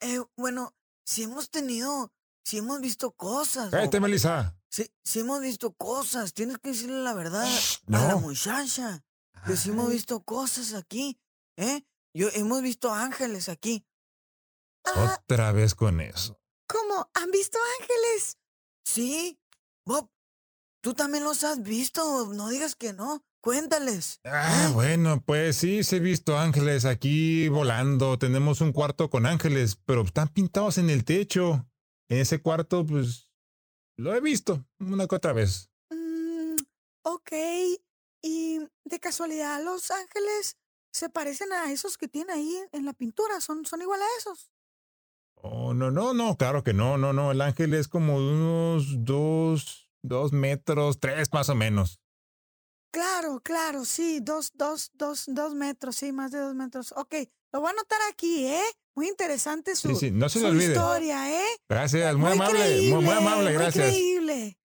Eh, 0.00 0.20
bueno, 0.36 0.74
si 1.04 1.22
hemos 1.22 1.50
tenido, 1.50 2.12
si 2.46 2.58
hemos 2.58 2.80
visto 2.80 3.10
cosas. 3.10 3.70
Cállate. 3.70 3.98
Melissa. 3.98 4.56
Si, 4.70 4.88
si 5.02 5.18
hemos 5.20 5.40
visto 5.40 5.72
cosas, 5.72 6.32
tienes 6.32 6.58
que 6.58 6.68
decirle 6.68 7.02
la 7.02 7.12
verdad 7.12 7.48
no. 7.86 7.98
a 7.98 8.04
la 8.06 8.16
muchacha. 8.16 9.04
Que 9.44 9.56
si 9.56 9.70
hemos 9.70 9.88
Ay. 9.88 9.94
visto 9.94 10.22
cosas 10.22 10.72
aquí, 10.74 11.18
¿eh? 11.56 11.84
Yo 12.14 12.28
hemos 12.34 12.62
visto 12.62 12.92
ángeles 12.92 13.48
aquí. 13.48 13.84
Ah, 14.84 15.18
Otra 15.20 15.50
vez 15.50 15.74
con 15.74 16.00
eso. 16.00 16.40
¿cómo? 16.68 17.10
¿Han 17.14 17.30
visto 17.32 17.58
ángeles? 17.80 18.38
Sí, 18.84 19.40
Bob, 19.84 20.08
tú 20.82 20.94
también 20.94 21.24
los 21.24 21.42
has 21.42 21.62
visto. 21.62 22.32
No 22.32 22.48
digas 22.48 22.76
que 22.76 22.92
no. 22.92 23.24
Cuéntales. 23.40 24.20
Ah, 24.24 24.68
¿eh? 24.68 24.72
bueno, 24.72 25.20
pues 25.20 25.56
sí, 25.56 25.82
se 25.82 25.96
he 25.96 26.00
visto 26.00 26.38
ángeles 26.38 26.84
aquí 26.84 27.48
volando. 27.48 28.18
Tenemos 28.18 28.60
un 28.60 28.72
cuarto 28.72 29.10
con 29.10 29.26
ángeles, 29.26 29.76
pero 29.84 30.02
están 30.02 30.28
pintados 30.28 30.78
en 30.78 30.90
el 30.90 31.04
techo. 31.04 31.66
En 32.08 32.18
ese 32.18 32.40
cuarto, 32.40 32.84
pues, 32.86 33.30
lo 33.98 34.14
he 34.14 34.20
visto 34.20 34.66
una 34.78 35.06
que 35.06 35.16
otra 35.16 35.32
vez. 35.32 35.70
Mm, 35.90 36.56
ok, 37.02 37.32
y 38.22 38.60
de 38.84 39.00
casualidad 39.00 39.62
los 39.64 39.90
ángeles 39.90 40.56
se 40.92 41.08
parecen 41.10 41.52
a 41.52 41.70
esos 41.72 41.98
que 41.98 42.08
tiene 42.08 42.32
ahí 42.32 42.54
en 42.72 42.84
la 42.84 42.92
pintura, 42.92 43.40
son, 43.40 43.64
son 43.66 43.82
igual 43.82 44.00
a 44.00 44.18
esos. 44.18 44.50
Oh, 45.36 45.72
no, 45.74 45.90
no, 45.90 46.12
no, 46.14 46.36
claro 46.36 46.62
que 46.62 46.72
no, 46.74 46.98
no, 46.98 47.12
no. 47.12 47.30
El 47.30 47.40
ángel 47.40 47.74
es 47.74 47.88
como 47.88 48.20
de 48.20 48.32
unos 48.34 49.04
dos, 49.04 49.90
dos 50.02 50.32
metros, 50.32 50.98
tres 51.00 51.32
más 51.32 51.48
o 51.48 51.54
menos. 51.54 52.00
claro, 52.90 53.40
claro, 53.42 53.84
sí, 53.84 54.20
dos, 54.22 54.52
dos, 54.54 54.90
dos, 54.94 55.24
dos 55.28 55.54
metros, 55.54 55.96
sí, 55.96 56.12
más 56.12 56.32
de 56.32 56.40
dos 56.40 56.54
metros. 56.54 56.92
Ok, 56.96 57.14
lo 57.56 57.60
voy 57.62 57.68
a 57.68 57.72
anotar 57.72 57.98
aquí, 58.10 58.46
¿eh? 58.46 58.62
Muy 58.94 59.08
interesante 59.08 59.74
su, 59.76 59.88
Sí, 59.88 59.94
sí, 59.96 60.10
no 60.10 60.28
se 60.28 60.38
su 60.38 60.44
le 60.44 60.50
olvide. 60.50 60.68
historia, 60.72 61.32
¿eh? 61.40 61.44
Gracias, 61.68 62.14
muy, 62.16 62.32
amable, 62.32 62.90
muy, 62.92 63.08
amable, 63.08 63.52
gracias. 63.52 63.86
Muy 63.88 63.94
creíble. 63.94 64.58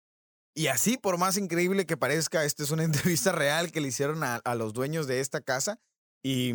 Y 0.56 0.68
así, 0.68 0.98
por 0.98 1.18
más 1.18 1.38
increíble 1.38 1.86
que 1.86 1.96
parezca, 1.98 2.44
esta 2.44 2.64
es 2.64 2.72
una 2.72 2.84
entrevista 3.20 3.32
real 3.32 3.72
que 3.72 3.82
le 3.82 3.88
hicieron 3.88 4.24
a, 4.24 4.36
a 4.36 4.56
los 4.56 4.74
dueños 4.74 5.08
de 5.08 5.20
esta 5.22 5.42
casa. 5.42 5.80
Y, 6.24 6.54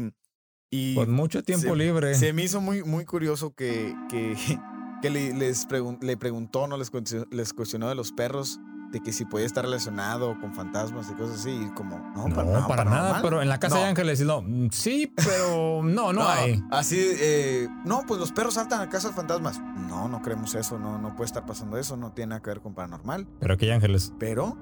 y 0.71 0.95
Con 0.95 1.11
mucho 1.11 1.43
tiempo 1.43 1.69
se- 1.71 1.77
libre. 1.77 2.15
se 2.15 2.33
me 2.33 2.45
hizo 2.45 2.61
muy, 2.61 2.83
muy 2.83 3.05
curioso 3.05 3.53
que, 3.55 3.95
que, 4.11 4.37
que 5.03 5.11
le, 5.11 5.33
les 5.35 5.67
pregun- 5.67 6.01
le 6.03 6.17
preguntó, 6.17 6.67
no 6.69 6.77
les, 6.77 6.91
cuestionó- 6.91 7.27
les 7.31 7.53
cuestionó 7.53 7.89
de 7.89 7.95
los 7.95 8.13
perros, 8.13 8.59
de 8.97 9.03
que 9.03 9.13
si 9.13 9.25
podía 9.25 9.45
estar 9.47 9.65
relacionado 9.65 10.39
con 10.41 10.55
fantasmas 10.55 11.11
y 11.11 11.15
cosas 11.15 11.41
así. 11.41 11.51
Y 11.51 11.69
como, 11.75 11.99
no, 12.15 12.29
No, 12.29 12.35
para, 12.35 12.67
para, 12.67 12.85
nada, 12.85 13.21
pero 13.23 13.43
en 13.43 13.49
la 13.49 13.59
casa 13.59 13.77
No. 13.77 13.83
de 13.83 13.89
Ángeles, 13.89 14.21
no, 14.23 14.43
mm, 14.43 14.69
sí, 14.71 15.13
pero 15.17 15.83
no, 15.83 16.13
no, 16.13 16.27
hay. 16.27 16.63
Así, 16.71 16.99
eh, 16.99 17.69
no, 17.85 18.03
pues 18.07 18.19
los 18.21 18.33
perros 18.33 18.55
saltan 18.55 18.81
a 18.81 18.89
casa 18.89 19.09
de 19.09 19.15
fantasmas. 19.15 19.61
No, 19.89 20.09
no 20.09 20.23
creemos 20.23 20.55
eso, 20.55 20.79
no, 20.79 20.99
no 20.99 21.15
puede 21.15 21.27
estar 21.27 21.45
pasando 21.47 21.77
eso, 21.79 21.97
no 21.97 22.13
tiene 22.13 22.31
nada 22.31 22.43
que 22.43 22.51
ver 22.51 22.61
con 22.61 22.75
paranormal. 22.75 23.27
Pero 23.41 23.55
aquí 23.55 23.67
hay 23.67 23.73
ángeles. 23.73 24.13
Pero 24.19 24.57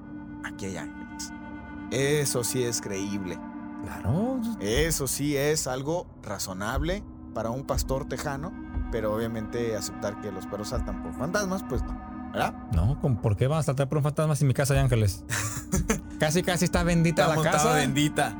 aquí 0.44 0.66
hay 0.66 0.76
ángeles. 0.78 1.32
Eso 1.90 2.42
sí 2.42 2.62
es 2.62 2.80
creíble. 2.80 3.38
Claro. 3.84 4.40
Eso 4.60 5.06
sí 5.06 5.36
es 5.36 5.66
algo 5.66 6.06
razonable 6.22 7.04
para 7.34 7.50
un 7.50 7.64
pastor 7.64 8.06
tejano, 8.08 8.52
pero 8.90 9.14
obviamente 9.14 9.76
aceptar 9.76 10.20
que 10.20 10.32
los 10.32 10.46
perros 10.46 10.68
saltan 10.68 11.02
por 11.02 11.12
fantasmas, 11.14 11.62
pues 11.68 11.82
no. 11.82 12.13
¿Verdad? 12.34 12.54
No, 12.72 13.00
¿con- 13.00 13.16
¿por 13.16 13.36
qué 13.36 13.46
van 13.46 13.60
a 13.60 13.62
saltar 13.62 13.88
por 13.88 13.98
un 13.98 14.04
fantasma 14.04 14.34
si 14.36 14.44
mi 14.44 14.52
casa 14.54 14.74
hay 14.74 14.80
ángeles? 14.80 15.24
casi, 16.18 16.42
casi 16.42 16.64
está 16.66 16.82
bendita 16.82 17.22
Está 17.22 17.28
la 17.30 17.36
montada 17.36 17.56
casa. 17.56 17.72
bendita. 17.74 18.34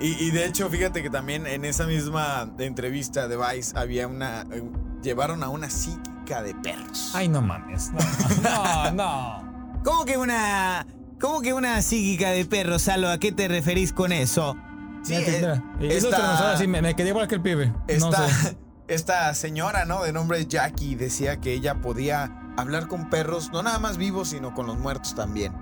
Y, 0.00 0.08
y 0.24 0.30
de 0.30 0.46
hecho, 0.46 0.68
fíjate 0.70 1.02
que 1.02 1.10
también 1.10 1.46
en 1.46 1.64
esa 1.64 1.86
misma 1.86 2.50
entrevista 2.58 3.28
de 3.28 3.36
Vice 3.36 3.76
había 3.78 4.08
una. 4.08 4.42
eh, 4.52 4.62
llevaron 5.02 5.42
a 5.42 5.48
una 5.48 5.68
psíquica 5.70 6.42
de 6.42 6.54
perros. 6.54 7.10
Ay, 7.14 7.28
no 7.28 7.42
mames. 7.42 7.90
No, 7.92 8.90
no. 8.92 8.92
no. 8.92 9.80
¿Cómo 9.84 10.04
que 10.04 10.16
una. 10.16 10.86
¿Cómo 11.20 11.40
que 11.42 11.52
una 11.54 11.80
psíquica 11.82 12.30
de 12.30 12.44
perro, 12.44 12.78
Salo? 12.78 13.08
¿A 13.08 13.18
qué 13.18 13.32
te 13.32 13.46
referís 13.48 13.92
con 13.92 14.12
eso? 14.12 14.56
Sí, 15.02 15.14
eh, 15.14 15.60
y 15.80 15.86
esta- 15.88 16.56
sí, 16.56 16.66
me, 16.66 16.80
me 16.82 16.94
quedé 16.96 17.10
igual 17.10 17.28
que 17.28 17.34
el 17.36 17.40
pibe. 17.42 17.66
No 17.68 17.82
Esta, 17.88 18.28
sé. 18.28 18.56
esta 18.88 19.34
señora, 19.34 19.84
¿no? 19.84 20.02
De 20.02 20.12
nombre 20.12 20.44
Jackie 20.46 20.94
decía 20.96 21.40
que 21.40 21.52
ella 21.52 21.76
podía 21.76 22.32
hablar 22.56 22.88
con 22.88 23.10
perros, 23.10 23.50
no 23.52 23.62
nada 23.62 23.78
más 23.78 23.96
vivos, 23.96 24.28
sino 24.28 24.54
con 24.54 24.66
los 24.66 24.78
muertos 24.78 25.14
también. 25.14 25.52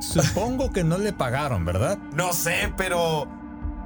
Supongo 0.00 0.72
que 0.72 0.84
no 0.84 0.98
le 0.98 1.12
pagaron, 1.12 1.64
¿verdad? 1.64 1.98
no 2.14 2.32
sé, 2.32 2.72
pero. 2.76 3.28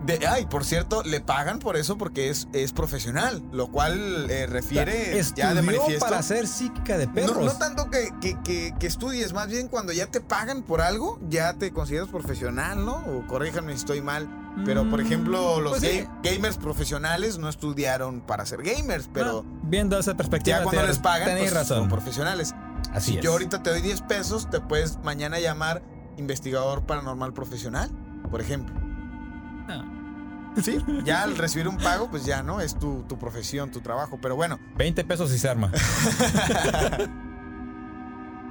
De, 0.04 0.24
ay, 0.26 0.46
por 0.46 0.64
cierto, 0.64 1.02
le 1.02 1.20
pagan 1.20 1.58
por 1.58 1.76
eso 1.76 1.96
porque 1.98 2.28
es, 2.30 2.46
es 2.52 2.72
profesional, 2.72 3.42
lo 3.50 3.68
cual 3.72 4.30
eh, 4.30 4.46
refiere 4.46 5.20
ya 5.34 5.52
de 5.54 5.62
manifiesto. 5.62 6.04
para 6.04 6.22
ser 6.22 6.46
psíquica 6.46 6.96
de 6.98 7.08
perros. 7.08 7.44
no 7.44 7.52
tanto 7.58 7.90
que, 7.90 8.10
que- 8.20 8.38
que- 8.44 8.74
que 8.78 8.86
estudies, 8.86 9.32
más 9.32 9.48
bien 9.48 9.68
cuando 9.68 9.92
ya 9.92 10.06
te 10.06 10.20
pagan 10.20 10.62
por 10.62 10.80
algo, 10.80 11.18
ya 11.28 11.54
te 11.54 11.72
consideras 11.72 12.08
profesional, 12.08 12.84
¿no? 12.84 12.96
O 13.06 13.26
corríjanme 13.26 13.72
si 13.72 13.78
estoy 13.78 14.00
mal. 14.02 14.28
Pero, 14.64 14.88
por 14.88 15.00
Mm, 15.02 15.06
ejemplo, 15.06 15.60
los 15.60 15.72
pues 15.78 15.82
sí. 15.82 16.00
ga- 16.04 16.10
gamers 16.22 16.56
profesionales 16.56 17.38
no 17.38 17.48
estudiaron 17.48 18.20
para 18.20 18.46
ser 18.46 18.62
gamers, 18.62 19.10
pero 19.12 19.42
No, 19.42 19.60
viendo 19.64 19.98
esa 19.98 20.14
perspectiva, 20.14 20.58
ya 20.58 20.62
cuando 20.62 20.82
les 20.86 20.98
pagan, 20.98 21.28
tenéis 21.28 21.50
pues, 21.52 21.66
son 21.66 21.76
razón. 21.78 21.88
profesionales. 21.90 22.54
Así 22.92 23.12
si 23.12 23.18
es. 23.18 23.24
yo 23.24 23.32
ahorita 23.32 23.62
te 23.62 23.70
doy 23.70 23.82
10 23.82 24.02
pesos, 24.02 24.48
te 24.48 24.60
puedes 24.60 24.98
mañana 25.02 25.40
llamar 25.40 25.82
investigador 26.16 26.86
paranormal 26.86 27.32
profesional, 27.34 27.90
por 28.30 28.40
ejemplo. 28.40 28.74
Sí, 30.62 30.78
ya 31.04 31.22
al 31.24 31.36
recibir 31.36 31.68
un 31.68 31.76
pago, 31.76 32.10
pues 32.10 32.24
ya, 32.24 32.42
¿no? 32.42 32.60
Es 32.60 32.78
tu, 32.78 33.02
tu 33.08 33.18
profesión, 33.18 33.70
tu 33.70 33.80
trabajo. 33.80 34.18
Pero 34.22 34.36
bueno, 34.36 34.58
20 34.76 35.04
pesos 35.04 35.32
y 35.32 35.38
se 35.38 35.48
arma. 35.48 35.70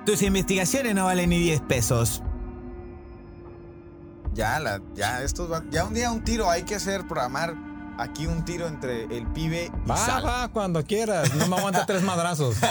Tus 0.06 0.22
investigaciones 0.22 0.94
no 0.94 1.06
valen 1.06 1.30
ni 1.32 1.40
10 1.40 1.62
pesos. 1.62 2.22
ya, 4.34 4.60
la, 4.60 4.82
ya, 4.94 5.24
estos 5.24 5.50
van- 5.50 5.70
ya 5.72 5.86
un 5.86 5.94
día 5.94 6.12
un 6.12 6.24
tiro, 6.24 6.50
hay 6.50 6.64
que 6.64 6.76
hacer, 6.76 7.08
programar 7.08 7.56
aquí 7.98 8.28
un 8.28 8.44
tiro 8.46 8.68
entre 8.68 9.06
el 9.06 9.26
pibe 9.32 9.72
y 9.74 9.88
Va, 9.90 9.98
Sal. 9.98 10.26
va, 10.26 10.50
cuando 10.50 10.84
quieras. 10.84 11.34
No 11.36 11.48
me 11.48 11.56
aguanta 11.58 11.86
tres 11.86 12.04
madrazos. 12.04 12.58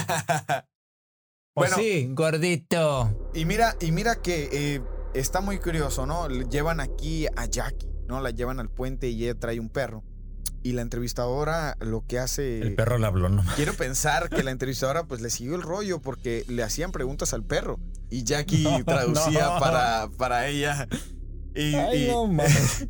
Pues 1.57 1.71
Bueno. 1.71 1.77
sí, 1.77 2.09
gordito. 2.13 3.17
Y 3.33 3.45
mira, 3.45 3.77
y 3.81 3.93
mira 3.93 4.17
que 4.17 4.49
eh, 4.51 4.83
está 5.15 5.41
muy 5.41 5.61
curioso, 5.61 6.05
¿no? 6.05 6.29
Le 6.29 6.47
Llevan 6.49 6.81
aquí 6.81 7.29
a 7.29 7.45
Jackie, 7.45 7.87
¿no? 8.09 8.21
La 8.21 8.31
llevan 8.31 8.61
al 8.61 8.71
puente 8.71 9.09
y 9.09 9.25
ella 9.25 9.39
trae 9.39 9.61
un 9.61 9.69
perro. 9.71 10.03
Y 10.63 10.73
la 10.73 10.81
entrevistadora 10.83 11.77
lo 11.81 12.07
que 12.07 12.19
hace... 12.19 12.61
El 12.63 12.75
perro 12.75 12.97
le 12.97 13.07
habló, 13.07 13.29
no 13.29 13.43
Quiero 13.55 13.75
pensar 13.77 14.31
que 14.31 14.43
la 14.43 14.51
entrevistadora 14.51 15.05
pues 15.05 15.21
le 15.21 15.29
siguió 15.29 15.57
el 15.57 15.63
rollo 15.63 16.01
porque 16.01 16.45
le 16.49 16.63
hacían 16.63 16.91
preguntas 16.91 17.35
al 17.35 17.45
perro. 17.45 17.79
Y 18.11 18.25
Jackie 18.25 18.63
No, 18.79 18.85
traducía 18.85 19.47
no. 19.55 19.61
Para, 19.61 20.09
para 20.17 20.49
ella. 20.49 20.89
Y, 21.55 21.75
Ay, 21.75 22.05
y, 22.05 22.09
no 22.11 22.27
mames. 22.29 22.89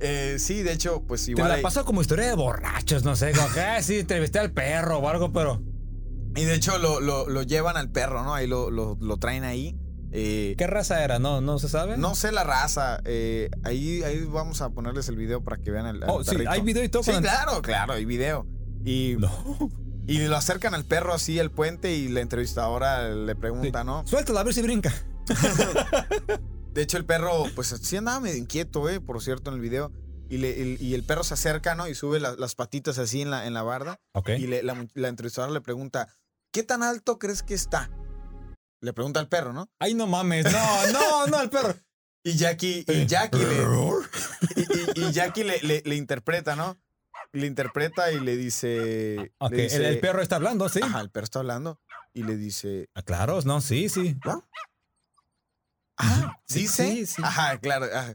eh, 0.00 0.36
sí, 0.40 0.62
de 0.62 0.72
hecho, 0.72 1.04
pues 1.06 1.24
Te 1.26 1.30
igual... 1.30 1.48
la 1.48 1.54
hay- 1.54 1.62
paso 1.62 1.84
como 1.84 2.00
historia 2.00 2.26
de 2.26 2.34
borrachos, 2.34 3.04
no 3.04 3.14
sé. 3.14 3.32
Como 3.32 3.52
que, 3.52 3.60
ah, 3.60 3.80
sí, 3.82 4.00
entrevisté 4.00 4.40
al 4.40 4.50
perro 4.52 4.98
o 4.98 5.08
algo, 5.08 5.32
pero. 5.32 5.62
Y 6.34 6.44
de 6.44 6.54
hecho 6.54 6.78
lo, 6.78 7.00
lo, 7.00 7.28
lo 7.28 7.42
llevan 7.42 7.76
al 7.76 7.90
perro, 7.90 8.24
¿no? 8.24 8.34
Ahí 8.34 8.46
lo, 8.48 8.70
lo, 8.70 8.96
lo 9.00 9.16
traen 9.18 9.44
ahí. 9.44 9.78
Eh, 10.14 10.54
¿Qué 10.58 10.66
raza 10.66 11.02
era? 11.02 11.18
¿No, 11.18 11.40
no 11.40 11.58
se 11.58 11.68
sabe? 11.68 11.96
no 11.96 12.14
sé 12.14 12.32
la 12.32 12.44
raza. 12.44 13.00
eh, 13.04 13.48
ahí, 13.64 14.02
ahí 14.02 14.24
vamos 14.24 14.60
a 14.60 14.70
ponerles 14.70 15.08
el 15.08 15.16
video 15.16 15.42
para 15.42 15.56
que 15.56 15.70
vean 15.70 15.86
el, 15.86 16.04
Oh, 16.06 16.22
sí, 16.22 16.36
hay 16.48 16.60
video 16.60 16.84
y 16.84 16.88
todo. 16.90 17.02
Sí, 17.02 17.12
claro, 17.20 17.62
claro, 17.62 17.94
hay 17.94 18.04
video. 18.04 18.46
Y, 18.84 19.16
No. 19.18 19.30
y 20.06 20.18
lo 20.26 20.36
acercan 20.36 20.74
al 20.74 20.84
perro 20.84 21.14
así 21.14 21.38
al 21.40 21.50
puente 21.50 21.94
y 21.94 22.08
la 22.08 22.20
entrevistadora 22.20 23.08
le 23.08 23.34
pregunta, 23.36 23.84
¿no? 23.84 24.06
Suéltalo 24.06 24.38
a 24.38 24.42
ver 24.44 24.52
si 24.54 24.60
brinca. 24.62 24.92
De 26.74 26.82
hecho, 26.82 26.96
el 26.96 27.04
perro, 27.04 27.44
pues 27.54 27.68
sí 27.82 27.96
andaba 27.96 28.18
medio 28.20 28.36
inquieto, 28.38 28.88
¿eh? 28.88 29.00
Por 29.00 29.22
cierto, 29.22 29.50
en 29.50 29.56
el 29.56 29.60
video. 29.60 29.92
Y, 30.30 30.38
le- 30.38 30.62
el, 30.62 30.80
y 30.80 30.94
el 30.94 31.04
perro 31.04 31.22
se 31.24 31.34
acerca, 31.34 31.74
¿no? 31.74 31.86
Y 31.88 31.94
sube 31.94 32.18
la- 32.18 32.34
las 32.36 32.54
patitas 32.54 32.98
así 32.98 33.20
en 33.20 33.30
la, 33.30 33.46
en 33.46 33.52
la 33.52 33.62
barda. 33.62 34.00
Ok. 34.14 34.30
Y 34.38 34.46
le- 34.46 34.62
la, 34.62 34.72
mu- 34.74 34.88
la 34.94 35.08
entrevistadora 35.08 35.52
le 35.52 35.60
pregunta, 35.60 36.08
¿qué 36.50 36.62
tan 36.62 36.82
alto 36.82 37.18
crees 37.18 37.42
que 37.42 37.52
está? 37.52 37.90
Le 38.82 38.92
pregunta 38.92 39.20
al 39.20 39.28
perro, 39.28 39.52
¿no? 39.54 39.70
Ay, 39.78 39.94
no 39.94 40.06
mames. 40.06 40.44
No, 40.52 40.86
no, 40.92 41.26
no, 41.28 41.40
el 41.40 41.48
perro. 41.50 41.74
Y 42.24 42.36
Jackie, 42.36 42.84
y 42.86 43.06
Jackie 43.06 43.38
le, 43.44 43.62
y, 44.56 45.00
y- 45.00 45.06
y 45.08 45.12
Jackie 45.12 45.42
le, 45.42 45.58
le- 45.62 45.82
le 45.84 45.96
interpreta, 45.96 46.54
¿no? 46.54 46.78
Le 47.32 47.48
interpreta 47.48 48.12
y 48.12 48.20
le 48.20 48.36
dice... 48.36 49.32
Ok, 49.38 49.50
le 49.50 49.56
el, 49.64 49.68
dice- 49.70 49.88
el 49.88 49.98
perro 49.98 50.22
está 50.22 50.36
hablando, 50.36 50.68
sí. 50.68 50.78
Ajá, 50.84 51.00
el 51.00 51.10
perro 51.10 51.24
está 51.24 51.40
hablando. 51.40 51.80
Y 52.12 52.22
le 52.22 52.36
dice... 52.36 52.88
Ah, 52.94 53.02
claro, 53.02 53.40
no, 53.42 53.60
sí, 53.60 53.88
sí. 53.88 54.16
Ah, 55.96 56.38
Sí, 56.46 56.60
dice... 56.60 56.92
sí, 56.92 57.06
sí. 57.06 57.22
Ajá, 57.24 57.58
claro. 57.58 57.86
ajá. 57.86 58.14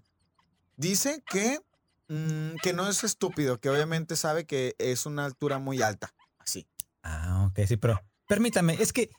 Dice 0.77 1.23
que, 1.29 1.59
mm, 2.07 2.55
que 2.61 2.71
no 2.73 2.87
es 2.87 3.03
estúpido, 3.03 3.59
que 3.59 3.69
obviamente 3.69 4.15
sabe 4.15 4.45
que 4.45 4.75
es 4.77 5.05
una 5.05 5.25
altura 5.25 5.59
muy 5.59 5.81
alta. 5.81 6.13
Así. 6.39 6.65
Ah, 7.03 7.47
ok, 7.49 7.59
sí, 7.67 7.77
pero 7.77 8.01
permítame, 8.27 8.75
es 8.81 8.93
que. 8.93 9.09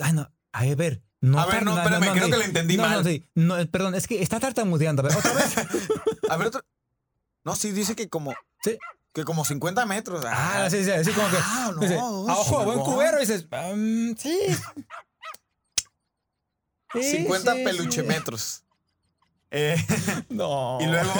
Ah, 0.00 0.12
no, 0.12 0.30
a 0.58 0.74
ver. 0.74 1.02
No 1.20 1.40
A 1.40 1.46
ver, 1.46 1.64
no, 1.64 1.76
espérame, 1.76 2.12
creo 2.12 2.24
sí. 2.26 2.30
que 2.30 2.36
le 2.38 2.44
entendí 2.44 2.76
no, 2.76 2.82
mal. 2.84 3.02
No, 3.02 3.04
sí, 3.08 3.24
no, 3.34 3.56
perdón, 3.70 3.94
es 3.94 4.06
que 4.06 4.22
está 4.22 4.38
tartamudeando. 4.38 5.02
A 5.02 5.06
ver, 5.08 5.16
otra 5.16 5.32
vez. 5.32 5.54
A 6.30 6.36
ver, 6.36 6.48
otro... 6.48 6.62
No, 7.44 7.56
sí, 7.56 7.72
dice 7.72 7.96
que 7.96 8.08
como... 8.08 8.34
Sí. 8.62 8.78
Que 9.12 9.24
como 9.24 9.44
50 9.44 9.86
metros. 9.86 10.24
Ah, 10.26 10.68
sí, 10.70 10.84
sí, 10.84 10.90
así 10.90 11.10
como 11.12 11.28
que. 11.30 11.36
Ah, 11.40 11.70
no, 11.74 11.80
dice, 11.80 11.96
a 11.96 12.04
ojo, 12.04 12.64
buen 12.64 12.80
cubero, 12.80 13.18
dices, 13.18 13.46
"Mm, 13.50 14.12
sí. 14.18 14.38
Sí, 16.92 17.02
50 17.02 17.54
sí, 17.54 17.64
peluche 17.64 18.02
sí. 18.02 18.06
metros. 18.06 18.62
Eh, 19.50 19.76
No. 20.28 20.78
y 20.80 20.86
luego, 20.86 21.12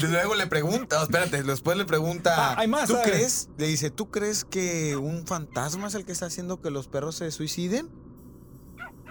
luego 0.00 0.34
le 0.36 0.46
pregunta, 0.46 1.00
oh, 1.00 1.04
espérate, 1.04 1.42
después 1.42 1.76
le 1.76 1.84
pregunta, 1.84 2.34
Ah, 2.52 2.54
hay 2.58 2.68
más, 2.68 2.86
¿tú 2.88 2.94
¿sabes? 2.94 3.10
crees? 3.10 3.48
Le 3.58 3.66
dice, 3.66 3.90
¿tú 3.90 4.10
crees 4.10 4.44
que 4.44 4.96
un 4.96 5.26
fantasma 5.26 5.88
es 5.88 5.94
el 5.94 6.04
que 6.04 6.12
está 6.12 6.26
haciendo 6.26 6.60
que 6.60 6.70
los 6.70 6.88
perros 6.88 7.16
se 7.16 7.30
suiciden? 7.32 7.88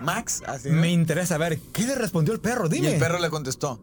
Max, 0.02 0.42
así, 0.48 0.70
¿no? 0.70 0.82
Me 0.82 0.92
interesa 0.92 1.38
ver, 1.38 1.60
¿qué 1.72 1.86
le 1.86 1.96
respondió 1.96 2.34
el 2.34 2.40
perro? 2.40 2.66
Y 2.68 2.70
Dime. 2.70 2.94
el 2.94 3.00
perro 3.00 3.20
le 3.20 3.30
contestó. 3.30 3.80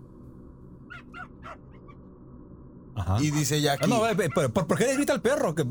Ajá. 2.96 3.16
Y 3.22 3.30
dice 3.30 3.60
Jackie. 3.60 3.84
Ah, 3.84 3.88
no, 3.88 4.06
eh, 4.08 4.14
pero, 4.34 4.52
¿por, 4.52 4.66
por 4.66 4.76
qué 4.76 4.86
le 4.86 4.94
grita 4.94 5.12
al 5.12 5.22
perro? 5.22 5.54
Que, 5.54 5.64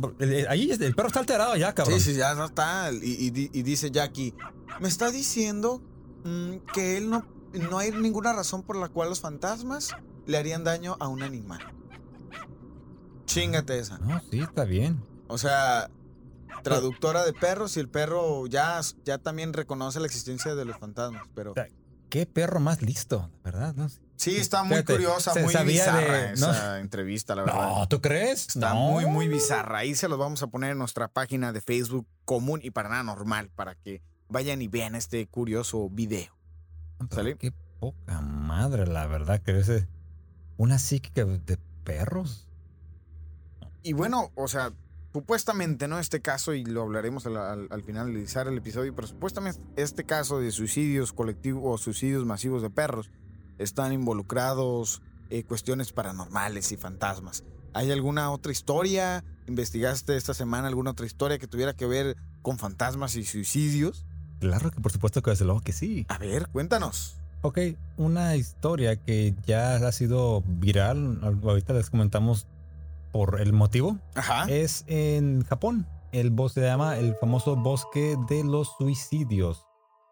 ahí 0.49 0.71
el 0.71 0.95
perro 0.95 1.08
está 1.10 1.19
alterado 1.19 1.56
ya, 1.58 1.75
cabrón. 1.75 1.99
Sí, 1.99 2.13
sí, 2.13 2.17
ya 2.17 2.34
no 2.34 2.45
está. 2.45 2.91
Y, 2.91 2.97
y 3.28 3.30
di- 3.30 3.49
y 3.54 3.62
dice 3.62 3.91
Jackie, 3.91 4.34
me 4.80 4.88
está 4.88 5.12
diciendo 5.12 5.82
mm, 6.23 6.56
que 6.73 6.97
él 6.97 7.10
no, 7.10 7.25
no 7.69 7.78
hay 7.78 7.91
ninguna 7.91 8.34
razón 8.34 8.63
por 8.63 8.78
la 8.78 8.88
cual 8.89 9.10
los 9.10 9.19
fantasmas 9.19 9.95
le 10.25 10.38
harían 10.38 10.63
daño 10.63 10.95
a 10.99 11.08
un 11.08 11.21
animal. 11.21 11.60
Chingate 13.25 13.78
esa. 13.78 13.99
No, 13.99 14.19
sí, 14.32 14.39
está 14.39 14.63
bien. 14.63 14.99
O 15.28 15.38
sea, 15.38 15.91
traductora 16.63 17.25
de 17.25 17.33
perros 17.33 17.77
y 17.77 17.79
el 17.79 17.89
perro 17.89 18.45
ya, 18.47 18.79
ya 19.05 19.17
también 19.17 19.53
reconoce 19.53 19.99
la 19.99 20.05
existencia 20.07 20.55
de 20.55 20.65
los 20.65 20.77
fantasmas, 20.77 21.23
pero... 21.35 21.53
sea, 21.53 21.67
qué 22.09 22.25
perro 22.25 22.59
más 22.59 22.81
listo, 22.81 23.29
¿verdad? 23.43 23.73
¿No? 23.75 23.88
Sí, 24.15 24.35
está 24.35 24.63
muy 24.63 24.77
Fíjate, 24.77 24.93
curiosa, 24.93 25.33
muy 25.35 25.55
bizarra 25.65 26.01
de- 26.17 26.27
¿no? 26.38 26.51
esa 26.51 26.79
entrevista, 26.79 27.35
la 27.35 27.43
verdad. 27.43 27.69
No, 27.69 27.88
¿tú 27.88 28.01
crees? 28.01 28.47
Está 28.49 28.73
No. 28.73 28.91
muy, 28.91 29.05
muy 29.05 29.27
bizarra. 29.29 29.77
Ahí 29.79 29.95
se 29.95 30.09
los 30.09 30.17
vamos 30.19 30.43
a 30.43 30.47
poner 30.47 30.71
en 30.71 30.77
nuestra 30.77 31.07
página 31.07 31.53
de 31.53 31.62
Facebook 31.62 32.05
común 32.25 32.59
y 32.62 32.71
para 32.71 32.89
nada 32.89 33.03
normal, 33.03 33.49
para 33.55 33.75
que 33.75 34.01
vayan 34.27 34.62
y 34.62 34.67
vean 34.67 34.95
este 34.95 35.25
curioso 35.27 35.89
video. 35.89 36.35
Pero 36.97 37.15
¿Sale? 37.15 37.38
Qué 37.38 37.53
poca 37.79 38.19
madre, 38.19 38.85
la 38.88 39.07
verdad, 39.07 39.41
que 39.41 39.57
es 39.57 39.71
una 40.57 40.79
psíquica 40.79 41.23
de 41.23 41.57
perros. 41.85 42.49
Y 43.83 43.93
bueno, 43.93 44.31
o 44.35 44.49
sea, 44.49 44.73
supuestamente, 45.13 45.88
¿no? 45.88 46.00
Este 46.00 46.22
caso, 46.22 46.54
y 46.54 46.63
lo 46.65 46.84
hablaremos 46.84 47.26
al, 47.26 47.38
al- 47.38 47.67
al 47.72 47.84
finalizar 47.84 48.48
el 48.48 48.58
episodio, 48.58 48.93
pero 48.95 49.08
supuestamente 49.08 49.60
este 49.76 50.04
caso 50.04 50.39
de 50.39 50.52
suicidios 50.52 51.13
colectivos 51.13 51.62
o 51.65 51.78
suicidios 51.78 52.26
masivos 52.26 52.62
de 52.62 52.69
perros 52.69 53.10
están 53.58 53.91
involucrados 53.93 55.02
eh, 55.30 55.43
cuestiones 55.43 55.91
paranormales 55.91 56.72
y 56.72 56.78
fantasmas. 56.78 57.43
¿Hay 57.74 57.91
alguna 57.91 58.32
otra 58.32 58.52
historia? 58.52 59.24
¿Investigaste 59.48 60.15
esta 60.15 60.34
semana 60.34 60.67
alguna 60.67 60.91
otra 60.91 61.06
historia 61.06 61.38
que 61.38 61.48
tuviera 61.48 61.74
que 61.74 61.86
ver 61.86 62.15
con 62.41 62.58
fantasmas 62.58 63.15
y 63.15 63.24
suicidios? 63.26 64.06
Claro 64.39 64.72
que 64.72 64.80
por 64.80 64.91
supuesto 64.91 65.22
que 65.22 65.32
desde 65.32 65.45
luego 65.45 65.62
que 65.62 65.74
sí. 65.74 66.06
A 66.08 66.17
ver, 66.17 66.48
cuéntanos. 66.48 67.15
Ok, 67.41 67.60
una 67.98 68.36
historia 68.36 68.95
que 68.98 69.34
ya 69.45 69.76
ha 69.76 69.91
sido 69.91 70.41
viral, 70.45 71.19
al- 71.22 71.39
ahorita 71.43 71.74
les 71.74 71.89
comentamos 71.89 72.48
por 73.12 73.39
el 73.41 73.54
motivo, 73.54 73.98
Ajá. 74.15 74.45
es 74.50 74.84
en 74.88 75.43
Japón. 75.45 75.88
El 76.12 76.32
bosque 76.32 76.62
se 76.62 76.65
llama 76.67 76.98
el 76.98 77.15
famoso 77.15 77.56
bosque 77.56 78.15
de 78.28 78.43
los 78.43 78.74
suicidios. 78.78 79.65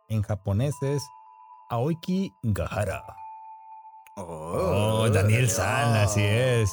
En 0.09 0.21
japonés 0.21 0.75
es 0.81 1.03
Aoiki 1.69 2.31
Gahara. 2.43 3.03
Oh, 4.15 5.07
Daniel 5.11 5.49
San, 5.49 5.95
así 5.95 6.21
es. 6.23 6.71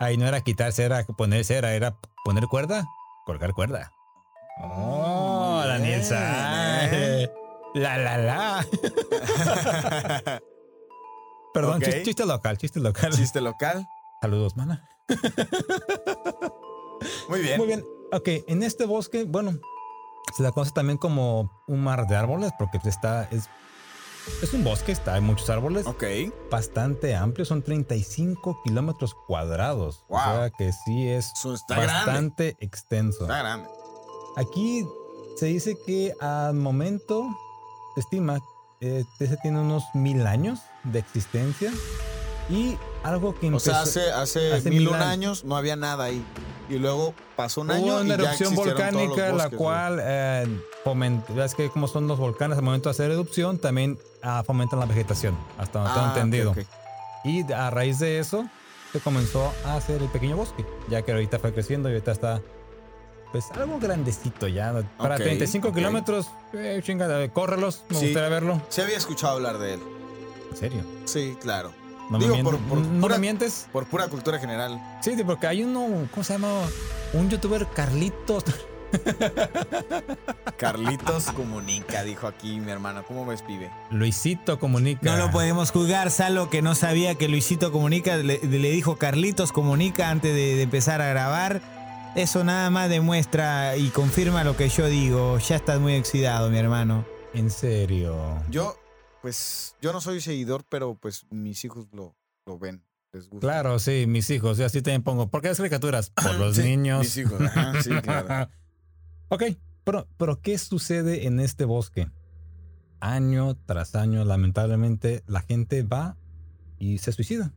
Ahí 0.00 0.16
no 0.16 0.26
era 0.26 0.40
quitarse, 0.40 0.84
era 0.84 1.04
poner 1.04 1.44
cera, 1.44 1.74
era 1.74 1.96
poner 2.24 2.46
cuerda, 2.46 2.86
colgar 3.26 3.52
cuerda. 3.54 3.90
Oh, 4.62 5.62
Daniel 5.66 6.02
San. 6.04 6.88
¿eh? 6.92 7.30
La, 7.74 7.96
la, 7.98 8.18
la. 8.18 8.66
Perdón, 11.52 11.76
Ok. 11.76 11.82
chis- 11.88 12.02
chiste 12.04 12.24
local, 12.26 12.56
chiste 12.58 12.80
local. 12.80 13.12
Chiste 13.12 13.40
local. 13.40 13.86
Saludos, 14.20 14.56
mana. 14.56 14.88
Muy 17.28 17.40
bien. 17.40 17.58
Muy 17.58 17.66
bien. 17.66 17.84
Ok, 18.12 18.28
en 18.48 18.62
este 18.62 18.86
bosque, 18.86 19.24
bueno, 19.24 19.52
se 20.36 20.42
la 20.42 20.50
conoce 20.52 20.72
también 20.72 20.98
como 20.98 21.62
un 21.68 21.82
mar 21.82 22.06
de 22.06 22.16
árboles 22.16 22.52
porque 22.58 22.78
está, 22.84 23.24
es, 23.30 23.48
es 24.42 24.52
un 24.52 24.64
bosque, 24.64 24.92
está, 24.92 25.14
hay 25.14 25.20
muchos 25.20 25.48
árboles, 25.48 25.86
Ok. 25.86 26.04
bastante 26.50 27.14
amplio, 27.14 27.44
son 27.44 27.62
35 27.62 28.60
kilómetros 28.64 29.14
cuadrados. 29.14 30.04
Wow. 30.08 30.18
O 30.18 30.22
sea 30.22 30.50
que 30.50 30.72
sí 30.72 31.08
es 31.08 31.32
grande. 31.68 31.86
bastante 31.86 32.56
extenso. 32.60 33.22
Está 33.22 33.38
grande. 33.38 33.68
Aquí 34.36 34.84
se 35.36 35.46
dice 35.46 35.76
que 35.86 36.12
al 36.20 36.54
momento 36.54 37.24
se 37.94 38.00
estima 38.00 38.40
ese 38.80 39.36
tiene 39.42 39.60
unos 39.60 39.84
mil 39.94 40.26
años 40.26 40.60
de 40.84 41.00
existencia 41.00 41.70
y 42.50 42.76
algo 43.02 43.34
que 43.34 43.46
O 43.46 43.48
empezó, 43.48 43.70
sea, 43.70 43.82
hace, 43.82 44.10
hace, 44.12 44.52
hace 44.54 44.70
mil 44.70 44.80
mil 44.80 44.88
un 44.88 44.94
años. 44.96 45.06
años 45.08 45.44
no 45.44 45.56
había 45.56 45.76
nada 45.76 46.04
ahí. 46.04 46.24
Y 46.68 46.78
luego 46.78 47.14
pasó 47.36 47.62
un 47.62 47.70
año 47.70 47.84
Hubo 47.94 47.98
y 48.02 48.06
una 48.06 48.16
ya 48.16 48.22
erupción 48.34 48.54
los 48.54 48.64
volcánica, 48.66 49.26
la 49.28 49.32
bosques, 49.32 49.58
cual 49.58 49.98
eh, 50.02 50.46
foment- 50.84 51.26
ves 51.34 51.54
que 51.54 51.68
como 51.70 51.88
son 51.88 52.06
los 52.06 52.18
volcanes 52.18 52.58
al 52.58 52.64
momento 52.64 52.88
de 52.88 52.92
hacer 52.92 53.10
erupción, 53.10 53.58
también 53.58 53.98
ah, 54.22 54.42
fomentan 54.46 54.78
la 54.78 54.86
vegetación, 54.86 55.36
hasta 55.58 55.80
donde 55.80 55.94
tengo 55.94 56.06
Ah, 56.06 56.10
ok, 56.10 56.16
entendido. 56.16 56.50
ok. 56.52 56.58
Y 57.24 57.52
a 57.52 57.70
raíz 57.70 57.98
de 57.98 58.18
eso, 58.20 58.46
se 58.92 59.00
comenzó 59.00 59.52
a 59.64 59.74
hacer 59.76 60.00
el 60.00 60.08
pequeño 60.08 60.36
bosque, 60.36 60.64
ya 60.88 61.02
que 61.02 61.10
ahorita 61.12 61.38
fue 61.40 61.52
creciendo 61.52 61.88
y 61.88 61.92
ahorita 61.92 62.12
está, 62.12 62.40
pues, 63.32 63.50
algo 63.52 63.78
grandecito 63.80 64.46
ya. 64.48 64.72
Para 64.96 65.16
Ok, 65.16 65.22
35 65.22 65.68
ok. 65.68 65.74
kilómetros, 65.74 66.26
eh, 66.52 66.80
chingada, 66.84 67.28
córrelos, 67.32 67.84
me 67.88 67.96
Sí. 67.96 68.04
gustaría 68.06 68.28
verlo. 68.28 68.62
Sí 68.68 68.80
había 68.80 68.96
escuchado 68.96 69.34
hablar 69.34 69.58
de 69.58 69.74
él. 69.74 69.80
En 70.52 70.56
serio. 70.56 70.82
Sí, 71.04 71.36
claro. 71.40 71.72
No, 72.10 72.18
Digo, 72.18 72.36
me, 72.36 72.42
por- 72.44 72.54
mien- 72.58 72.68
por 72.68 72.78
¿no 72.80 73.00
pura- 73.00 73.14
me 73.14 73.20
mientes. 73.20 73.66
Por 73.72 73.86
pura 73.86 74.08
cultura 74.08 74.38
general. 74.38 74.80
Sí, 75.00 75.14
sí, 75.16 75.22
porque 75.24 75.46
hay 75.46 75.62
uno, 75.62 75.86
¿cómo 76.10 76.24
se 76.24 76.32
llama? 76.34 76.48
Un 77.12 77.30
youtuber, 77.30 77.66
Carlitos. 77.68 78.44
Carlitos 80.56 81.26
comunica, 81.26 82.02
dijo 82.02 82.26
aquí 82.26 82.58
mi 82.60 82.70
hermano. 82.70 83.04
¿Cómo 83.06 83.24
ves, 83.26 83.42
pibe? 83.42 83.70
Luisito 83.90 84.58
comunica. 84.58 85.00
No 85.02 85.16
lo 85.16 85.30
podemos 85.30 85.70
juzgar, 85.70 86.10
Salo 86.10 86.50
que 86.50 86.62
no 86.62 86.74
sabía 86.74 87.14
que 87.14 87.28
Luisito 87.28 87.72
Comunica 87.72 88.16
le, 88.16 88.38
le 88.42 88.70
dijo 88.70 88.96
Carlitos 88.96 89.52
Comunica 89.52 90.10
antes 90.10 90.34
de, 90.34 90.56
de 90.56 90.62
empezar 90.62 91.00
a 91.00 91.08
grabar. 91.08 91.60
Eso 92.16 92.42
nada 92.42 92.70
más 92.70 92.88
demuestra 92.88 93.76
y 93.76 93.88
confirma 93.90 94.42
lo 94.42 94.56
que 94.56 94.68
yo 94.68 94.86
digo. 94.86 95.38
Ya 95.38 95.56
estás 95.56 95.78
muy 95.80 95.96
oxidado, 95.96 96.50
mi 96.50 96.58
hermano. 96.58 97.04
En 97.34 97.50
serio. 97.50 98.16
Yo, 98.50 98.76
pues, 99.22 99.76
yo 99.80 99.92
no 99.92 100.00
soy 100.00 100.20
seguidor, 100.20 100.64
pero 100.68 100.94
pues 100.94 101.26
mis 101.30 101.64
hijos 101.64 101.88
lo, 101.92 102.16
lo 102.46 102.58
ven. 102.58 102.82
Les 103.12 103.28
gusta. 103.28 103.46
Claro, 103.46 103.78
sí, 103.78 104.04
mis 104.06 104.30
hijos. 104.30 104.58
Yo 104.58 104.66
así 104.66 104.82
también 104.82 105.02
pongo. 105.02 105.28
¿Por 105.28 105.42
qué 105.42 105.48
las 105.48 105.56
caricaturas? 105.56 106.10
Por 106.10 106.34
los 106.38 106.56
Sí, 106.56 106.62
niños. 106.62 107.00
Mis 107.00 107.16
hijos, 107.16 107.40
ajá, 107.40 107.82
sí, 107.82 107.90
claro. 108.02 108.50
ok, 109.28 109.42
pero, 109.84 110.06
pero 110.16 110.40
¿qué 110.40 110.56
sucede 110.58 111.26
en 111.26 111.40
este 111.40 111.64
bosque? 111.64 112.08
Año 113.00 113.56
tras 113.66 113.94
año, 113.96 114.24
lamentablemente, 114.24 115.24
la 115.26 115.40
gente 115.40 115.82
va 115.82 116.16
y 116.78 116.98
se 116.98 117.12
suicida. 117.12 117.52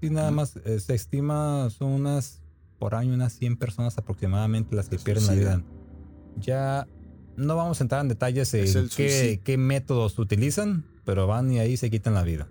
Y 0.00 0.10
nada 0.10 0.30
más 0.30 0.56
eh, 0.64 0.78
se 0.78 0.94
estima 0.94 1.70
son 1.70 1.92
unas, 1.92 2.42
por 2.78 2.94
año, 2.94 3.14
unas 3.14 3.32
100 3.32 3.56
personas 3.56 3.96
aproximadamente 3.98 4.76
las 4.76 4.88
que 4.88 4.98
Se 4.98 5.04
pierden 5.04 5.26
la 5.26 5.32
vida. 5.32 5.62
Ya 6.36 6.86
no 7.36 7.56
vamos 7.56 7.80
a 7.80 7.84
entrar 7.84 8.02
en 8.02 8.08
detalles 8.08 8.52
Es 8.54 8.76
en 8.76 8.88
qué 9.40 9.56
métodos 9.58 10.18
utilizan, 10.18 10.84
pero 11.04 11.26
van 11.26 11.50
y 11.52 11.58
ahí 11.58 11.76
se 11.76 11.90
quitan 11.90 12.14
la 12.14 12.22
vida. 12.22 12.48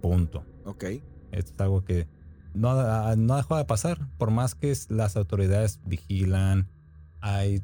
Punto. 0.00 0.44
Ok. 0.64 0.84
Esto 1.32 1.52
es 1.54 1.60
algo 1.60 1.84
que 1.84 2.06
no, 2.54 2.74
no 3.16 3.36
dejado 3.36 3.58
de 3.58 3.64
pasar. 3.64 3.98
Por 4.18 4.30
más 4.30 4.54
que 4.54 4.74
las 4.88 5.16
autoridades 5.16 5.80
vigilan, 5.84 6.68
hay 7.20 7.62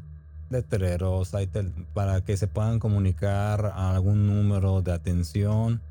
letreros, 0.51 1.35
hay 1.35 1.49
para 1.93 2.23
que 2.23 2.37
se 2.37 2.47
puedan 2.47 2.79
comunicar 2.79 3.67
a 3.67 3.95
algún 3.95 4.27
número 4.27 4.83
de 4.83 4.93
atención. 4.93 5.83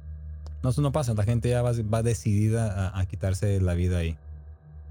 No, 0.63 0.69
eso 0.69 0.81
no 0.81 0.91
pasa. 0.91 1.13
La 1.13 1.23
gente 1.23 1.49
ya 1.49 1.61
va, 1.61 1.71
va 1.93 2.01
decidida 2.01 2.87
a, 2.87 2.99
a 2.99 3.05
quitarse 3.05 3.61
la 3.61 3.73
vida 3.73 3.99
ahí. 3.99 4.17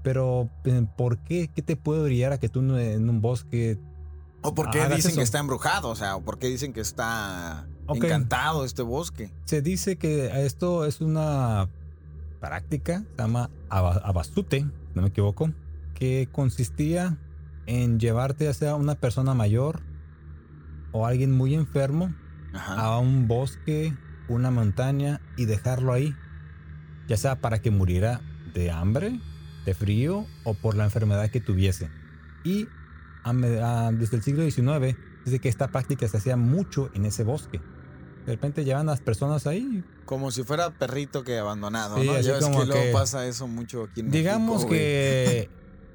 Pero, 0.03 0.49
eh, 0.63 0.85
¿por 0.95 1.17
qué? 1.17 1.49
¿Qué 1.53 1.61
te 1.61 1.75
puede 1.75 2.03
brillar 2.03 2.31
a 2.31 2.39
que 2.39 2.47
tú 2.47 2.59
en 2.77 3.09
un 3.09 3.19
bosque 3.19 3.77
¿O 4.47 4.55
por 4.55 4.69
qué 4.69 4.79
Hagas 4.81 4.95
dicen 4.97 5.15
que 5.15 5.21
está 5.23 5.39
embrujado? 5.39 5.89
O 5.89 5.95
sea, 5.95 6.15
¿o 6.15 6.21
por 6.23 6.39
qué 6.39 6.47
dicen 6.47 6.71
que 6.71 6.79
está 6.79 7.67
encantado 7.89 8.63
este 8.63 8.81
bosque? 8.81 9.33
Se 9.43 9.61
dice 9.61 9.97
que 9.97 10.45
esto 10.45 10.85
es 10.85 11.01
una 11.01 11.67
práctica, 12.39 13.03
se 13.17 13.17
llama 13.23 13.49
aba- 13.69 14.01
abasute, 14.05 14.65
no 14.95 15.01
me 15.01 15.09
equivoco, 15.09 15.51
que 15.95 16.29
consistía 16.31 17.17
en 17.65 17.99
llevarte 17.99 18.45
ya 18.45 18.53
sea 18.53 18.75
una 18.75 18.95
persona 18.95 19.33
mayor 19.33 19.81
o 20.93 21.05
alguien 21.05 21.31
muy 21.35 21.53
enfermo 21.53 22.13
Ajá. 22.53 22.75
a 22.79 22.99
un 22.99 23.27
bosque, 23.27 23.93
una 24.29 24.49
montaña 24.49 25.19
y 25.35 25.43
dejarlo 25.43 25.91
ahí, 25.91 26.15
ya 27.09 27.17
sea 27.17 27.41
para 27.41 27.59
que 27.61 27.69
muriera 27.71 28.21
de 28.53 28.71
hambre, 28.71 29.19
de 29.65 29.73
frío 29.73 30.25
o 30.45 30.53
por 30.53 30.75
la 30.75 30.85
enfermedad 30.85 31.29
que 31.29 31.41
tuviese. 31.41 31.89
Y 32.45 32.67
desde 33.33 34.17
el 34.17 34.23
siglo 34.23 34.43
XIX 34.49 34.95
dice 35.25 35.39
que 35.39 35.49
esta 35.49 35.67
práctica 35.67 36.07
se 36.07 36.17
hacía 36.17 36.37
mucho 36.37 36.89
en 36.93 37.05
ese 37.05 37.23
bosque. 37.23 37.59
De 38.25 38.33
repente 38.33 38.63
llevan 38.65 38.87
a 38.89 38.91
las 38.91 39.01
personas 39.01 39.47
ahí. 39.47 39.83
Como 40.05 40.31
si 40.31 40.43
fuera 40.43 40.69
perrito 40.71 41.23
que 41.23 41.37
abandonado, 41.37 41.97
Sí, 42.01 42.07
¿no? 42.07 42.19
Ya 42.19 42.39
como 42.39 42.59
que 42.61 42.65
luego 42.65 42.81
que- 42.83 42.91
pasa 42.93 43.25
eso 43.27 43.47
mucho 43.47 43.83
aquí 43.83 44.01
en 44.01 44.11
Digamos 44.11 44.57
México, 44.63 44.69
que 44.71 45.49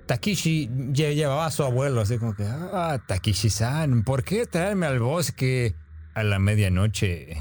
Takishi 0.07 0.68
lle- 0.68 1.14
llevaba 1.14 1.47
a 1.47 1.51
su 1.51 1.62
abuelo, 1.62 2.01
así 2.03 2.18
como 2.18 2.35
que, 2.35 2.45
ah, 2.47 2.99
Takishi-san, 3.07 4.03
¿por 4.05 4.24
qué 4.24 4.47
traerme 4.47 4.87
al 4.87 4.99
bosque 5.01 5.74
a 6.14 6.22
la 6.24 6.39
medianoche? 6.39 7.37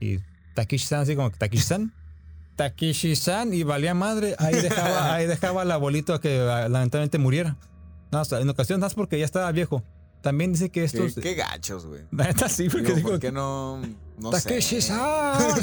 Y 0.00 0.18
Takishi-san, 0.54 1.00
así 1.00 1.14
como 1.16 1.30
que, 1.30 1.38
Takishi-san, 1.38 1.92
Takishi-san, 2.56 3.54
y 3.54 3.62
valía 3.62 3.94
madre, 3.94 4.34
ahí 4.38 4.54
dejaba, 4.56 5.14
ahí 5.14 5.26
dejaba 5.26 5.62
al 5.62 5.70
abuelito 5.70 6.20
que 6.20 6.38
lamentablemente 6.68 7.18
muriera. 7.18 7.56
No, 8.10 8.20
o 8.20 8.24
sea, 8.24 8.40
en 8.40 8.48
ocasiones, 8.48 8.80
más 8.80 8.94
porque 8.94 9.18
ya 9.18 9.24
estaba 9.24 9.50
viejo. 9.52 9.82
También 10.20 10.52
dice 10.52 10.70
que 10.70 10.80
Qué, 10.80 10.84
estos... 10.84 11.22
qué 11.22 11.34
gachos, 11.34 11.86
güey. 11.86 12.02
La 12.10 12.24
neta 12.24 12.48
sí, 12.48 12.68
porque 12.68 12.94
Digo, 12.94 13.10
¿por 13.10 13.20
qué 13.20 13.32
no? 13.32 13.80
No 14.18 14.32
sé. 14.32 14.50
Takeshi-san. 14.50 15.42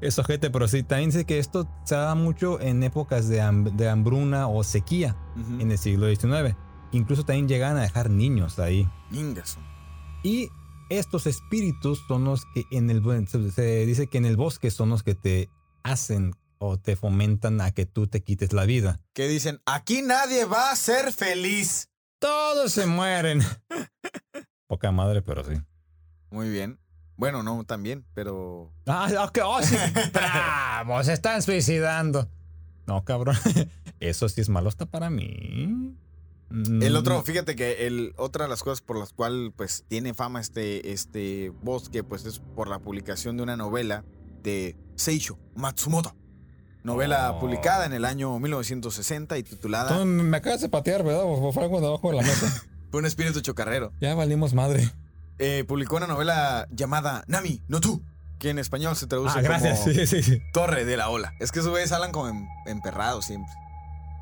es 0.00 0.18
ojete, 0.18 0.50
pero 0.50 0.66
sí, 0.66 0.82
también 0.82 1.10
dice 1.10 1.24
que 1.24 1.38
esto 1.38 1.68
se 1.84 1.94
da 1.94 2.14
mucho 2.14 2.60
en 2.60 2.82
épocas 2.82 3.28
de, 3.28 3.42
de 3.74 3.88
hambruna 3.88 4.48
o 4.48 4.64
sequía 4.64 5.16
en 5.58 5.70
el 5.70 5.78
siglo 5.78 6.08
XIX. 6.08 6.56
Incluso 6.92 7.24
también 7.24 7.48
llegan 7.48 7.76
a 7.76 7.82
dejar 7.82 8.08
niños 8.08 8.58
ahí. 8.58 8.88
Ingaso. 9.12 9.60
Y 10.22 10.48
estos 10.88 11.26
espíritus 11.26 12.02
son 12.08 12.24
los 12.24 12.46
que 12.54 12.64
en 12.70 12.90
el 12.90 13.02
se 13.28 13.86
dice 13.86 14.06
que 14.06 14.18
en 14.18 14.24
el 14.24 14.36
bosque 14.36 14.70
son 14.70 14.88
los 14.88 15.02
que 15.02 15.14
te 15.14 15.50
hacen 15.82 16.34
o 16.58 16.78
te 16.78 16.96
fomentan 16.96 17.60
a 17.60 17.70
que 17.72 17.86
tú 17.86 18.06
te 18.06 18.22
quites 18.22 18.52
la 18.52 18.64
vida. 18.64 19.00
Que 19.12 19.28
dicen, 19.28 19.60
aquí 19.66 20.02
nadie 20.02 20.44
va 20.44 20.70
a 20.70 20.76
ser 20.76 21.12
feliz. 21.12 21.90
Todos 22.18 22.72
se 22.72 22.86
mueren. 22.86 23.42
Poca 24.66 24.92
madre, 24.92 25.22
pero 25.22 25.44
sí. 25.44 25.54
Muy 26.30 26.50
bien. 26.50 26.78
Bueno, 27.16 27.42
no, 27.42 27.64
también, 27.64 28.04
pero... 28.14 28.72
Ah, 28.86 29.08
ok, 29.26 29.38
oh, 29.44 29.62
sí. 29.62 29.76
Bravo, 30.12 31.02
se 31.02 31.12
están 31.14 31.42
suicidando. 31.42 32.28
No, 32.86 33.04
cabrón. 33.04 33.36
Eso 34.00 34.28
sí 34.28 34.40
es 34.40 34.48
malo 34.48 34.68
hasta 34.68 34.86
para 34.86 35.10
mí. 35.10 35.96
El 36.50 36.92
Mm, 36.92 36.96
otro, 36.96 37.22
fíjate 37.22 37.56
que 37.56 37.86
el, 37.86 38.14
otra 38.16 38.44
de 38.44 38.50
las 38.50 38.62
cosas 38.62 38.80
por 38.80 38.98
las 38.98 39.12
cuales 39.12 39.52
pues 39.54 39.84
tiene 39.88 40.14
fama 40.14 40.40
este, 40.40 40.92
este 40.92 41.50
bosque, 41.62 42.02
pues 42.02 42.24
es 42.24 42.38
por 42.38 42.68
la 42.68 42.78
publicación 42.78 43.36
de 43.36 43.42
una 43.42 43.56
novela 43.56 44.04
de 44.42 44.76
Seisho 44.96 45.38
Matsumoto. 45.54 46.16
Novela 46.88 47.30
Oh. 47.32 47.40
publicada 47.40 47.86
en 47.86 47.92
el 47.92 48.04
año 48.04 48.38
1960 48.38 49.38
y 49.38 49.42
titulada 49.44 49.96
Tú 49.98 50.04
me 50.04 50.36
acabas 50.36 50.60
de 50.60 50.68
patear, 50.68 51.02
¿verdad? 51.04 51.22
O 51.24 51.52
fue 51.52 51.62
algo 51.62 51.80
debajo 51.80 52.10
de 52.10 52.16
la 52.16 52.22
mesa. 52.22 52.62
Por 52.90 53.00
un 53.00 53.06
espíritu 53.06 53.40
chocarrero. 53.40 53.92
ya 54.00 54.14
valimos 54.14 54.54
madre. 54.54 54.90
Eh, 55.38 55.64
publicó 55.68 55.96
una 55.96 56.06
novela 56.06 56.66
llamada 56.70 57.22
Nami 57.28 57.62
no 57.68 57.80
Tu, 57.80 58.02
que 58.38 58.50
en 58.50 58.58
español 58.58 58.96
se 58.96 59.06
traduce 59.06 59.38
Ah, 59.38 59.42
gracias. 59.42 59.80
como 59.80 59.92
Sí, 59.94 60.06
sí, 60.06 60.22
sí. 60.22 60.40
Torre 60.52 60.84
de 60.84 60.96
la 60.96 61.08
Ola. 61.10 61.32
Es 61.38 61.52
que 61.52 61.60
esos 61.60 61.70
güeyes 61.70 61.92
hablan 61.92 62.10
como 62.12 62.28
em- 62.28 62.46
emperrados 62.66 63.26
siempre. 63.26 63.52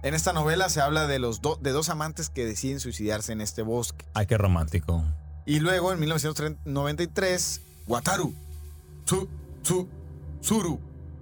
En 0.03 0.15
esta 0.15 0.33
novela 0.33 0.69
se 0.69 0.81
habla 0.81 1.07
de, 1.07 1.19
los 1.19 1.41
do- 1.41 1.59
de 1.63 1.71
dos 1.73 1.89
amantes 1.89 2.29
que 2.29 2.45
deciden 2.45 2.81
suicidarse 2.81 3.33
en 3.33 3.41
este 3.41 3.63
bosque. 3.63 4.05
Ay, 4.15 4.27
qué 4.27 4.37
romántico. 4.37 5.03
Y 5.47 5.61
luego 5.61 5.93
en 5.93 6.01
1993, 6.01 7.61
Wataru, 7.87 8.35
Tsu, 9.05 9.29
Tsu, 9.63 9.89
Tsuru, 10.43 10.79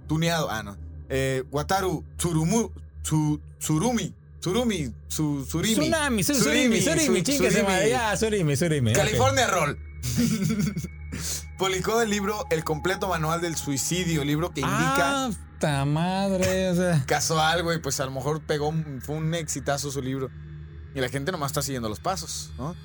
tuneado, 0.07 0.49
ah 0.49 0.63
no, 0.63 0.75
eh, 1.09 1.43
Wataru, 1.51 2.03
Tsurumu, 2.17 2.71
Tsu- 3.03 3.39
Tsurumi, 3.59 4.13
Tsurumi, 4.39 4.93
Su- 5.07 5.45
Surimi, 5.45 5.73
Tsunami, 5.75 6.23
su- 6.23 6.35
surimi, 6.35 6.81
surimi, 6.81 7.25
Su- 7.25 7.33
Surimi. 7.35 7.61
madre. 7.63 7.89
Ya, 7.89 8.15
surimi, 8.17 8.55
surimi. 8.55 8.91
ok. 8.91 8.97
California 8.97 9.47
Roll. 9.47 9.77
Publicó 11.57 12.01
el 12.01 12.09
libro 12.09 12.45
El 12.51 12.63
completo 12.63 13.07
manual 13.07 13.39
del 13.41 13.55
suicidio, 13.55 14.23
libro 14.23 14.51
que 14.53 14.61
indica 14.61 15.29
Ah, 15.61 15.85
madre. 15.85 16.69
O 16.69 16.75
sea. 16.75 17.03
casual, 17.07 17.63
güey, 17.63 17.81
pues 17.81 17.99
a 17.99 18.05
lo 18.05 18.11
mejor 18.11 18.41
pegó, 18.41 18.67
un- 18.69 19.01
fue 19.01 19.15
un 19.15 19.33
exitazo 19.33 19.89
su 19.91 20.01
libro. 20.01 20.29
Y 20.93 20.99
la 20.99 21.09
gente 21.09 21.31
nomás 21.31 21.51
está 21.51 21.61
siguiendo 21.61 21.89
los 21.89 21.99
pasos, 21.99 22.51
¿no? 22.57 22.75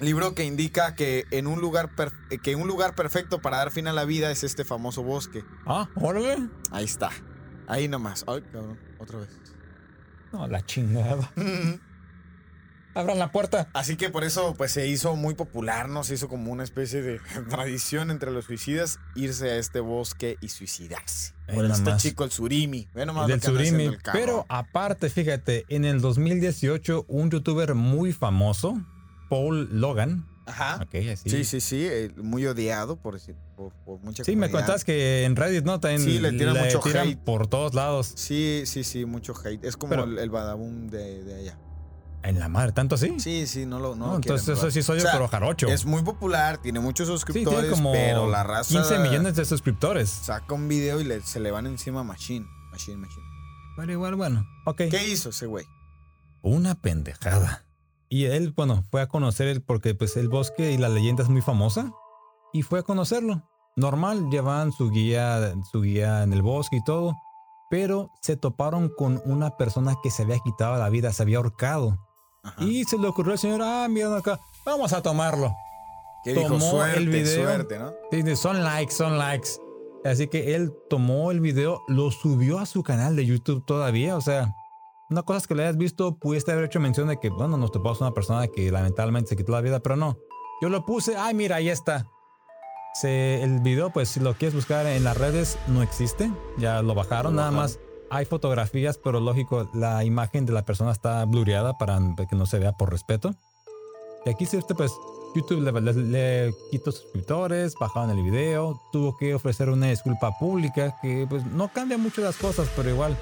Libro 0.00 0.34
que 0.34 0.44
indica 0.44 0.94
que 0.94 1.24
en 1.30 1.46
un 1.46 1.60
lugar 1.60 1.94
per- 1.94 2.12
que 2.42 2.54
un 2.56 2.68
lugar 2.68 2.94
perfecto 2.94 3.40
para 3.40 3.56
dar 3.58 3.70
fin 3.70 3.88
a 3.88 3.92
la 3.92 4.04
vida 4.04 4.30
es 4.30 4.44
este 4.44 4.64
famoso 4.64 5.02
bosque. 5.02 5.44
Ah, 5.66 5.88
órale. 5.96 6.48
Ahí 6.70 6.84
está. 6.84 7.10
Ahí 7.66 7.88
nomás. 7.88 8.24
Ay, 8.28 8.42
cabrón, 8.52 8.78
otra 8.98 9.18
vez. 9.18 9.28
No, 10.32 10.46
la 10.46 10.64
chingada. 10.64 11.30
Abran 12.94 13.18
la 13.18 13.30
puerta. 13.30 13.68
Así 13.74 13.96
que 13.96 14.08
por 14.10 14.24
eso 14.24 14.54
pues 14.56 14.72
se 14.72 14.88
hizo 14.88 15.14
muy 15.14 15.34
popular, 15.34 15.88
¿no? 15.88 16.02
Se 16.02 16.14
hizo 16.14 16.28
como 16.28 16.50
una 16.50 16.64
especie 16.64 17.00
de 17.02 17.20
tradición 17.48 18.10
entre 18.10 18.30
los 18.32 18.46
suicidas 18.46 18.98
irse 19.14 19.50
a 19.50 19.56
este 19.56 19.78
bosque 19.80 20.36
y 20.40 20.48
suicidarse. 20.48 21.32
Por 21.52 21.64
este 21.66 21.96
chico, 21.96 22.24
el 22.24 22.30
Surimi. 22.30 22.88
Ve 22.94 23.06
nomás 23.06 23.26
del 23.28 23.36
lo 23.36 23.40
que 23.42 23.48
anda 23.48 23.60
surimi. 23.60 23.84
el. 23.84 23.98
Pero 24.12 24.46
aparte, 24.48 25.10
fíjate, 25.10 25.64
en 25.68 25.84
el 25.84 26.00
2018, 26.00 27.04
un 27.08 27.30
youtuber 27.30 27.74
muy 27.74 28.12
famoso, 28.12 28.80
Paul 29.28 29.68
Logan. 29.80 30.26
Ajá. 30.46 30.80
Así. 31.12 31.28
Sí, 31.28 31.44
sí, 31.44 31.60
sí, 31.60 31.86
eh, 31.86 32.10
muy 32.16 32.46
odiado 32.46 32.96
por, 32.96 33.18
por, 33.54 33.72
por 33.84 34.00
mucha 34.00 34.24
Sí, 34.24 34.34
me 34.34 34.50
contabas 34.50 34.82
que 34.84 35.24
en 35.24 35.36
Reddit, 35.36 35.64
¿no? 35.64 35.78
También 35.78 36.00
Sí, 36.02 36.18
le 36.18 36.32
tiran 36.32 36.56
mucho 36.56 36.80
tiran 36.80 37.08
hate. 37.08 37.18
por 37.18 37.46
todos 37.48 37.74
lados. 37.74 38.12
Sí, 38.16 38.62
sí, 38.64 38.82
sí, 38.82 39.04
mucho 39.04 39.34
hate. 39.44 39.62
Es 39.64 39.76
como 39.76 39.90
Pero- 39.90 40.04
el, 40.04 40.18
el 40.18 40.30
Badabun 40.30 40.88
de, 40.88 41.22
de 41.24 41.34
allá. 41.34 41.58
En 42.22 42.40
la 42.40 42.48
madre, 42.48 42.72
¿tanto 42.72 42.94
así? 42.96 43.14
Sí, 43.20 43.46
sí, 43.46 43.64
no 43.66 43.78
lo 43.78 43.94
no 43.94 44.06
No, 44.06 44.12
lo 44.14 44.20
quieren, 44.20 44.38
entonces 44.38 44.48
eso 44.48 44.62
¿verdad? 44.62 44.70
sí 44.74 44.82
soy 44.82 44.96
yo, 44.98 45.02
O 45.02 45.04
sea, 45.04 45.12
pero 45.12 45.28
jarocho. 45.28 45.68
Es 45.68 45.84
muy 45.84 46.02
popular, 46.02 46.58
tiene 46.60 46.80
muchos 46.80 47.06
sí, 47.06 47.12
suscriptores, 47.12 47.60
tiene 47.60 47.74
como 47.74 47.92
pero 47.92 48.28
la 48.28 48.42
raza 48.42 48.70
15 48.70 48.98
millones 49.00 49.36
de 49.36 49.44
suscriptores. 49.44 50.08
saca 50.08 50.52
un 50.54 50.66
video 50.66 51.00
y 51.00 51.04
le- 51.04 51.20
se 51.20 51.38
le 51.40 51.50
van 51.52 51.66
encima 51.66 52.00
a 52.00 52.04
Machine. 52.04 52.44
Machine, 52.72 52.96
Machine. 52.96 53.22
Pero 53.76 53.92
igual, 53.92 54.14
bueno. 54.16 54.48
Ok. 54.64 54.82
¿Qué 54.90 55.08
hizo 55.08 55.28
ese 55.28 55.46
güey? 55.46 55.64
Una 56.42 56.74
pendejada. 56.74 57.64
Y 58.08 58.24
él, 58.26 58.52
bueno, 58.56 58.84
fue 58.90 59.02
a 59.02 59.08
conocer 59.08 59.48
el, 59.48 59.62
porque 59.62 59.94
pues 59.94 60.16
el 60.16 60.28
bosque 60.28 60.72
y 60.72 60.78
la 60.78 60.88
leyenda 60.88 61.22
es 61.22 61.28
muy 61.28 61.42
famosa. 61.42 61.92
Y 62.52 62.62
fue 62.62 62.80
a 62.80 62.82
conocerlo. 62.82 63.42
Normal, 63.76 64.30
llevaban 64.30 64.72
su 64.72 64.90
guía, 64.90 65.54
su 65.70 65.82
guía 65.82 66.22
en 66.22 66.32
el 66.32 66.42
bosque 66.42 66.76
y 66.76 66.84
todo. 66.84 67.14
Pero 67.70 68.10
se 68.22 68.36
toparon 68.36 68.88
con 68.88 69.20
una 69.26 69.56
persona 69.56 69.96
que 70.02 70.10
se 70.10 70.22
había 70.22 70.38
quitado 70.38 70.78
la 70.78 70.88
vida, 70.88 71.12
se 71.12 71.22
había 71.22 71.36
ahorcado. 71.36 71.98
Ajá. 72.42 72.64
Y 72.64 72.84
se 72.84 72.98
le 72.98 73.06
ocurrió 73.08 73.32
al 73.32 73.38
señor, 73.38 73.60
ah, 73.62 73.86
mira 73.90 74.16
acá, 74.16 74.40
vamos 74.64 74.92
a 74.94 75.02
tomarlo. 75.02 75.54
¿Qué 76.24 76.32
dijo? 76.32 76.48
tomó 76.48 76.70
Suerte, 76.70 76.98
el 76.98 77.08
video. 77.08 77.44
suerte, 77.44 77.78
¿no? 77.78 78.36
Son 78.36 78.64
likes, 78.64 78.94
son 78.94 79.18
likes. 79.18 79.50
Así 80.04 80.28
que 80.28 80.54
él 80.54 80.72
tomó 80.88 81.30
el 81.30 81.40
video, 81.40 81.82
lo 81.88 82.10
subió 82.10 82.58
a 82.58 82.66
su 82.66 82.82
canal 82.82 83.16
de 83.16 83.26
YouTube 83.26 83.64
todavía. 83.66 84.16
O 84.16 84.20
sea, 84.20 84.54
una 85.10 85.22
cosa 85.22 85.38
es 85.38 85.46
que 85.46 85.54
lo 85.54 85.62
hayas 85.62 85.76
visto, 85.76 86.16
pudiste 86.16 86.52
haber 86.52 86.64
hecho 86.64 86.80
mención 86.80 87.08
de 87.08 87.18
que, 87.18 87.30
bueno, 87.30 87.56
nos 87.56 87.72
topamos 87.72 88.00
una 88.00 88.12
persona 88.12 88.46
que 88.48 88.70
lamentablemente 88.70 89.30
se 89.30 89.36
quitó 89.36 89.52
la 89.52 89.60
vida, 89.60 89.80
pero 89.80 89.96
no. 89.96 90.16
Yo 90.60 90.68
lo 90.68 90.84
puse, 90.84 91.16
ay, 91.16 91.34
mira, 91.34 91.56
ahí 91.56 91.68
está. 91.68 92.06
Se, 92.94 93.42
el 93.42 93.60
video, 93.60 93.90
pues 93.90 94.08
si 94.08 94.20
lo 94.20 94.34
quieres 94.34 94.54
buscar 94.54 94.86
en 94.86 95.04
las 95.04 95.16
redes, 95.16 95.56
no 95.68 95.82
existe. 95.82 96.30
Ya 96.58 96.82
lo 96.82 96.94
bajaron, 96.94 97.34
Lo 97.34 97.40
nada 97.42 97.50
bajaron. 97.50 97.70
más. 97.76 97.78
Hay 98.10 98.24
fotografías, 98.24 98.98
pero 98.98 99.20
lógico, 99.20 99.68
la 99.74 100.02
imagen 100.04 100.46
de 100.46 100.52
la 100.52 100.64
persona 100.64 100.92
está 100.92 101.24
blureada 101.26 101.76
para 101.78 102.00
que 102.28 102.34
no 102.36 102.46
se 102.46 102.58
vea 102.58 102.72
por 102.72 102.90
respeto. 102.90 103.34
Y 104.24 104.30
aquí 104.30 104.46
sí, 104.46 104.56
usted, 104.56 104.74
pues, 104.74 104.90
YouTube 105.34 105.60
le, 105.60 105.72
le- 105.80 105.92
le 106.46 106.54
quitó 106.70 106.90
suscriptores, 106.90 107.74
bajaron 107.78 108.10
el 108.10 108.22
video, 108.24 108.80
tuvo 108.92 109.16
que 109.16 109.34
ofrecer 109.34 109.68
una 109.68 109.88
disculpa 109.88 110.36
pública 110.38 110.96
que 111.02 111.26
pues 111.28 111.44
no 111.46 111.68
cambia 111.68 111.98
mucho 111.98 112.22
las 112.22 112.36
cosas, 112.36 112.68
pero 112.74 112.88
igual 112.88 113.14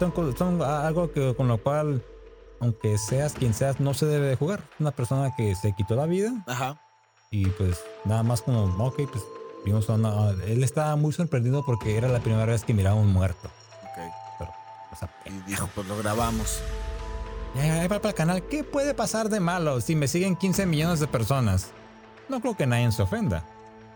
son, 0.00 0.36
son 0.36 0.62
algo 0.62 1.12
que 1.12 1.34
con 1.36 1.46
lo 1.48 1.58
cual, 1.58 2.02
aunque 2.60 2.98
seas 2.98 3.34
quien 3.34 3.54
seas, 3.54 3.78
no 3.80 3.94
se 3.94 4.06
debe 4.06 4.26
de 4.26 4.36
jugar. 4.36 4.62
Una 4.80 4.90
persona 4.90 5.32
que 5.36 5.54
se 5.54 5.72
quitó 5.74 5.94
la 5.94 6.06
vida 6.06 6.32
Ajá. 6.46 6.80
y 7.30 7.46
pues 7.46 7.78
nada 8.04 8.22
más 8.22 8.42
como, 8.42 8.64
ok, 8.84 9.02
pues 9.10 9.22
vimos 9.64 9.88
a 9.90 9.94
una- 9.94 10.30
él 10.46 10.64
estaba 10.64 10.96
muy 10.96 11.12
sorprendido 11.12 11.64
porque 11.64 11.96
era 11.96 12.08
la 12.08 12.20
primera 12.20 12.46
vez 12.46 12.64
que 12.64 12.74
miraba 12.74 12.96
a 12.96 13.00
un 13.00 13.12
muerto. 13.12 13.48
Ok. 13.82 14.12
Pero, 14.38 14.50
o 14.92 14.96
sea, 14.96 15.10
Y 15.26 15.30
dijo, 15.50 15.68
pues 15.74 15.86
lo 15.86 15.96
grabamos. 15.98 16.60
ahí 17.56 17.86
va 17.88 17.98
para 17.98 18.08
el 18.10 18.14
canal, 18.14 18.42
¿qué 18.44 18.64
puede 18.64 18.94
pasar 18.94 19.28
de 19.28 19.40
malo 19.40 19.80
si 19.80 19.94
me 19.94 20.08
siguen 20.08 20.34
15 20.36 20.66
millones 20.66 21.00
de 21.00 21.06
personas? 21.06 21.70
No 22.28 22.40
creo 22.40 22.56
que 22.56 22.66
nadie 22.66 22.90
se 22.92 23.02
ofenda. 23.02 23.44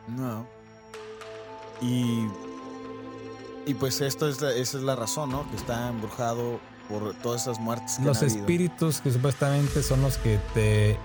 No. 0.08 0.46
Y. 1.80 2.26
Y 3.66 3.74
pues 3.74 4.00
esto 4.00 4.28
es 4.28 4.40
la- 4.40 4.52
esa 4.52 4.78
es 4.78 4.84
la 4.84 4.96
razón, 4.96 5.30
¿no? 5.30 5.48
Que 5.50 5.56
está 5.56 5.88
embrujado 5.88 6.60
por 6.88 7.14
todas 7.14 7.42
esas 7.42 7.58
muertes 7.58 7.96
que 7.98 8.04
Los 8.04 8.20
han 8.20 8.28
espíritus 8.28 9.00
que 9.00 9.10
supuestamente 9.10 9.82
son 9.82 10.02
los 10.02 10.18
que 10.18 10.38
te 10.52 10.98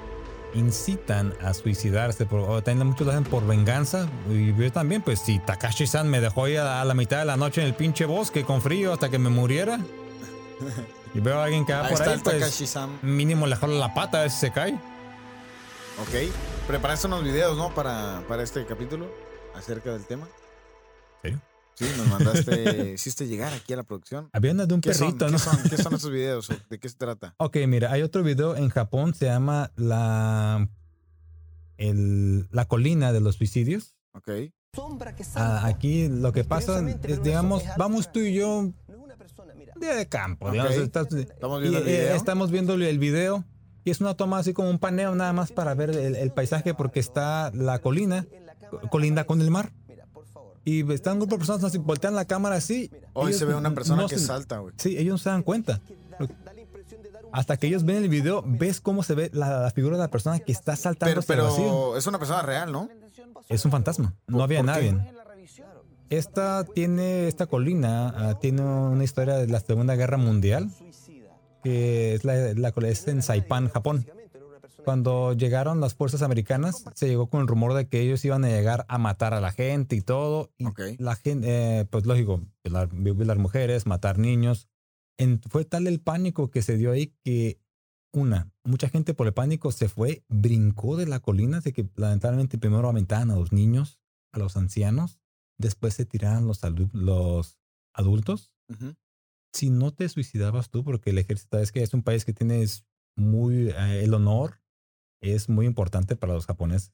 incitan 0.53 1.33
a 1.43 1.53
suicidarse, 1.53 2.25
por, 2.25 2.39
o 2.41 2.61
también 2.63 2.87
muchos 2.87 3.05
lo 3.05 3.13
hacen 3.13 3.23
por 3.23 3.45
venganza. 3.45 4.07
Y 4.29 4.53
yo 4.53 4.71
también, 4.71 5.01
pues 5.01 5.19
si 5.19 5.39
Takashi-san 5.39 6.09
me 6.09 6.19
dejó 6.19 6.45
ahí 6.45 6.57
a, 6.57 6.83
la 6.83 6.93
mitad 6.93 7.19
de 7.19 7.25
la 7.25 7.37
noche 7.37 7.61
en 7.61 7.67
el 7.67 7.75
pinche 7.75 8.05
bosque 8.05 8.43
con 8.43 8.61
frío 8.61 8.93
hasta 8.93 9.09
que 9.09 9.19
me 9.19 9.29
muriera. 9.29 9.79
Y 11.11 11.21
veo 11.21 11.39
a 11.39 11.45
alguien 11.45 11.65
que 11.65 11.73
va 11.73 11.87
Ahí 11.87 11.95
por 11.95 12.07
ahí, 12.07 12.19
pues 12.23 12.75
mínimo 13.01 13.47
le 13.47 13.55
jalo 13.55 13.79
la 13.79 13.95
pata 13.95 14.19
a 14.19 14.21
ver 14.21 14.29
si 14.29 14.41
se 14.41 14.51
cae. 14.51 14.73
Ok. 14.73 16.31
Preparaste 16.67 17.07
unos 17.07 17.23
videos, 17.23 17.57
¿no? 17.57 17.73
Para, 17.73 18.21
para 18.27 18.43
este 18.43 18.63
capítulo 18.67 19.07
acerca 19.55 19.91
del 19.91 20.05
tema. 20.05 20.27
¿Serio? 21.23 21.41
Sí, 21.79 21.85
nos 21.97 22.07
mandaste. 22.07 22.91
hiciste 22.95 23.25
llegar 23.27 23.53
aquí 23.53 23.71
a 23.73 23.77
la 23.77 23.83
producción. 23.83 24.29
Había 24.33 24.51
una 24.51 24.65
de 24.65 24.73
un 24.73 24.81
¿Qué 24.81 24.93
son? 24.93 25.07
perrito, 25.17 25.25
¿Qué 25.27 25.31
¿no? 25.31 25.39
son? 25.39 25.57
¿Qué 25.69 25.77
son 25.77 25.93
esos 25.95 26.11
videos? 26.11 26.49
¿De 26.69 26.77
qué 26.79 26.89
se 26.89 26.95
trata? 26.97 27.33
Ok, 27.37 27.57
mira, 27.67 27.91
hay 27.91 28.01
otro 28.01 28.21
video 28.21 28.55
en 28.57 28.67
Japón, 28.69 29.13
se 29.13 29.25
llama 29.27 29.71
la, 29.77 30.67
el- 31.77 32.47
la 32.51 32.65
colina 32.65 33.13
de 33.13 33.21
los 33.21 33.35
suicidios. 33.35 33.95
Ok. 34.13 34.29
Ah, 35.35 35.63
aquí 35.65 36.07
lo 36.09 36.31
que 36.31 36.43
pasa 36.43 36.79
es, 37.07 37.23
digamos, 37.23 37.63
vamos 37.77 38.11
tú 38.11 38.19
y 38.19 38.33
yo 38.35 38.59
un 38.59 38.75
día 39.81 39.95
de 39.95 40.07
campo, 40.07 40.45
Ok. 40.47 40.51
digamos, 40.51 40.73
estás- 40.77 41.11
Estamos 41.13 41.59
y, 41.59 41.61
viendo 41.63 41.79
el 41.79 41.87
eh, 41.87 41.91
video. 42.01 42.15
estamos 42.15 42.51
viendo 42.51 42.73
el 42.75 42.99
video 42.99 43.45
y 43.83 43.89
es 43.91 43.99
una 44.01 44.13
toma 44.15 44.37
así 44.39 44.53
como 44.53 44.69
un 44.69 44.77
paneo 44.77 45.15
nada 45.15 45.33
más 45.33 45.51
para 45.51 45.73
ver 45.73 45.89
el, 45.91 46.15
el 46.15 46.31
paisaje 46.31 46.73
porque 46.75 46.99
está 46.99 47.49
la 47.55 47.79
colina, 47.79 48.27
co- 48.69 48.81
colinda 48.91 49.23
con 49.25 49.41
el 49.41 49.49
mar. 49.49 49.71
Y 50.69 50.91
están 50.93 51.13
un 51.13 51.19
grupo 51.21 51.35
de 51.35 51.39
personas 51.39 51.63
así, 51.63 51.77
voltean 51.79 52.13
la 52.15 52.25
cámara 52.25 52.55
así. 52.55 52.91
Hoy 53.13 53.33
se 53.33 53.45
ve 53.45 53.55
una 53.55 53.73
persona 53.73 54.03
no 54.03 54.07
que 54.07 54.19
se- 54.19 54.25
salta, 54.25 54.59
güey. 54.59 54.73
Sí, 54.77 54.97
ellos 54.97 55.13
no 55.13 55.17
se 55.17 55.29
dan 55.29 55.41
cuenta. 55.43 55.81
hasta 57.31 57.57
que 57.57 57.67
ellos 57.67 57.83
ven 57.85 57.97
el 58.03 58.09
video, 58.09 58.43
ves 58.45 58.79
cómo 58.81 59.03
se 59.03 59.13
ve 59.15 59.29
la, 59.33 59.61
la 59.61 59.71
figura 59.71 59.97
de 59.97 60.03
la 60.03 60.09
persona 60.11 60.39
que 60.39 60.51
está 60.51 60.75
saltando 60.75 61.21
Pero, 61.27 61.43
vacío. 61.45 61.63
pero 61.63 61.97
es 61.97 62.05
una 62.07 62.17
persona 62.19 62.41
real, 62.41 62.71
¿no? 62.71 62.89
Es 63.47 63.65
un 63.65 63.71
fantasma. 63.71 64.15
No 64.27 64.37
¿Por- 64.37 64.43
había 64.43 64.61
nadie. 64.63 64.95
Esta 66.09 66.63
tiene, 66.63 67.27
esta 67.27 67.45
colina 67.45 68.09
ah, 68.17 68.39
tiene 68.39 68.61
una 68.63 69.03
historia 69.03 69.35
de 69.35 69.47
la 69.47 69.59
Segunda 69.59 69.95
Guerra 69.95 70.17
Mundial, 70.17 70.69
que 71.63 72.15
es, 72.15 72.23
la, 72.23 72.33
la 72.55 72.73
es 72.87 73.07
en 73.07 73.21
Saipan, 73.21 73.69
Japón. 73.69 74.05
Cuando 74.89 75.33
llegaron 75.33 75.79
las 75.81 75.93
fuerzas 75.93 76.23
americanas, 76.23 76.83
se 76.95 77.07
llegó 77.07 77.29
con 77.29 77.41
el 77.41 77.47
rumor 77.47 77.75
de 77.75 77.87
que 77.87 78.01
ellos 78.01 78.25
iban 78.25 78.43
a 78.43 78.47
llegar 78.49 78.87
a 78.89 78.97
matar 78.97 79.35
a 79.35 79.39
la 79.39 79.51
gente 79.51 79.95
y 79.95 80.01
todo. 80.01 80.51
Y 80.57 80.65
Ok. 80.65 80.81
la 80.97 81.15
gente, 81.15 81.47
eh, 81.81 81.85
pues 81.85 82.07
lógico, 82.07 82.41
violar, 82.63 82.89
violar 82.91 83.37
mujeres, 83.37 83.85
matar 83.85 84.17
niños. 84.17 84.67
En- 85.19 85.41
fue 85.47 85.63
tal 85.63 85.85
el 85.85 86.01
pánico 86.01 86.49
que 86.49 86.63
se 86.63 86.75
dio 86.75 86.91
ahí 86.91 87.13
que, 87.23 87.59
una, 88.11 88.51
mucha 88.63 88.89
gente 88.89 89.13
por 89.13 89.27
el 89.27 89.33
pánico 89.35 89.71
se 89.71 89.89
fue, 89.89 90.23
brincó 90.27 90.97
de 90.97 91.05
la 91.05 91.19
colina, 91.19 91.59
de 91.59 91.71
que 91.71 91.87
lamentablemente 91.95 92.57
primero 92.57 92.89
aventaban 92.89 93.29
a 93.29 93.35
los 93.35 93.51
niños, 93.51 93.99
a 94.33 94.39
los 94.39 94.57
ancianos, 94.57 95.19
después 95.59 95.93
se 95.93 96.05
tiraban 96.05 96.47
los, 96.47 96.61
los 96.93 97.59
adultos. 97.93 98.55
Ujú. 98.69 98.95
Si 99.53 99.69
no 99.69 99.91
te 99.93 100.09
suicidabas 100.09 100.71
tú, 100.71 100.83
porque 100.83 101.11
el 101.11 101.19
ejército 101.19 101.59
es 101.59 101.71
que 101.71 101.83
es 101.83 101.93
un 101.93 102.01
país 102.01 102.25
que 102.25 102.33
tienes 102.33 102.85
muy, 103.15 103.69
eh, 103.69 104.03
el 104.03 104.15
honor 104.15 104.58
es 105.21 105.49
muy 105.49 105.65
importante 105.65 106.15
para 106.15 106.33
los 106.33 106.45
japoneses. 106.45 106.91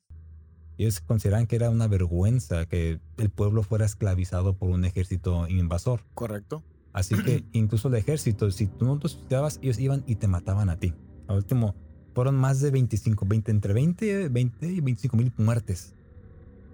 Ellos 0.77 0.99
consideran 0.99 1.47
que 1.47 1.55
era 1.55 1.69
una 1.69 1.87
vergüenza 1.87 2.65
que 2.65 2.99
el 3.17 3.29
pueblo 3.29 3.63
fuera 3.63 3.85
esclavizado 3.85 4.57
por 4.57 4.69
un 4.69 4.83
ejército 4.83 5.47
invasor. 5.47 6.01
Correcto. 6.13 6.63
Así 6.91 7.15
que 7.23 7.43
incluso 7.53 7.87
el 7.87 7.95
ejército, 7.95 8.51
si 8.51 8.67
tú 8.67 8.85
no 8.85 8.99
te 8.99 9.07
suicidabas, 9.07 9.59
ellos 9.61 9.79
iban 9.79 10.03
y 10.05 10.15
te 10.15 10.27
mataban 10.27 10.69
a 10.69 10.77
ti. 10.77 10.93
Al 11.27 11.37
último, 11.37 11.75
fueron 12.13 12.35
más 12.35 12.59
de 12.61 12.71
25, 12.71 13.25
20, 13.25 13.51
entre 13.51 13.73
20, 13.73 14.29
20 14.29 14.67
y 14.67 14.81
25 14.81 15.17
mil 15.17 15.31
muertes. 15.37 15.93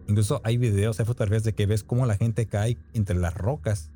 Incluso 0.08 0.42
hay 0.44 0.58
videos, 0.58 1.00
hay 1.00 1.06
fotografías 1.06 1.44
de 1.44 1.54
que 1.54 1.66
ves 1.68 1.84
cómo 1.84 2.06
la 2.06 2.18
gente 2.18 2.48
cae 2.48 2.78
entre 2.94 3.18
las 3.18 3.34
rocas. 3.36 3.92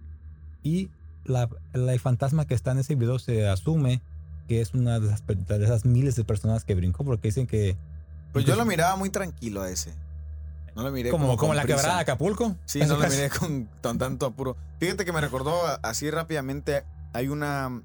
Y 0.62 0.90
la, 1.24 1.50
la- 1.74 1.94
el 1.94 2.00
fantasma 2.00 2.46
que 2.46 2.54
está 2.54 2.72
en 2.72 2.80
ese 2.80 2.96
video 2.96 3.18
se 3.20 3.48
asume 3.48 4.02
que 4.48 4.62
es 4.62 4.74
una 4.74 5.00
de 5.00 5.08
esas, 5.08 5.22
per- 5.22 5.38
de 5.38 5.64
esas 5.66 5.86
miles 5.86 6.16
de 6.16 6.24
personas 6.24 6.64
que 6.66 6.76
brincó 6.76 7.04
porque 7.04 7.28
dicen 7.30 7.48
que... 7.48 7.78
Pues 8.34 8.46
yo 8.46 8.56
lo 8.56 8.66
miraba 8.66 8.96
muy 8.96 9.10
tranquilo 9.10 9.62
a 9.62 9.70
ese. 9.70 9.94
No 10.76 10.84
lo 10.84 10.92
miré 10.92 11.10
como, 11.10 11.24
como, 11.26 11.38
como 11.38 11.48
con 11.50 11.56
la 11.56 11.64
prisa. 11.64 11.78
quebrada 11.78 11.96
de 11.98 12.02
Acapulco. 12.02 12.56
Sí, 12.66 12.80
no 12.80 12.98
lo 13.00 13.08
miré 13.08 13.30
con 13.30 13.70
tan, 13.82 13.98
tanto 13.98 14.26
apuro. 14.26 14.58
Fíjate 14.80 15.06
que 15.06 15.14
me 15.14 15.22
recordó 15.22 15.54
así 15.84 16.10
rápidamente. 16.12 16.84
Hay 17.14 17.30
una, 17.30 17.82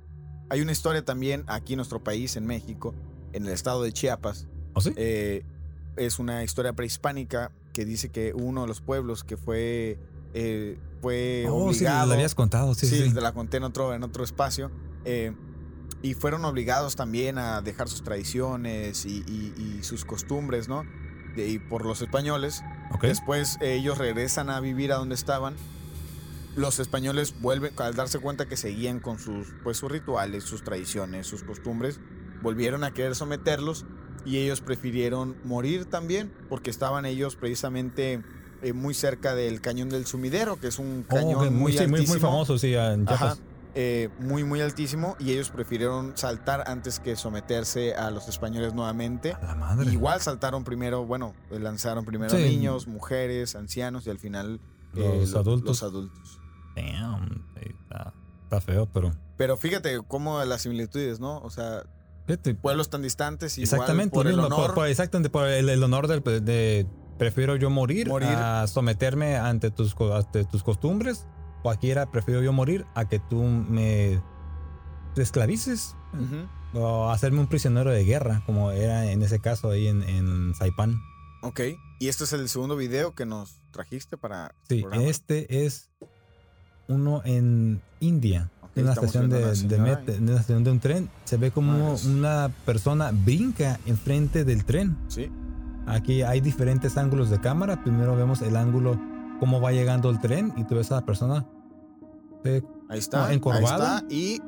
hay 0.48 0.60
una 0.60 0.72
historia 0.72 1.04
también 1.04 1.44
aquí 1.46 1.74
en 1.74 1.76
nuestro 1.78 2.02
país, 2.02 2.34
en 2.36 2.46
México, 2.46 2.94
en 3.32 3.44
el 3.46 3.50
estado 3.52 3.82
de 3.84 3.92
Chiapas. 3.92 4.48
¿Oh, 4.74 4.80
sí? 4.80 4.92
Eh, 4.96 5.44
es 5.96 6.18
una 6.18 6.42
historia 6.42 6.72
prehispánica 6.72 7.52
que 7.72 7.84
dice 7.84 8.08
que 8.08 8.32
uno 8.34 8.62
de 8.62 8.66
los 8.66 8.80
pueblos 8.80 9.22
que 9.22 9.36
fue, 9.36 9.96
eh, 10.34 10.76
fue 11.00 11.46
Oh, 11.48 11.72
sí, 11.72 11.78
obligado. 11.84 12.08
la 12.08 12.14
habías 12.14 12.34
contado, 12.34 12.74
sí, 12.74 12.88
sí, 12.88 12.96
sí. 12.98 13.08
sí. 13.08 13.14
te 13.14 13.20
la 13.20 13.30
conté 13.32 13.58
en 13.58 13.62
otro, 13.64 13.94
en 13.94 14.02
otro 14.02 14.24
espacio. 14.24 14.72
eh, 15.04 15.32
y 16.02 16.14
fueron 16.14 16.44
obligados 16.44 16.96
también 16.96 17.38
a 17.38 17.60
dejar 17.62 17.88
sus 17.88 18.02
tradiciones 18.02 19.04
y, 19.04 19.22
y- 19.26 19.54
y 19.78 19.82
sus 19.82 20.04
costumbres, 20.04 20.68
¿no? 20.68 20.84
De- 21.36 21.48
y 21.48 21.58
por 21.58 21.84
los 21.84 22.00
españoles. 22.02 22.62
Ok. 22.92 23.04
Después 23.04 23.58
eh, 23.60 23.74
ellos 23.74 23.98
regresan 23.98 24.50
a 24.50 24.60
vivir 24.60 24.92
a 24.92 24.96
donde 24.96 25.14
estaban. 25.14 25.54
Los 26.56 26.80
españoles 26.80 27.34
vuelven, 27.40 27.72
al 27.76 27.94
darse 27.94 28.18
cuenta 28.18 28.46
que 28.48 28.56
seguían 28.56 28.98
con 28.98 29.18
sus, 29.18 29.48
pues, 29.62 29.76
sus 29.76 29.90
rituales, 29.90 30.42
sus 30.44 30.62
tradiciones, 30.64 31.26
sus 31.26 31.44
costumbres, 31.44 32.00
volvieron 32.42 32.82
a 32.82 32.92
querer 32.92 33.14
someterlos 33.14 33.84
y 34.24 34.38
ellos 34.38 34.60
prefirieron 34.60 35.36
morir 35.44 35.84
también 35.84 36.30
porque 36.48 36.70
estaban 36.70 37.06
ellos 37.06 37.36
precisamente 37.36 38.20
eh, 38.62 38.72
muy 38.72 38.94
cerca 38.94 39.34
del 39.34 39.60
cañón 39.60 39.88
del 39.90 40.06
sumidero, 40.06 40.56
que 40.58 40.66
es 40.68 40.78
un 40.78 41.04
Oh, 41.08 41.14
cañón 41.14 41.36
ok, 41.46 41.50
muy, 41.52 41.72
sí, 41.72 41.86
muy, 41.86 42.04
muy 42.06 42.18
famoso, 42.18 42.58
sí, 42.58 42.74
en 42.74 43.08
Ajá, 43.08 43.16
Chiapas. 43.36 43.40
Eh, 43.74 44.08
muy, 44.18 44.44
muy 44.44 44.60
altísimo 44.60 45.16
y 45.18 45.32
ellos 45.32 45.50
prefirieron 45.50 46.16
saltar 46.16 46.64
antes 46.66 46.98
que 47.00 47.16
someterse 47.16 47.94
a 47.94 48.10
los 48.10 48.28
españoles 48.28 48.74
nuevamente. 48.74 49.32
A 49.34 49.44
la 49.46 49.54
madre. 49.54 49.90
Igual 49.92 50.20
saltaron 50.20 50.64
primero, 50.64 51.04
bueno, 51.06 51.34
eh, 51.50 51.58
lanzaron 51.58 52.04
primero 52.04 52.30
Sí. 52.36 52.42
niños, 52.42 52.86
mujeres, 52.86 53.54
ancianos 53.56 54.06
y 54.06 54.10
al 54.10 54.18
final 54.18 54.60
eh, 54.96 55.18
Los 55.20 55.30
lo- 55.32 55.38
adultos. 55.40 55.68
los 55.68 55.82
adultos. 55.84 56.40
Damn, 56.76 57.44
está, 57.60 58.12
está 58.44 58.60
feo, 58.60 58.86
pero... 58.92 59.12
Pero 59.36 59.56
fíjate 59.56 59.98
cómo 60.06 60.42
las 60.44 60.62
similitudes, 60.62 61.18
¿no? 61.20 61.38
O 61.38 61.50
sea, 61.50 61.84
Fíjate, 62.26 62.54
pueblos 62.54 62.90
tan 62.90 63.02
distantes 63.02 63.56
y 63.58 63.62
exactamente, 63.62 64.14
por 64.14 64.26
el 64.26 64.38
honor. 64.38 64.66
por- 64.66 64.74
por- 64.74 64.86
exactamente, 64.88 65.30
por 65.30 65.46
el, 65.48 65.68
el 65.68 65.82
honor 65.82 66.06
del- 66.08 66.22
de, 66.44 66.86
prefiero 67.18 67.56
yo 67.56 67.70
morir, 67.70 68.08
Morir. 68.08 68.28
a 68.28 68.66
someterme 68.66 69.36
ante 69.36 69.70
tus, 69.70 69.94
ante 70.14 70.44
tus 70.44 70.62
costumbres, 70.62 71.26
o 71.62 71.70
aquí 71.70 71.90
era 71.90 72.10
prefiero 72.10 72.42
yo 72.42 72.52
morir 72.52 72.86
a 72.94 73.08
que 73.08 73.18
tú 73.18 73.42
me 73.42 74.20
esclavices 75.16 75.96
o 76.72 77.10
hacerme 77.10 77.40
un 77.40 77.46
prisionero 77.46 77.90
de 77.90 78.04
guerra, 78.04 78.42
como 78.46 78.70
era 78.70 79.10
en 79.10 79.22
ese 79.22 79.40
caso 79.40 79.70
ahí 79.70 79.86
en, 79.88 80.02
en 80.02 80.54
Saipan. 80.54 81.00
Ok. 81.42 81.60
Y 81.98 82.08
este 82.08 82.24
es 82.24 82.32
el 82.32 82.48
segundo 82.48 82.76
video 82.76 83.14
que 83.14 83.26
nos 83.26 83.60
trajiste 83.70 84.16
para. 84.16 84.54
el 84.68 84.78
Sí, 84.80 84.84
este 85.00 85.64
es 85.66 85.90
uno 86.88 87.22
en 87.24 87.80
India. 88.00 88.50
En 88.76 88.84
una 88.84 88.92
estación 88.92 89.28
de, 89.28 89.44
de, 89.44 89.56
señora 89.56 90.00
met- 90.04 90.14
en 90.16 90.22
una 90.22 90.32
estación 90.34 90.62
de 90.64 90.70
un 90.70 90.78
tren. 90.80 91.10
Se 91.24 91.36
ve 91.36 91.50
como 91.50 91.96
una 92.06 92.50
persona 92.64 93.10
brinca 93.12 93.80
enfrente 93.84 94.44
del 94.44 94.64
tren. 94.64 94.96
Sí. 95.08 95.28
Aquí 95.86 96.22
hay 96.22 96.40
diferentes 96.40 96.96
ángulos 96.96 97.30
de 97.30 97.40
cámara. 97.40 97.82
Primero 97.82 98.14
vemos 98.14 98.42
el 98.42 98.54
ángulo, 98.56 98.98
cómo 99.40 99.60
va 99.60 99.72
llegando 99.72 100.08
el 100.10 100.20
tren, 100.20 100.52
y 100.56 100.64
tú 100.64 100.76
ves 100.76 100.92
a 100.92 100.96
la 100.96 101.00
persona. 101.06 101.44
eh, 102.44 102.62
Ahí 102.88 102.98
está. 103.00 103.26
No, 103.26 103.30
encorvado. 103.30 103.82
Ahí 103.84 103.98
está. 103.98 104.04
Y. 104.14 104.40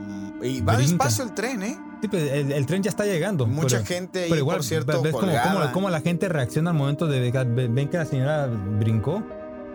mm, 0.00 0.44
Y 0.44 0.60
va 0.62 0.74
Brinca. 0.76 0.90
despacio 0.90 1.24
el 1.24 1.34
tren, 1.34 1.62
¿eh? 1.62 1.78
sí, 2.02 2.08
pues, 2.08 2.30
el, 2.32 2.52
el 2.52 2.66
tren 2.66 2.82
ya 2.82 2.90
está 2.90 3.04
llegando. 3.04 3.46
Mucha 3.46 3.76
pero- 3.78 3.86
gente 3.86 4.26
Pero 4.28 4.36
igual, 4.36 4.56
por 4.58 4.64
cierto, 4.64 5.00
ves 5.02 5.12
cómo, 5.12 5.26
cómo- 5.42 5.72
cómo 5.72 5.90
la 5.90 6.00
gente 6.00 6.28
reacciona 6.28 6.70
al 6.70 6.76
momento 6.76 7.06
de 7.06 7.30
ve- 7.30 7.68
ven 7.68 7.88
que 7.88 7.96
la 7.98 8.04
señora 8.04 8.46
brincó, 8.46 9.22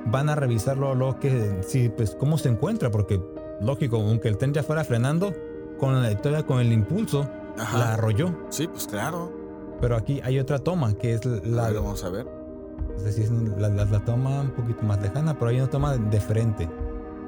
van 0.06 0.30
a 0.30 0.36
revisarlo 0.36 0.94
lo 0.96 1.20
que 1.20 1.62
sí, 1.68 1.90
pues 1.90 2.16
cómo 2.20 2.38
se 2.38 2.50
encuentra, 2.50 2.90
porque 2.92 3.22
lógico, 3.62 3.98
aunque 3.98 4.28
el 4.30 4.38
tren 4.38 4.54
ya 4.54 4.64
fuera 4.64 4.84
frenando, 4.84 5.34
con 5.80 5.96
el, 6.06 6.18
todavía 6.18 6.46
con 6.46 6.60
el 6.60 6.72
impulso 6.72 7.28
Ajá. 7.58 7.78
la 7.78 7.94
arrolló. 7.94 8.34
Sí, 8.50 8.68
pues 8.68 8.86
claro. 8.88 9.32
Pero 9.82 9.96
aquí 9.96 10.20
hay 10.24 10.38
otra 10.40 10.60
toma 10.60 10.94
que 10.94 11.14
es 11.14 11.26
A 11.26 11.30
la, 11.46 11.68
ver, 11.70 11.76
vamos 11.76 12.04
a 12.04 12.10
ver. 12.10 12.28
Es 13.00 13.16
decir, 13.16 13.32
la, 13.58 13.70
la- 13.70 13.86
la 13.86 14.00
toma 14.06 14.42
un 14.42 14.52
poquito 14.52 14.84
más 14.84 15.02
lejana, 15.02 15.38
pero 15.38 15.50
hay 15.52 15.58
una 15.58 15.70
toma 15.70 15.98
de 15.98 16.20
frente. 16.22 16.70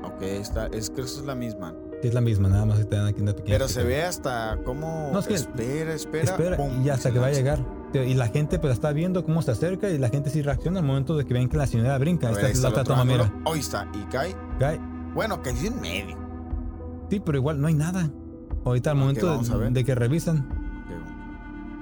Ok, 0.04 0.22
está, 0.22 0.68
es 0.68 0.90
que 0.90 1.02
esa 1.02 1.20
es 1.20 1.26
la 1.26 1.36
misma. 1.36 1.74
que 2.02 2.08
es 2.08 2.14
la 2.16 2.22
misma, 2.22 2.50
nada 2.50 2.66
más 2.66 2.90
dan 2.90 3.06
aquí 3.06 3.22
pequeña 3.22 3.44
Pero 3.46 3.68
se 3.68 3.84
ve 3.84 4.02
hasta 4.04 4.58
cómo 4.66 5.12
No, 5.14 5.20
es 5.20 5.28
que- 5.28 5.36
espera, 5.36 5.94
espera. 5.94 6.24
Espera, 6.24 6.58
pum, 6.58 6.84
y 6.84 6.90
hasta 6.90 7.12
que 7.12 7.20
va 7.20 7.28
a 7.28 7.32
llegar. 7.32 7.60
Y 7.94 8.14
la 8.16 8.28
gente 8.30 8.58
pues 8.58 8.74
está 8.74 8.92
viendo 8.94 9.24
cómo 9.26 9.42
se 9.42 9.52
acerca 9.52 9.90
y 9.90 9.98
la 9.98 10.10
gente 10.10 10.30
sí 10.30 10.42
reacciona 10.42 10.80
al 10.80 10.86
momento 10.86 11.16
de 11.18 11.26
que 11.26 11.34
ven 11.34 11.50
que 11.50 11.58
la 11.58 11.68
señora 11.68 11.98
brinca. 11.98 12.28
Ver, 12.30 12.38
Esta 12.38 12.50
es 12.50 12.62
la 12.62 12.70
otra 12.70 12.84
toma, 12.84 13.04
mira. 13.06 13.32
Ahí 13.46 13.60
está, 13.60 13.88
y 13.94 14.04
cae. 14.12 14.34
Cae. 14.60 14.80
Bueno, 15.14 15.42
cayó 15.44 15.68
en 15.68 15.80
medio. 15.82 16.16
Sí, 17.10 17.20
pero 17.20 17.38
igual 17.38 17.60
no 17.60 17.68
hay 17.68 17.74
nada. 17.76 18.10
Ahorita 18.64 18.92
al 18.92 18.98
momento 18.98 19.40
de, 19.72 19.84
que 19.84 19.94
revisan. 19.96 20.48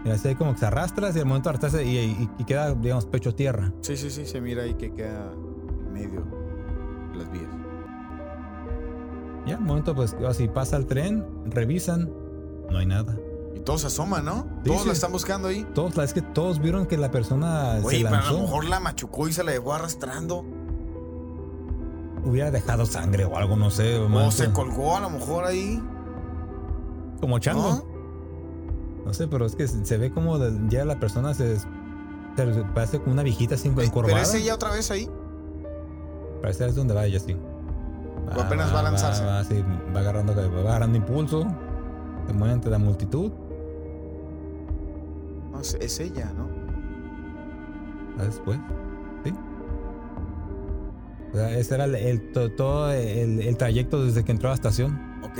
Mira, 0.03 0.15
ve 0.23 0.35
como 0.35 0.53
que 0.53 0.59
se 0.59 0.65
arrastra 0.65 1.09
y 1.13 1.19
al 1.19 1.25
momento 1.25 1.49
de 1.49 1.57
arrastrarse 1.57 1.85
y, 1.85 1.97
y- 1.97 2.29
y 2.37 2.43
queda, 2.45 2.73
digamos, 2.73 3.05
pecho 3.05 3.33
tierra. 3.35 3.71
Sí, 3.81 3.97
sí, 3.97 4.09
sí, 4.09 4.25
se 4.25 4.39
mira 4.41 4.63
ahí 4.63 4.73
que 4.75 4.93
queda 4.93 5.31
en 5.33 5.93
medio 5.93 6.21
de 7.11 7.17
las 7.17 7.31
vías. 7.31 7.49
Ya, 9.45 9.55
al 9.55 9.61
momento 9.61 9.95
pues 9.95 10.15
así 10.27 10.47
pasa 10.47 10.77
el 10.77 10.85
tren, 10.85 11.25
revisan, 11.45 12.11
no 12.69 12.77
hay 12.77 12.85
nada. 12.85 13.17
Y 13.55 13.61
todos 13.61 13.81
se 13.81 13.87
asoman, 13.87 14.23
¿no? 14.25 14.43
Sí, 14.63 14.69
Todos 14.69 14.81
sí. 14.81 14.87
la 14.87 14.93
están 14.93 15.11
buscando 15.11 15.47
ahí. 15.47 15.65
Todos, 15.73 15.97
es 15.97 16.13
que 16.13 16.21
todos 16.21 16.59
vieron 16.59 16.85
que 16.85 16.97
la 16.97 17.09
persona 17.11 17.79
Oye, 17.83 17.97
se 17.99 18.03
pero 18.03 18.15
a 18.15 18.19
lanzó. 18.19 18.33
lo 18.33 18.39
mejor 18.41 18.65
la 18.65 18.79
machucó 18.79 19.27
y 19.27 19.33
se 19.33 19.43
la 19.43 19.51
dejó 19.51 19.73
arrastrando. 19.73 20.45
Hubiera 22.23 22.51
dejado 22.51 22.85
sangre 22.85 23.25
o 23.25 23.37
algo, 23.37 23.55
no 23.55 23.71
sé. 23.71 23.97
O 23.97 24.31
se 24.31 24.51
colgó 24.51 24.97
a 24.97 24.99
lo 24.99 25.09
mejor 25.09 25.45
ahí. 25.45 25.81
como 27.19 27.39
chango. 27.39 27.61
¿no? 27.83 27.98
No 29.09 29.13
sé, 29.15 29.27
pero 29.27 29.47
es 29.47 29.55
que 29.55 29.67
se 29.67 29.97
ve 29.97 30.11
como 30.11 30.37
de- 30.37 30.55
ya 30.69 30.85
la 30.85 30.99
persona 30.99 31.33
se, 31.33 31.57
se 31.57 31.67
parece 32.75 32.99
como 32.99 33.13
una 33.13 33.23
viejita 33.23 33.55
Pero 33.63 33.81
encorvada. 33.81 34.21
es 34.21 34.35
ella 34.35 34.53
otra 34.53 34.69
vez 34.71 34.91
ahí. 34.91 35.09
Parece 36.43 36.67
es 36.67 36.75
donde 36.75 36.93
va 36.93 37.07
ella 37.07 37.19
sí. 37.19 37.35
O 38.37 38.39
apenas 38.39 38.71
va 38.71 38.81
a 38.81 38.83
lanzarse. 38.83 39.25
Va, 39.25 39.43
sí, 39.43 39.63
va 39.95 40.01
agarrando, 40.01 40.35
va 40.35 40.59
agarrando 40.59 40.95
impulso. 40.95 41.43
Se 42.27 42.33
mueve 42.33 42.53
ante 42.53 42.69
la 42.69 42.77
multitud. 42.77 43.31
No, 45.53 45.59
es, 45.59 45.73
es 45.81 45.99
ella, 45.99 46.31
¿no? 46.37 46.47
va 48.19 48.25
Después. 48.25 48.59
Sí. 49.23 49.33
O 51.33 51.35
sea, 51.35 51.57
ese 51.57 51.73
era 51.73 51.85
el, 51.85 51.95
el- 51.95 52.31
to- 52.31 52.51
todo 52.51 52.91
el, 52.91 53.41
el 53.41 53.57
trayecto 53.57 54.05
desde 54.05 54.23
que 54.23 54.31
entró 54.33 54.49
a 54.49 54.51
la 54.51 54.55
estación. 54.55 55.01
Ok. 55.23 55.39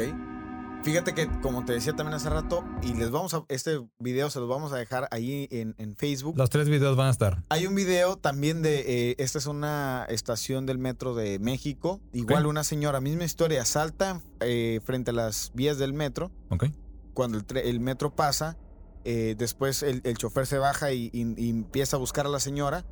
Fíjate 0.81 1.13
que, 1.13 1.27
como 1.41 1.65
te 1.65 1.73
decía 1.73 1.93
también 1.93 2.15
hace 2.15 2.29
rato, 2.29 2.63
y 2.81 2.93
les 2.93 3.11
vamos 3.11 3.33
a, 3.33 3.43
este 3.49 3.81
video 3.99 4.29
se 4.29 4.39
los 4.39 4.47
vamos 4.47 4.71
a 4.71 4.77
dejar 4.77 5.07
ahí 5.11 5.47
en, 5.51 5.75
en 5.77 5.95
Facebook. 5.95 6.37
Los 6.37 6.49
tres 6.49 6.69
videos 6.69 6.95
van 6.95 7.07
a 7.07 7.11
estar. 7.11 7.43
Hay 7.49 7.67
un 7.67 7.75
video 7.75 8.15
también 8.15 8.61
de, 8.61 9.09
eh, 9.11 9.15
esta 9.19 9.37
es 9.39 9.45
una 9.45 10.05
estación 10.09 10.65
del 10.65 10.77
metro 10.77 11.15
de 11.15 11.37
México. 11.39 11.99
Igual 12.13 12.45
una 12.45 12.63
señora, 12.63 13.01
misma 13.01 13.25
historia, 13.25 13.65
salta 13.65 14.21
eh, 14.39 14.79
frente 14.83 15.11
a 15.11 15.13
las 15.13 15.51
vías 15.53 15.77
del 15.77 15.93
metro. 15.93 16.31
Ok. 16.49 16.65
Cuando 17.13 17.37
el, 17.37 17.57
el 17.57 17.79
metro 17.81 18.15
pasa, 18.15 18.57
eh, 19.03 19.35
después 19.37 19.83
el, 19.83 19.99
el 20.05 20.17
chofer 20.17 20.47
se 20.47 20.57
baja 20.59 20.93
y, 20.93 21.09
y- 21.13 21.33
y 21.37 21.49
empieza 21.49 21.97
a 21.97 21.99
buscar 21.99 22.25
a 22.25 22.29
la 22.29 22.39
señora. 22.39 22.85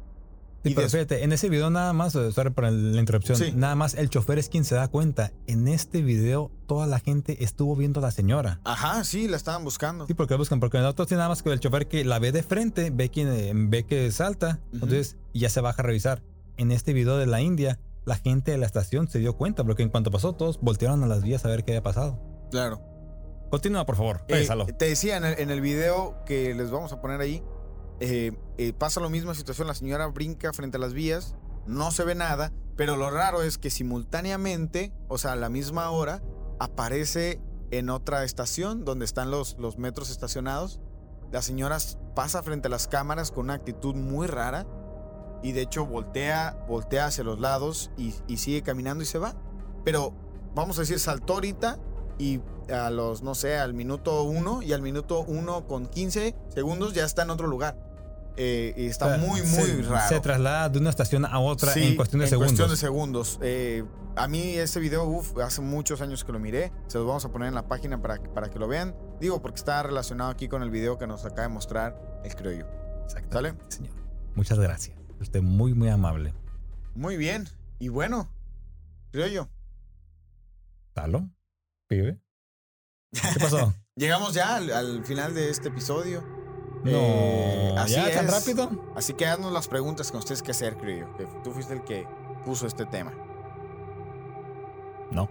Sí, 0.64 0.74
pero 0.76 0.90
fíjate, 0.90 1.24
en 1.24 1.32
ese 1.32 1.48
video 1.50 1.70
nada 1.70 1.94
más, 1.94 2.14
eh, 2.16 2.32
sorry 2.32 2.50
por 2.50 2.66
la 2.70 3.00
interrupción, 3.00 3.38
Sí. 3.38 3.54
nada 3.56 3.76
más 3.76 3.94
el 3.94 4.10
chofer 4.10 4.38
es 4.40 4.50
quien 4.50 4.66
se 4.66 4.76
da 4.76 4.88
cuenta. 4.90 5.32
En 5.46 5.68
este 5.68 6.02
video 6.02 6.52
toda 6.68 6.88
la 6.88 7.00
gente 7.00 7.44
estuvo 7.44 7.76
viendo 7.76 8.00
a 8.00 8.04
la 8.04 8.12
señora. 8.12 8.60
Ajá, 8.66 9.04
sí, 9.04 9.28
la 9.28 9.38
estaban 9.38 9.64
buscando. 9.64 10.08
Sí, 10.08 10.14
porque 10.14 10.36
buscan, 10.36 10.60
porque 10.60 10.80
nosotros 10.80 11.08
tiene 11.08 11.20
nada 11.20 11.30
más 11.30 11.42
que 11.44 11.52
el 11.52 11.60
chofer 11.60 11.88
que 11.88 12.04
la 12.04 12.20
ve 12.20 12.32
de 12.32 12.44
frente, 12.44 12.90
ve 12.90 13.10
quien 13.10 13.30
eh, 13.30 13.52
ve 13.56 13.86
que 13.86 14.12
salta, 14.12 14.60
Ujú. 14.68 14.74
entonces 14.86 15.18
ya 15.34 15.50
se 15.50 15.62
baja 15.62 15.82
a 15.82 15.86
revisar. 15.86 16.22
En 16.58 16.72
este 16.72 16.92
video 16.92 17.18
de 17.18 17.28
la 17.28 17.40
India, 17.40 17.80
la 18.06 18.16
gente 18.16 18.52
de 18.52 18.58
la 18.58 18.66
estación 18.66 19.08
se 19.08 19.20
dio 19.20 19.38
cuenta, 19.38 19.64
porque 19.64 19.84
en 19.84 19.90
cuanto 19.90 20.12
pasó, 20.12 20.34
todos 20.34 20.60
voltearon 20.60 21.04
a 21.04 21.08
las 21.08 21.24
vías 21.24 21.46
a 21.46 21.50
ver 21.50 21.64
qué 21.64 21.72
había 21.74 21.84
pasado. 21.84 22.20
Claro. 22.52 22.82
Continúa, 23.52 23.86
por 23.86 23.96
favor. 23.96 24.26
Eh, 24.28 24.46
te 24.78 24.86
decía 24.86 25.16
en 25.18 25.24
el, 25.24 25.40
en 25.40 25.52
el 25.52 25.62
video 25.62 26.18
que 26.26 26.54
les 26.54 26.70
vamos 26.72 26.92
a 26.92 27.00
poner 27.00 27.22
ahí, 27.22 27.42
eh, 28.00 28.34
eh, 28.58 28.74
pasa 28.74 29.00
la 29.00 29.10
misma 29.10 29.34
situación, 29.34 29.68
la 29.68 29.74
señora 29.74 30.08
brinca 30.08 30.54
frente 30.54 30.78
a 30.78 30.80
las 30.80 30.94
vías, 30.94 31.36
no 31.66 31.92
se 31.92 32.04
ve 32.04 32.16
nada, 32.16 32.52
pero 32.76 32.96
lo 32.96 33.10
raro 33.10 33.42
es 33.42 33.58
que 33.58 33.70
simultáneamente, 33.70 34.94
o 35.08 35.18
sea, 35.18 35.34
a 35.34 35.36
la 35.36 35.50
misma 35.50 35.90
hora, 35.90 36.22
aparece 36.60 37.42
en 37.72 37.90
otra 37.90 38.24
estación 38.24 38.86
donde 38.86 39.06
están 39.06 39.32
los, 39.32 39.58
los 39.60 39.78
metros 39.78 40.10
estacionados. 40.10 40.80
La 41.32 41.42
señora 41.42 41.78
pasa 42.16 42.42
frente 42.44 42.68
a 42.68 42.72
las 42.72 42.88
cámaras 42.88 43.32
con 43.32 43.46
una 43.46 43.56
actitud 43.56 43.96
muy 43.96 44.28
rara 44.28 44.66
y 45.44 45.52
de 45.52 45.62
hecho 45.62 45.86
voltea, 45.86 46.58
voltea 46.68 47.08
hacia 47.08 47.24
los 47.24 47.40
lados 47.40 47.92
y, 47.98 48.12
sigue 48.38 48.62
caminando 48.62 49.04
y 49.04 49.08
se 49.08 49.20
va. 49.20 49.36
Pero 49.84 50.14
vamos 50.56 50.78
a 50.78 50.82
decir, 50.82 51.00
saltó 51.00 51.34
ahorita 51.34 51.80
y 52.18 52.42
a 52.72 52.90
los, 52.90 53.22
no 53.22 53.36
sé, 53.36 53.58
al 53.58 53.74
minuto 53.74 54.24
1 54.24 54.64
y 54.64 54.74
al 54.74 54.82
minuto 54.82 55.24
1 55.28 55.68
con 55.68 55.88
15 55.88 56.36
segundos 56.50 56.94
ya 56.94 57.06
está 57.06 57.24
en 57.24 57.30
otro 57.30 57.48
lugar. 57.48 57.87
Eh, 58.38 58.74
y 58.78 58.86
está 58.86 59.08
O 59.08 59.10
sea, 59.10 59.18
muy, 59.18 59.42
muy 59.42 59.48
se, 59.50 59.82
raro. 59.82 60.08
Se 60.10 60.20
traslada 60.20 60.70
de 60.70 60.78
una 60.80 60.90
estación 60.92 61.26
a 61.26 61.40
otra 61.40 61.74
Sí, 61.74 61.84
en 61.84 61.96
cuestión 61.96 62.22
de 62.22 62.28
segundos. 62.28 62.52
cuestión 62.52 62.70
de 62.70 62.78
segundos. 62.78 63.40
Eh, 63.42 63.84
a 64.16 64.28
mí 64.28 64.56
ese 64.56 64.80
video, 64.80 65.06
uff, 65.06 65.38
hace 65.40 65.62
muchos 65.62 66.02
años 66.02 66.24
que 66.24 66.32
lo 66.32 66.40
miré. 66.40 66.72
Se 66.88 66.98
los 67.00 67.08
vamos 67.08 67.26
a 67.26 67.30
poner 67.32 67.48
en 67.48 67.56
la 67.56 67.68
página 67.68 68.02
para, 68.02 68.20
que- 68.20 68.30
para 68.30 68.50
que 68.50 68.60
lo 68.60 68.68
vean. 68.68 68.96
Digo, 69.20 69.42
porque 69.42 69.58
está 69.58 69.82
relacionado 69.84 70.30
aquí 70.30 70.48
con 70.48 70.62
el 70.62 70.70
video 70.70 70.98
que 71.00 71.08
nos 71.08 71.26
acaba 71.26 71.44
de 71.44 71.50
mostrar 71.50 72.22
el 72.24 72.36
criollo. 72.36 72.68
Exacto. 73.04 73.34
¿Sale? 73.34 73.56
Señor. 73.70 73.94
Muchas 74.36 74.60
gracias. 74.60 74.96
Usted 75.20 75.42
muy, 75.42 75.74
muy 75.74 75.90
amable. 75.90 76.34
Muy 76.94 77.18
bien. 77.18 77.48
Y 77.80 77.90
bueno, 77.90 78.30
criollo. 79.12 79.50
¿Talo? 80.94 81.30
¿Pibe? 81.88 82.20
¿Qué 83.12 83.40
pasó? 83.40 83.74
Llegamos 83.96 84.34
ya 84.34 84.56
al, 84.58 84.72
al 84.72 85.06
final 85.06 85.34
de 85.34 85.50
este 85.50 85.70
episodio. 85.70 86.24
No, 86.84 86.92
Eh, 86.92 87.76
así 87.78 87.94
¿ya 87.96 88.12
tan 88.12 88.26
es. 88.26 88.32
rápido? 88.32 88.70
Así 88.96 89.14
que 89.14 89.26
haznos 89.26 89.52
las 89.52 89.68
preguntas 89.68 90.12
que 90.12 90.18
nos 90.18 90.26
tienes 90.26 90.44
que 90.44 90.52
hacer, 90.52 90.78
criollo. 90.78 91.08
Que 91.18 91.26
tú 91.44 91.52
fuiste 91.52 91.74
el 91.74 91.84
que 91.84 92.06
puso 92.46 92.68
este 92.68 92.86
tema. 92.86 93.14
No. 95.12 95.30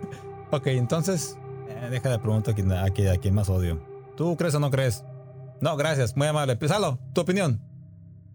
ok, 0.50 0.66
entonces, 0.68 1.36
eh, 1.68 1.88
deja 1.90 2.08
de 2.10 2.18
preguntar 2.18 2.52
a 2.52 2.54
quién, 2.54 2.72
a, 2.72 2.88
quién, 2.90 3.08
a 3.08 3.16
quién 3.16 3.34
más 3.34 3.48
odio. 3.48 3.80
¿Tú 4.16 4.36
crees 4.36 4.54
o 4.54 4.60
no 4.60 4.70
crees? 4.70 5.04
No, 5.60 5.76
gracias, 5.76 6.16
muy 6.16 6.26
amable. 6.26 6.56
Pésalo, 6.56 6.98
tu 7.12 7.20
opinión. 7.22 7.60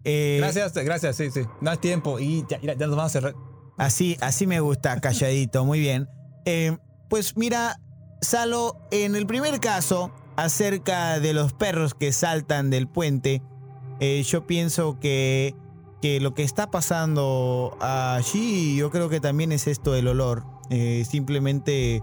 Eh, 0.04 0.38
Gracias, 0.40 0.72
gracias, 0.74 1.16
sí, 1.16 1.30
sí. 1.30 1.42
No 1.60 1.70
hay 1.70 1.76
tiempo 1.76 2.18
y 2.18 2.44
ya, 2.48 2.58
ya, 2.60 2.74
ya 2.74 2.86
nos 2.86 2.96
van 2.96 3.06
a 3.06 3.08
cerrar. 3.10 3.34
Así, 3.76 4.16
así 4.20 4.46
me 4.46 4.60
gusta, 4.60 4.98
calladito, 5.00 5.64
muy 5.64 5.78
bien. 5.80 6.08
Eh, 6.46 6.76
pues 7.08 7.36
mira, 7.36 7.78
Salo, 8.22 8.76
en 8.90 9.14
el 9.14 9.26
primer 9.26 9.60
caso, 9.60 10.10
acerca 10.44 11.20
de 11.20 11.32
los 11.34 11.52
perros 11.52 11.94
que 11.94 12.12
saltan 12.12 12.70
del 12.70 12.88
puente, 12.88 13.42
eh, 14.00 14.22
yo 14.22 14.46
pienso 14.46 14.98
que, 14.98 15.54
que 16.00 16.20
lo 16.20 16.34
que 16.34 16.42
está 16.42 16.70
pasando 16.70 17.76
allí, 17.80 18.76
yo 18.76 18.90
creo 18.90 19.08
que 19.10 19.20
también 19.20 19.52
es 19.52 19.66
esto 19.66 19.92
del 19.92 20.08
olor. 20.08 20.44
Eh, 20.70 21.04
simplemente, 21.08 22.02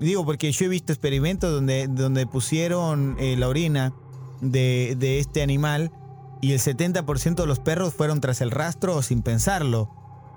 digo, 0.00 0.24
porque 0.24 0.50
yo 0.50 0.64
he 0.64 0.68
visto 0.68 0.92
experimentos 0.92 1.52
donde, 1.52 1.86
donde 1.86 2.26
pusieron 2.26 3.16
eh, 3.20 3.36
la 3.36 3.48
orina 3.48 3.92
de, 4.40 4.96
de 4.98 5.20
este 5.20 5.42
animal 5.42 5.92
y 6.40 6.52
el 6.52 6.58
70% 6.58 7.34
de 7.36 7.46
los 7.46 7.60
perros 7.60 7.94
fueron 7.94 8.20
tras 8.20 8.40
el 8.40 8.50
rastro 8.50 9.00
sin 9.02 9.22
pensarlo. 9.22 9.90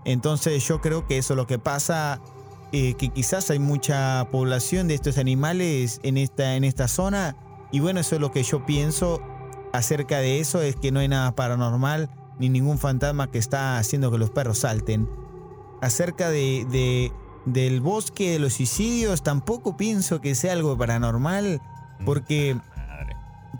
Entonces 0.06 0.68
yo 0.68 0.82
creo 0.82 1.08
que 1.08 1.18
eso 1.18 1.34
es 1.34 1.38
lo 1.38 1.48
que 1.48 1.58
pasa, 1.58 2.22
eh, 2.74 2.96
que 2.96 3.10
quizás 3.10 3.50
hay 3.50 3.60
mucha 3.60 4.28
población 4.32 4.88
de 4.90 4.96
estos 4.96 5.18
animales 5.18 6.00
en 6.04 6.18
esta, 6.18 6.56
en 6.56 6.64
esta 6.66 6.88
zona. 6.90 7.38
Y 7.72 7.80
bueno, 7.80 8.00
eso 8.02 8.16
es 8.16 8.22
lo 8.22 8.32
que 8.32 8.44
yo 8.44 8.66
pienso 8.66 9.22
acerca 9.72 10.18
de 10.18 10.40
eso, 10.40 10.62
es 10.62 10.76
que 10.76 10.92
no 10.92 11.00
hay 11.00 11.08
nada 11.08 11.34
paranormal 11.36 12.10
ni 12.40 12.50
ningún 12.50 12.78
fantasma 12.80 13.32
que 13.32 13.38
está 13.38 13.78
haciendo 13.78 14.12
que 14.12 14.18
los 14.18 14.32
perros 14.32 14.60
salten. 14.60 15.08
Acerca 15.82 16.30
de, 16.30 16.66
de- 16.70 17.12
del 17.46 17.82
bosque 17.82 18.32
de 18.32 18.40
los 18.40 18.54
suicidios, 18.54 19.22
tampoco 19.22 19.76
pienso 19.78 20.22
que 20.22 20.34
sea 20.34 20.54
algo 20.54 20.78
paranormal, 20.78 21.62
porque 22.06 22.58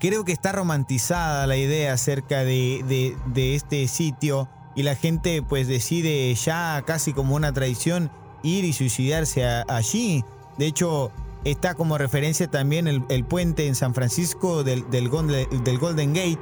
creo 0.00 0.24
que 0.24 0.32
está 0.32 0.52
romantizada 0.52 1.46
la 1.46 1.56
idea 1.56 1.92
acerca 1.92 2.38
de, 2.44 2.82
de- 2.88 3.16
de 3.26 3.54
este 3.54 3.86
sitio 3.88 4.48
y 4.74 4.82
la 4.82 4.96
gente 4.96 5.42
pues 5.42 5.68
decide 5.68 6.34
ya 6.34 6.82
casi 6.86 7.12
como 7.12 7.34
una 7.36 7.52
tradición 7.52 8.10
ir 8.44 8.64
y 8.64 8.72
suicidarse 8.72 9.44
allí. 9.44 10.22
De 10.58 10.66
hecho, 10.66 11.10
está 11.44 11.74
como 11.74 11.98
referencia 11.98 12.48
también 12.48 12.86
el, 12.86 13.24
puente 13.24 13.66
en 13.66 13.74
San 13.74 13.94
Francisco 13.94 14.62
del, 14.62 14.84
Golden, 15.08 16.14
Gate. 16.14 16.38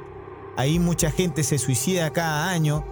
Ahí 0.55 0.77
mucha 0.77 1.09
gente 1.09 1.43
se 1.43 1.57
suicida 1.57 2.11
cada 2.11 2.51
año 2.51 2.85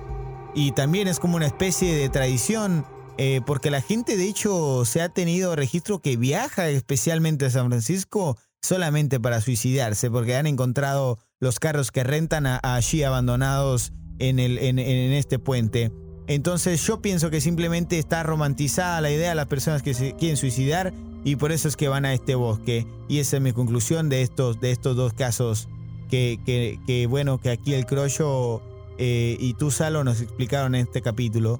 y 0.55 0.71
también 0.71 1.07
es 1.07 1.19
como 1.19 1.35
una 1.35 1.45
especie 1.45 1.95
de 1.95 2.09
tradición. 2.09 2.85
eh, 3.17 3.41
porque 3.45 3.69
la 3.69 3.81
gente 3.81 4.17
de 4.17 4.27
hecho 4.27 4.83
se 4.85 5.01
ha 5.01 5.09
tenido 5.09 5.55
registro 5.55 5.99
que 5.99 6.17
viaja 6.17 6.69
especialmente 6.69 7.45
a 7.45 7.49
San 7.51 7.67
Francisco 7.67 8.37
solamente 8.61 9.19
para 9.19 9.41
suicidarse, 9.41 10.09
porque 10.09 10.35
han 10.35 10.47
encontrado 10.47 11.19
los 11.39 11.59
carros 11.59 11.91
que 11.91 12.03
rentan 12.03 12.47
allí 12.63 13.03
abandonados 13.03 13.91
en 14.17 14.39
este 14.39 15.39
puente. 15.39 15.91
Entonces 16.27 16.85
yo 16.85 17.01
pienso 17.01 17.29
que 17.29 17.41
simplemente 17.41 17.97
está 17.99 18.23
romantizada 18.23 19.01
la 19.01 19.11
idea 19.11 19.29
de 19.29 19.35
las 19.35 19.47
personas 19.47 19.81
que 19.81 19.93
se 19.93 20.13
quieren 20.15 20.37
suicidar 20.37 20.93
y 21.23 21.35
por 21.35 21.51
eso 21.51 21.67
es 21.67 21.75
que 21.75 21.87
van 21.87 22.05
a 22.05 22.13
este 22.13 22.35
bosque. 22.35 22.87
Y 23.09 23.19
esa 23.19 23.37
es 23.37 23.41
mi 23.43 23.53
conclusión 23.53 24.09
de 24.09 24.21
estos, 24.21 24.59
de 24.61 24.71
estos 24.71 24.95
dos 24.95 25.13
casos 25.13 25.67
que, 26.09 26.39
que- 26.45 26.79
que, 26.85 27.07
bueno, 27.07 27.39
que 27.39 27.49
aquí 27.49 27.73
el 27.73 27.85
Crollo 27.85 28.61
eh, 28.97 29.35
y 29.39 29.53
tú, 29.55 29.71
Salo, 29.71 30.03
nos 30.03 30.21
explicaron 30.21 30.75
en 30.75 30.81
este 30.87 31.01
capítulo. 31.01 31.59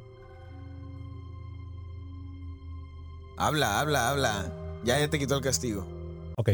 Habla, 3.38 3.80
habla, 3.80 4.10
habla. 4.10 4.54
Ya, 4.84 5.00
ya 5.00 5.10
te 5.10 5.20
quitó 5.20 5.36
el 5.36 5.42
castigo. 5.42 5.88
Ok. 6.38 6.52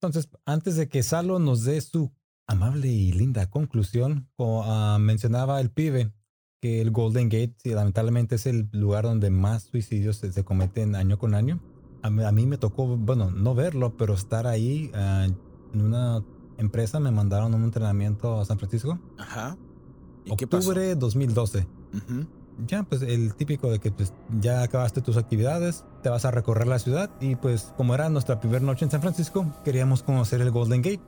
Entonces, 0.00 0.28
antes 0.44 0.76
de 0.76 0.88
que 0.88 1.02
Salo 1.02 1.38
nos 1.38 1.64
dé 1.64 1.80
su 1.80 2.12
amable 2.46 2.88
y 2.88 3.12
linda 3.12 3.48
conclusión, 3.50 4.28
como 4.36 4.62
ah, 4.64 4.98
mencionaba 5.00 5.60
el 5.60 5.70
pibe, 5.70 6.12
que 6.60 6.80
el 6.80 6.90
Golden 6.90 7.28
Gate 7.28 7.54
lamentablemente 7.64 8.34
es 8.36 8.46
el 8.46 8.68
lugar 8.72 9.04
donde 9.04 9.30
más 9.30 9.64
suicidios 9.64 10.16
se, 10.16 10.32
se 10.32 10.44
cometen 10.44 10.96
año 10.96 11.18
con 11.18 11.34
año. 11.34 11.60
A, 12.02 12.10
mí- 12.10 12.24
a 12.24 12.32
mí 12.32 12.46
me 12.46 12.58
tocó, 12.58 12.86
bueno, 12.96 13.30
no 13.30 13.54
verlo, 13.54 13.96
pero 13.96 14.14
estar 14.14 14.46
ahí 14.46 14.90
ah, 14.94 15.26
en 15.72 15.80
una 15.80 16.22
empresa, 16.56 16.98
me 17.00 17.10
mandaron 17.10 17.52
a 17.54 17.56
un 17.56 17.64
entrenamiento 17.64 18.40
a 18.40 18.44
San 18.44 18.58
Francisco. 18.58 18.98
Ajá. 19.18 19.56
¿Y 20.24 20.34
qué 20.36 20.46
pasó? 20.46 20.70
Octubre 20.70 20.94
2012. 20.96 21.66
Ujú. 21.94 22.26
Ya, 22.66 22.82
pues 22.82 23.02
el 23.02 23.34
típico 23.34 23.70
de 23.70 23.78
que 23.78 23.92
pues, 23.92 24.12
ya 24.40 24.62
acabaste 24.62 25.00
tus 25.00 25.16
actividades, 25.16 25.84
te 26.02 26.08
vas 26.08 26.24
a 26.24 26.32
recorrer 26.32 26.66
la 26.66 26.80
ciudad 26.80 27.08
y 27.20 27.36
pues 27.36 27.72
como 27.76 27.94
era 27.94 28.08
nuestra 28.08 28.40
primera 28.40 28.64
noche 28.64 28.84
en 28.84 28.90
San 28.90 29.00
Francisco, 29.00 29.46
queríamos 29.64 30.02
conocer 30.02 30.40
el 30.40 30.50
Golden 30.50 30.82
Gate. 30.82 31.00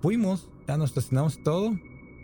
Fuimos, 0.00 0.48
ya 0.66 0.76
nos 0.76 0.90
estacionamos 0.90 1.40
todo 1.44 1.70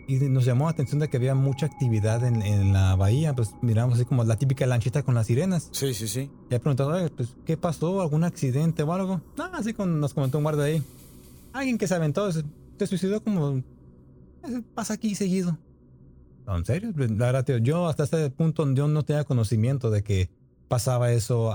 y 0.09 0.29
nos 0.29 0.45
llamó 0.45 0.65
la 0.65 0.71
atención 0.71 0.99
de 0.99 1.09
que 1.09 1.17
había 1.17 1.35
mucha 1.35 1.65
actividad 1.67 2.23
en, 2.25 2.41
en 2.41 2.73
la 2.73 2.95
bahía, 2.95 3.33
pues 3.35 3.51
miramos 3.61 3.95
así 3.95 4.05
como 4.05 4.23
la 4.23 4.37
típica 4.37 4.65
lanchita 4.65 5.03
con 5.03 5.15
las 5.15 5.27
sirenas. 5.27 5.69
Sí, 5.71 5.93
sí, 5.93 6.07
sí. 6.07 6.31
Ya 6.49 6.59
preguntado, 6.59 6.89
"Oye, 6.95 7.09
pues, 7.09 7.35
¿qué 7.45 7.57
pasó? 7.57 8.01
¿Algún 8.01 8.23
accidente 8.23 8.83
o 8.83 8.93
algo? 8.93 9.21
No, 9.37 9.45
así 9.53 9.73
con, 9.73 9.99
nos 9.99 10.13
comentó 10.13 10.37
un 10.39 10.43
guardia 10.43 10.63
ahí. 10.65 10.83
Alguien 11.53 11.77
que 11.77 11.87
se 11.87 11.95
aventó, 11.95 12.31
se, 12.31 12.43
se 12.77 12.87
suicidó 12.87 13.23
como... 13.23 13.57
"Eh, 13.57 14.61
Pasa 14.73 14.93
aquí 14.95 15.15
seguido. 15.15 15.57
No, 16.45 16.57
¿En 16.57 16.65
serio? 16.65 16.91
Pues, 16.95 17.11
La 17.11 17.27
verdad, 17.27 17.45
tío, 17.45 17.57
yo 17.57 17.87
hasta 17.87 18.03
este 18.03 18.29
punto 18.31 18.71
yo 18.73 18.87
no 18.87 19.03
tenía 19.03 19.23
conocimiento 19.23 19.89
de 19.91 20.03
que 20.03 20.29
pasaba 20.67 21.11
eso, 21.11 21.51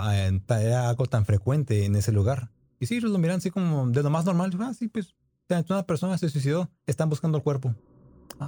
ta- 0.47 0.63
era 0.63 0.89
algo 0.89 1.07
tan 1.07 1.25
frecuente 1.25 1.85
en 1.85 1.97
ese 1.97 2.13
lugar. 2.13 2.51
Y 2.81 2.87
sí, 2.87 3.01
lo 3.01 3.17
miran 3.19 3.39
así 3.39 3.51
como 3.51 3.89
de 3.89 4.03
lo 4.03 4.11
más 4.11 4.25
normal. 4.25 4.51
Ah, 4.61 4.73
sí, 4.75 4.89
pues, 4.89 5.15
una 5.69 5.85
persona 5.87 6.19
se 6.19 6.29
suicidó, 6.29 6.69
están 6.87 7.09
buscando 7.09 7.39
el 7.39 7.45
cuerpo. 7.45 7.75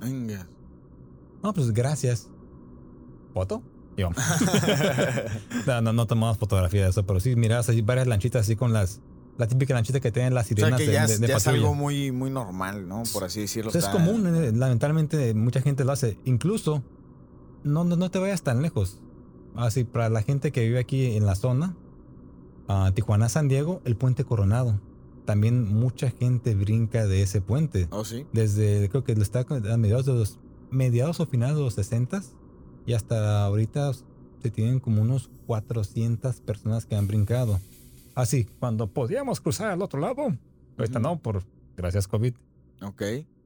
Venga. 0.01 0.47
No, 1.43 1.53
pues 1.55 1.73
gracias. 1.73 2.29
¿Foto? 3.35 3.63
Y 3.97 4.03
vamos. 4.03 4.19
no, 5.67 5.81
no, 5.81 5.93
no 5.93 6.07
tomamos 6.07 6.39
fotografía 6.39 6.85
de 6.85 6.91
eso, 6.91 7.07
pero 7.07 7.21
sí 7.21 7.37
miras 7.37 7.69
así 7.69 7.83
varias 7.83 8.07
lanchitas 8.07 8.43
así 8.43 8.57
con 8.57 8.73
las. 8.73 9.01
La 9.39 9.47
típica 9.47 9.75
lanchita 9.75 10.01
que 10.01 10.11
tienen 10.11 10.33
las 10.33 10.47
O 10.47 10.49
sea 10.49 10.57
sirenas 10.57 10.81
que 10.81 10.87
de, 10.87 10.93
ya, 10.95 11.07
de- 11.07 11.27
ya 11.29 11.37
es 11.37 11.47
algo 11.47 11.75
muy, 11.75 12.11
muy 12.11 12.31
normal, 12.31 12.89
¿no? 12.89 13.03
Por 13.13 13.25
así 13.25 13.41
decirlo. 13.41 13.69
O 13.69 13.73
sea, 13.73 13.83
es 13.83 13.89
común, 13.89 14.27
eh, 14.35 14.53
lamentablemente 14.55 15.35
mucha 15.35 15.61
gente 15.61 15.85
lo 15.85 15.93
hace. 15.93 16.19
Incluso, 16.25 16.83
no, 17.63 17.85
no, 17.85 17.97
no 17.97 18.11
te 18.11 18.19
vayas 18.19 18.43
tan 18.43 18.63
lejos. 18.63 18.99
Así, 19.55 19.85
para 19.85 20.09
la 20.09 20.23
gente 20.23 20.53
que 20.53 20.63
vive 20.63 20.79
aquí 20.79 21.17
en 21.17 21.27
la 21.27 21.35
zona, 21.35 21.77
a 22.69 22.93
Tijuana, 22.95 23.29
San 23.29 23.49
Diego, 23.49 23.83
el 23.85 23.97
puente 23.97 24.25
Coronado. 24.25 24.81
También 25.27 25.65
mucha 25.73 26.11
gente 26.11 26.55
brinca 26.55 27.07
de 27.07 27.21
ese 27.23 27.41
puente. 27.43 27.89
Oh, 27.91 28.05
sí. 28.05 28.25
Desde, 28.33 28.89
creo 28.89 29.05
que 29.05 29.13
está 29.13 29.41
a 29.41 29.77
mediados 29.77 30.07
de 30.07 30.15
los, 30.15 30.39
mediados 30.71 31.21
o 31.21 31.27
finales 31.27 31.57
de 31.57 31.63
los 31.63 31.75
60 31.75 32.23
y 32.87 32.93
hasta 32.95 33.45
ahorita 33.45 33.93
se 33.93 34.51
tienen 34.51 34.81
como 34.81 35.03
unos 35.03 35.29
400 35.47 36.41
personas 36.41 36.87
que 36.87 36.95
han 36.97 37.07
brincado. 37.07 37.61
Así, 38.15 38.47
cuando 38.61 38.87
podíamos 38.87 39.41
cruzar 39.41 39.71
al 39.71 39.83
otro 39.83 40.01
lado. 40.01 40.23
Ahorita 40.79 40.99
Ujú. 41.01 41.09
no, 41.09 41.19
por 41.19 41.43
gracias 41.77 42.09
COVID. 42.09 42.35
Ok. 42.83 43.03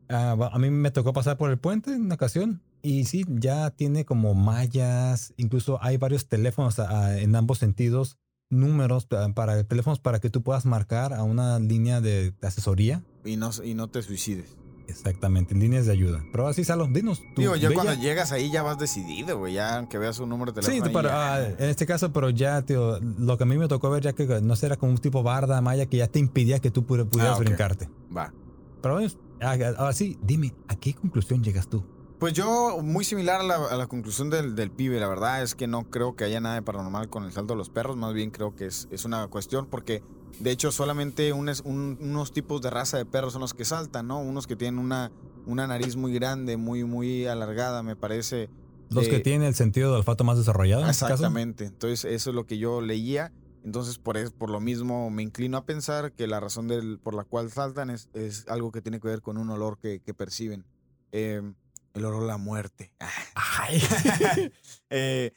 Ah, 0.08 0.34
va- 0.34 0.48
a 0.48 0.58
mí 0.58 0.70
me 0.70 0.90
tocó 0.90 1.12
pasar 1.12 1.36
por 1.38 1.50
el 1.50 1.58
puente 1.58 1.92
en 1.94 2.02
una 2.02 2.14
ocasión 2.16 2.62
y 2.82 3.04
sí, 3.04 3.24
ya 3.28 3.70
tiene 3.70 4.04
como 4.04 4.34
mallas, 4.34 5.32
incluso 5.36 5.78
hay 5.82 5.96
varios 5.96 6.26
teléfonos 6.26 6.78
ah, 6.78 7.18
en 7.18 7.34
ambos 7.36 7.58
sentidos, 7.58 8.16
números 8.50 9.06
pa- 9.06 9.32
para 9.32 9.62
teléfonos 9.64 9.98
para 10.00 10.18
que 10.20 10.28
tú 10.30 10.42
puedas 10.42 10.66
marcar 10.66 11.14
a 11.14 11.22
una 11.22 11.58
línea 11.58 12.00
de, 12.00 12.34
asesoría. 12.42 13.02
Y 13.24 13.36
no, 13.36 13.50
y 13.64 13.74
no 13.74 13.88
te 13.88 14.02
suicides. 14.02 14.56
Exactamente, 14.88 15.54
líneas 15.54 15.86
de 15.86 15.92
ayuda. 15.92 16.24
Pero 16.32 16.48
así, 16.48 16.64
Salo, 16.64 16.88
dinos. 16.88 17.22
tu 17.36 17.42
Digo, 17.42 17.54
ya 17.54 17.72
cuando 17.72 17.94
llegas 17.94 18.32
ahí 18.32 18.50
ya 18.50 18.64
vas 18.64 18.76
decidido, 18.76 19.38
güey. 19.38 19.54
Ya 19.54 19.76
aunque 19.78 19.98
veas 19.98 20.18
un 20.18 20.28
número 20.28 20.50
de 20.50 20.62
Sí, 20.62 20.66
teléfono. 20.80 20.88
ahí 20.88 20.92
pero 20.94 21.08
ya- 21.10 21.34
ah, 21.34 21.44
en 21.46 21.70
este 21.70 21.86
caso, 21.86 22.12
pero 22.12 22.28
ya, 22.30 22.62
tío, 22.62 22.98
lo 23.00 23.36
que 23.38 23.44
a 23.44 23.46
mí 23.46 23.56
me 23.56 23.68
tocó 23.68 23.88
ver 23.88 24.02
ya 24.02 24.14
que 24.14 24.26
no 24.42 24.56
sé, 24.56 24.66
era 24.66 24.76
como 24.76 24.90
un 24.90 24.98
tipo 24.98 25.22
barda, 25.22 25.60
malla, 25.60 25.86
que 25.86 25.98
ya 25.98 26.08
te 26.08 26.18
impidía 26.18 26.58
que 26.58 26.72
tú 26.72 26.82
pu- 26.82 27.08
pudieras 27.08 27.36
Ah, 27.36 27.38
brincarte. 27.38 27.88
Va. 28.14 28.34
Pero 28.82 28.94
bueno, 28.94 29.12
ah, 29.40 29.56
ahora 29.78 29.92
sí, 29.92 30.18
dime, 30.22 30.52
¿a 30.66 30.74
qué 30.74 30.92
conclusión 30.94 31.44
llegas 31.44 31.68
tú? 31.68 31.84
Pues 32.20 32.34
yo, 32.34 32.80
muy 32.82 33.02
similar 33.04 33.40
a 33.40 33.44
la, 33.44 33.54
a 33.56 33.76
la 33.78 33.86
conclusión 33.86 34.28
del, 34.28 34.54
del 34.54 34.70
pibe, 34.70 35.00
la 35.00 35.08
verdad 35.08 35.42
es 35.42 35.54
que 35.54 35.66
no 35.66 35.84
creo 35.84 36.14
que 36.16 36.24
haya 36.24 36.38
nada 36.38 36.56
de 36.56 36.62
paranormal 36.62 37.08
con 37.08 37.24
el 37.24 37.32
salto 37.32 37.54
de 37.54 37.58
los 37.58 37.70
perros, 37.70 37.96
más 37.96 38.12
bien 38.12 38.30
creo 38.30 38.54
que 38.54 38.66
es, 38.66 38.86
es 38.90 39.06
una 39.06 39.26
cuestión 39.28 39.66
porque 39.66 40.02
de 40.38 40.50
hecho 40.50 40.70
solamente 40.70 41.32
un 41.32 41.48
un- 41.64 41.96
unos 41.98 42.32
tipos 42.32 42.60
de 42.60 42.68
raza 42.68 42.98
de 42.98 43.06
perros 43.06 43.32
son 43.32 43.40
los 43.40 43.54
que 43.54 43.64
saltan, 43.64 44.06
¿no? 44.06 44.20
Unos 44.20 44.46
que 44.46 44.54
tienen 44.54 44.78
una, 44.78 45.10
una 45.46 45.66
nariz 45.66 45.96
muy 45.96 46.12
grande, 46.12 46.58
muy, 46.58 46.84
muy 46.84 47.24
alargada, 47.26 47.82
me 47.82 47.96
parece. 47.96 48.50
Los 48.90 49.06
Eh, 49.06 49.10
que 49.10 49.20
tienen 49.20 49.42
el 49.48 49.54
sentido 49.54 49.88
del 49.90 49.98
olfato 50.00 50.22
más 50.22 50.36
desarrollado. 50.36 50.82
en 50.82 50.90
este 50.90 51.06
caso? 51.06 51.14
Exactamente, 51.14 51.64
entonces 51.64 52.04
eso 52.04 52.30
es 52.30 52.36
lo 52.36 52.44
que 52.44 52.58
yo 52.58 52.82
leía, 52.82 53.32
entonces 53.64 53.98
por, 53.98 54.30
por 54.34 54.50
lo 54.50 54.60
mismo 54.60 55.08
me 55.08 55.22
inclino 55.22 55.56
a 55.56 55.64
pensar 55.64 56.12
que 56.12 56.26
la 56.26 56.38
razón 56.38 56.68
del, 56.68 56.98
por 56.98 57.14
la 57.14 57.24
cual 57.24 57.50
saltan 57.50 57.88
es, 57.88 58.10
es 58.12 58.46
algo 58.46 58.72
que 58.72 58.82
tiene 58.82 59.00
que 59.00 59.08
ver 59.08 59.22
con 59.22 59.38
un 59.38 59.48
olor 59.48 59.78
que, 59.78 60.00
que 60.00 60.12
perciben. 60.12 60.66
Em, 61.12 61.54
el 61.94 62.04
a 62.04 62.10
la 62.10 62.36
muerte. 62.38 62.92
Ay. 63.34 63.82
Eh, 64.90 65.32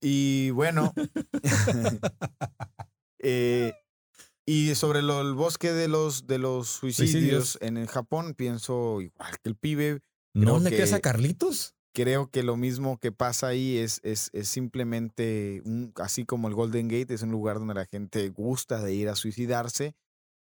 y 0.00 0.50
bueno. 0.50 0.92
eh, 3.18 3.74
y 4.44 4.74
sobre 4.74 5.02
lo- 5.02 5.20
el 5.20 5.34
bosque 5.34 5.72
de 5.72 5.88
los, 5.88 6.26
de 6.26 6.38
los 6.38 6.68
suicidios, 6.68 7.10
Suicidios. 7.12 7.58
en 7.60 7.76
el 7.76 7.86
Japón, 7.88 8.34
pienso 8.34 9.00
igual 9.00 9.32
que 9.42 9.48
el 9.48 9.56
pibe. 9.56 10.00
¿No 10.34 10.58
le 10.58 10.70
que- 10.70 10.82
a 10.82 11.00
Carlitos? 11.00 11.74
Creo 11.94 12.30
que 12.30 12.42
lo 12.42 12.56
mismo 12.56 12.98
que 12.98 13.12
pasa 13.12 13.48
ahí 13.48 13.76
es, 13.76 14.00
es, 14.02 14.30
es 14.32 14.48
simplemente, 14.48 15.60
un, 15.66 15.92
así 15.96 16.24
como 16.24 16.48
el 16.48 16.54
Golden 16.54 16.88
Gate, 16.88 17.12
es 17.12 17.20
un 17.22 17.30
lugar 17.30 17.58
donde 17.58 17.74
la 17.74 17.84
gente 17.84 18.30
gusta 18.30 18.82
de 18.82 18.94
ir 18.94 19.10
a 19.10 19.14
suicidarse 19.14 19.94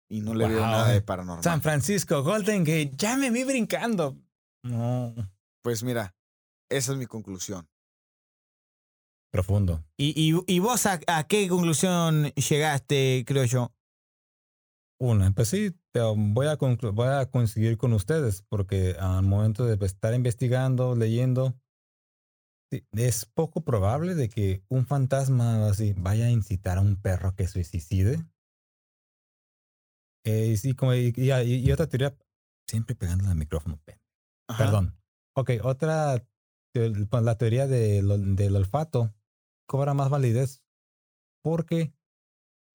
y 0.09 0.23
no 0.23 0.35
le 0.35 0.49
veo 0.49 0.61
Wow. 0.61 0.67
nada 0.67 0.89
de 0.89 1.03
paranormal. 1.03 1.45
San 1.45 1.61
Francisco, 1.61 2.23
Golden 2.23 2.65
Gate, 2.65 2.93
ya 2.97 3.19
me 3.19 3.31
vi 3.31 3.45
brincando. 3.45 4.17
No. 4.65 5.15
Pues 5.63 5.83
mira, 5.83 6.15
esa 6.71 6.93
es 6.93 6.99
mi 6.99 7.07
conclusión. 7.07 7.69
Profundo. 9.31 9.85
¿Y, 9.97 10.15
y, 10.17 10.41
y 10.47 10.59
vos 10.61 10.87
a, 10.87 11.01
a 11.07 11.27
qué 11.27 11.49
conclusión 11.49 12.31
llegaste, 12.35 13.25
creo 13.27 13.45
yo? 13.45 13.75
Una, 15.01 15.33
pues 15.33 15.49
sí, 15.49 15.73
te 15.93 16.01
voy 16.01 16.47
a, 16.47 16.55
voy 16.57 17.09
a 17.09 17.27
coincidir 17.31 17.77
con 17.77 17.93
ustedes 17.93 18.43
porque 18.43 18.97
al 18.99 19.25
momento 19.25 19.67
de 19.67 19.85
estar 19.85 20.15
investigando, 20.15 20.95
leyendo, 20.95 21.61
sí, 22.71 22.87
es 22.93 23.27
poco 23.27 23.65
probable 23.65 24.15
de 24.15 24.29
que 24.29 24.63
un 24.69 24.87
fantasma 24.87 25.67
así 25.67 25.95
vaya 25.97 26.27
a 26.27 26.31
incitar 26.31 26.79
a 26.79 26.83
un 26.83 26.97
perro 27.01 27.35
que 27.35 27.49
se 27.49 27.65
suicide. 27.65 28.25
Eh, 30.25 30.57
sí, 30.57 30.75
como, 30.75 30.95
y, 30.95 31.13
y- 31.17 31.55
y 31.69 31.73
otra 31.73 31.89
teoría, 31.89 32.17
siempre 32.69 32.95
pegando 32.95 33.29
al 33.29 33.37
micrófono, 33.37 33.79
pen. 33.85 33.99
Ajá. 34.49 34.65
Perdón. 34.65 34.99
Ok, 35.37 35.51
otra, 35.63 36.27
pues, 36.73 36.93
la 37.23 37.39
teoría 37.39 37.67
de 37.67 38.03
lo- 38.03 38.19
del 38.19 38.57
olfato 38.57 39.15
cobra 39.67 39.95
más 39.95 40.11
validez 40.11 40.63
porque 41.43 41.95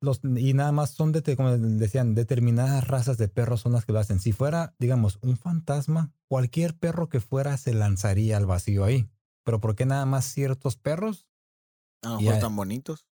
los, 0.02 0.22
y 0.24 0.54
nada 0.54 0.72
más 0.72 0.92
son, 0.92 1.12
de, 1.12 1.36
como 1.36 1.58
decían, 1.58 2.16
determinadas 2.16 2.88
razas 2.88 3.18
de 3.18 3.28
perros 3.28 3.62
son 3.62 3.74
las 3.74 3.86
que 3.86 3.92
lo 3.92 4.00
hacen. 4.00 4.20
Si 4.20 4.32
fuera, 4.32 4.76
digamos, 4.80 5.20
un 5.22 5.36
fantasma, 5.38 6.14
cualquier 6.30 6.78
perro 6.78 7.10
que 7.10 7.20
fuera 7.20 7.58
se 7.58 7.74
lanzaría 7.74 8.38
al 8.38 8.46
vacío 8.46 8.86
ahí. 8.86 9.10
Pero 9.44 9.60
¿por 9.60 9.76
qué 9.76 9.86
nada 9.86 10.06
más 10.06 10.26
ciertos 10.26 10.78
perros? 10.78 11.28
A 12.04 12.10
lo 12.10 12.22
mejor 12.22 12.56
bonitos. 12.56 13.06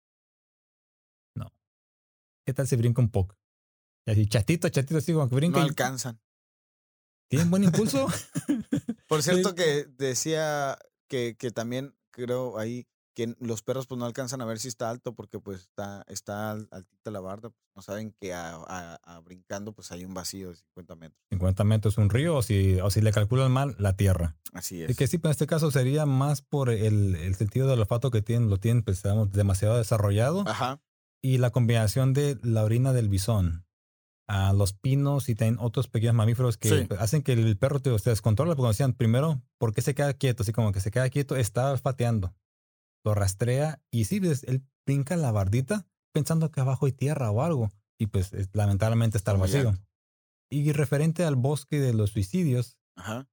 ¿Qué 2.47 2.53
tal 2.53 2.67
si 2.67 2.75
brinca 2.75 3.01
un 3.01 3.09
poco? 3.09 3.35
Y 4.05 4.11
así, 4.11 4.27
chatito, 4.27 4.69
chatito, 4.69 4.99
así 4.99 5.13
como 5.13 5.27
que 5.27 5.35
brinca. 5.35 5.57
No 5.59 5.65
alcanzan. 5.65 6.21
¿Tienen 7.29 7.49
buen 7.49 7.63
impulso? 7.63 8.07
Por 9.07 9.23
cierto 9.23 9.55
que 9.55 9.85
decía 9.97 10.77
que, 11.07 11.35
que 11.37 11.51
también 11.51 11.95
creo 12.11 12.57
ahí 12.57 12.87
que 13.15 13.33
los 13.39 13.61
perros 13.61 13.87
pues 13.87 13.97
no 13.97 14.05
alcanzan 14.05 14.41
a 14.41 14.45
ver 14.45 14.59
si 14.59 14.67
está 14.67 14.89
alto 14.89 15.15
porque 15.15 15.39
pues 15.39 15.61
está, 15.61 16.03
está 16.09 16.51
al- 16.51 16.67
altita 16.71 17.11
la 17.11 17.21
barda. 17.21 17.49
Pues, 17.49 17.61
no 17.73 17.81
saben 17.81 18.13
que 18.19 18.33
a, 18.33 18.55
a- 18.55 18.99
a 19.03 19.19
brincando 19.21 19.71
pues 19.71 19.91
hay 19.93 20.03
un 20.03 20.13
vacío 20.13 20.49
de 20.49 20.55
50 20.57 20.95
metros. 20.95 21.21
50 21.29 21.63
metros 21.63 21.97
un 21.97 22.09
río 22.09 22.35
o 22.35 22.41
si, 22.41 22.77
o 22.81 22.89
si 22.91 22.99
le 23.01 23.13
calculan 23.13 23.51
mal, 23.53 23.75
la 23.79 23.95
tierra. 23.95 24.35
Así 24.51 24.79
Y 24.79 24.83
es. 24.83 24.97
que 24.97 25.07
sí, 25.07 25.17
pero 25.17 25.29
en 25.29 25.31
este 25.31 25.47
caso 25.47 25.71
sería 25.71 26.05
más 26.05 26.41
por 26.41 26.69
el, 26.69 27.15
el 27.15 27.35
sentido 27.35 27.67
del 27.69 27.79
olfato 27.79 28.11
que 28.11 28.21
tienen, 28.21 28.49
lo 28.49 28.57
tienen 28.57 28.83
pues, 28.83 29.01
digamos, 29.01 29.31
demasiado 29.31 29.77
desarrollado. 29.77 30.43
Ajá. 30.47 30.81
y 31.21 31.37
la 31.37 31.51
combinación 31.51 32.13
de 32.13 32.37
la 32.43 32.63
orina 32.65 32.91
del 32.93 33.07
bisón 33.09 33.64
a 34.27 34.53
los 34.53 34.73
pinos 34.73 35.29
y 35.29 35.35
también 35.35 35.57
otros 35.59 35.87
pequeños 35.87 36.15
mamíferos 36.15 36.57
que 36.57 36.69
Sí. 36.69 36.87
hacen 36.99 37.21
que 37.21 37.33
el 37.33 37.57
perro 37.57 37.79
te, 37.79 37.97
se 37.99 38.09
descontrole. 38.09 38.55
Porque 38.55 38.69
decían, 38.69 38.93
primero, 38.93 39.41
¿por 39.59 39.73
qué 39.73 39.81
se 39.81 39.93
queda 39.95 40.13
quieto? 40.13 40.43
Así 40.43 40.51
como 40.51 40.71
que 40.71 40.79
se 40.79 40.91
queda 40.91 41.09
quieto, 41.09 41.35
está 41.35 41.71
olfateando. 41.71 42.33
Lo 43.03 43.13
rastrea 43.13 43.81
y 43.91 44.05
sí, 44.05 44.19
pues, 44.19 44.43
él 44.45 44.63
brinca 44.85 45.15
la 45.15 45.31
bardita 45.31 45.85
pensando 46.13 46.49
que 46.51 46.61
abajo 46.61 46.85
hay 46.87 46.91
tierra 46.91 47.29
o 47.29 47.43
algo. 47.43 47.71
Y 47.99 48.07
pues 48.07 48.33
es- 48.33 48.49
lamentablemente 48.53 49.17
está 49.17 49.31
al 49.31 49.37
vacío. 49.37 49.73
Y 50.51 50.71
referente 50.71 51.23
al 51.23 51.35
bosque 51.35 51.79
de 51.79 51.93
los 51.93 52.11
suicidios, 52.11 52.77
Ajá. 52.97 53.27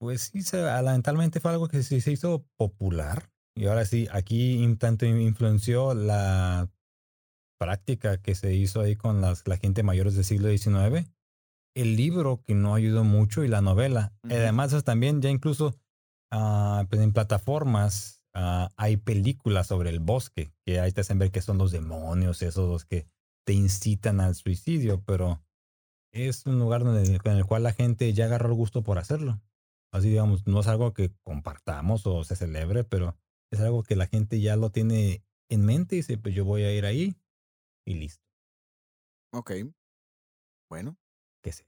pues 0.00 0.30
sí, 0.32 0.42
se- 0.42 0.62
lamentablemente 0.62 1.40
fue 1.40 1.50
algo 1.52 1.68
que 1.68 1.82
sí 1.82 2.00
se 2.00 2.12
hizo 2.12 2.44
popular. 2.56 3.30
Y 3.56 3.66
ahora 3.66 3.84
sí, 3.84 4.06
aquí 4.12 4.76
tanto 4.78 5.04
influenció 5.06 5.94
la 5.94 6.70
práctica 7.58 8.22
que 8.22 8.34
se 8.34 8.54
hizo 8.54 8.80
ahí 8.80 8.96
con 8.96 9.20
las, 9.20 9.46
la 9.46 9.56
gente 9.56 9.82
mayores 9.82 10.14
del 10.14 10.24
siglo 10.24 10.48
XIX, 10.48 11.10
el 11.74 11.96
libro 11.96 12.42
que 12.44 12.54
no 12.54 12.74
ayudó 12.74 13.04
mucho 13.04 13.44
y 13.44 13.48
la 13.48 13.60
novela. 13.60 14.12
Ujú. 14.24 14.34
Además, 14.34 14.72
eso 14.72 14.82
también 14.82 15.20
ya 15.20 15.30
incluso 15.30 15.74
ah, 16.32 16.86
pues 16.88 17.02
en 17.02 17.12
plataformas 17.12 18.22
ah, 18.34 18.70
hay 18.76 18.96
películas 18.96 19.66
sobre 19.66 19.90
el 19.90 20.00
bosque, 20.00 20.52
que 20.64 20.80
ahí 20.80 20.92
te 20.92 21.02
hacen 21.02 21.18
ver 21.18 21.30
que 21.30 21.42
son 21.42 21.58
los 21.58 21.72
demonios, 21.72 22.42
esos 22.42 22.68
los 22.68 22.84
que 22.84 23.06
te 23.46 23.52
incitan 23.52 24.20
al 24.20 24.34
suicidio, 24.34 25.02
pero 25.04 25.42
es 26.12 26.46
un 26.46 26.58
lugar 26.58 26.84
donde, 26.84 27.18
con 27.18 27.36
el 27.36 27.44
cual 27.44 27.62
la 27.62 27.72
gente 27.72 28.12
ya 28.12 28.26
agarró 28.26 28.48
el 28.48 28.54
gusto 28.54 28.82
por 28.82 28.98
hacerlo. 28.98 29.40
Así 29.92 30.10
digamos, 30.10 30.46
no 30.46 30.60
es 30.60 30.66
algo 30.66 30.92
que 30.92 31.12
compartamos 31.22 32.06
o 32.06 32.22
se 32.24 32.36
celebre, 32.36 32.84
pero 32.84 33.16
es 33.50 33.60
algo 33.60 33.82
que 33.82 33.96
la 33.96 34.06
gente 34.06 34.40
ya 34.40 34.56
lo 34.56 34.70
tiene 34.70 35.24
en 35.50 35.64
mente 35.64 35.94
y 35.94 35.98
dice, 36.00 36.18
pues 36.18 36.34
yo 36.34 36.44
voy 36.44 36.62
a 36.62 36.74
ir 36.74 36.84
ahí 36.84 37.16
y 37.88 37.94
listo. 37.94 38.22
Ok. 39.32 39.52
Bueno, 40.70 40.96
¿Qué 41.42 41.52
sé? 41.52 41.66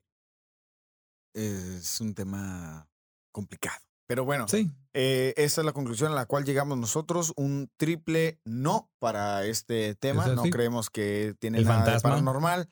es 1.34 2.00
un 2.00 2.14
tema 2.14 2.88
complicado. 3.32 3.78
Pero 4.06 4.24
bueno, 4.24 4.48
Sí. 4.48 4.70
eh, 4.92 5.32
esa 5.36 5.60
es 5.60 5.64
la 5.64 5.72
conclusión 5.72 6.10
a 6.12 6.14
la 6.16 6.26
cual 6.26 6.44
llegamos 6.44 6.76
nosotros. 6.76 7.32
Un 7.36 7.70
triple 7.76 8.40
no 8.44 8.90
para 8.98 9.46
este 9.46 9.94
tema. 9.94 10.26
No 10.26 10.42
creemos 10.42 10.90
que 10.90 11.34
tiene 11.38 11.58
El 11.58 11.64
nada 11.64 11.94
de 11.94 12.00
paranormal. 12.00 12.68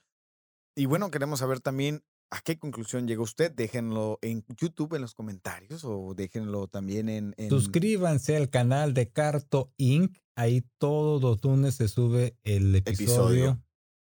Y 0.76 0.86
bueno, 0.86 1.10
queremos 1.10 1.38
saber 1.38 1.60
también 1.60 2.02
a 2.30 2.40
qué 2.42 2.58
conclusión 2.58 3.06
llegó 3.08 3.22
usted. 3.22 3.50
Déjenlo 3.52 4.18
en 4.22 4.44
YouTube 4.60 4.94
en 4.94 5.02
los 5.02 5.14
comentarios 5.14 5.84
o 5.84 6.14
déjenlo 6.14 6.68
también 6.68 7.08
en... 7.08 7.34
en- 7.38 7.48
Suscríbanse 7.48 8.36
al 8.36 8.50
canal 8.50 8.92
de 8.94 9.10
Carto 9.10 9.72
Inc. 9.78 10.16
Ahí 10.36 10.62
todos 10.78 11.22
los 11.22 11.42
lunes 11.42 11.74
se 11.76 11.88
sube 11.88 12.36
el 12.44 12.74
episodio. 12.76 13.04
Episodio. 13.04 13.64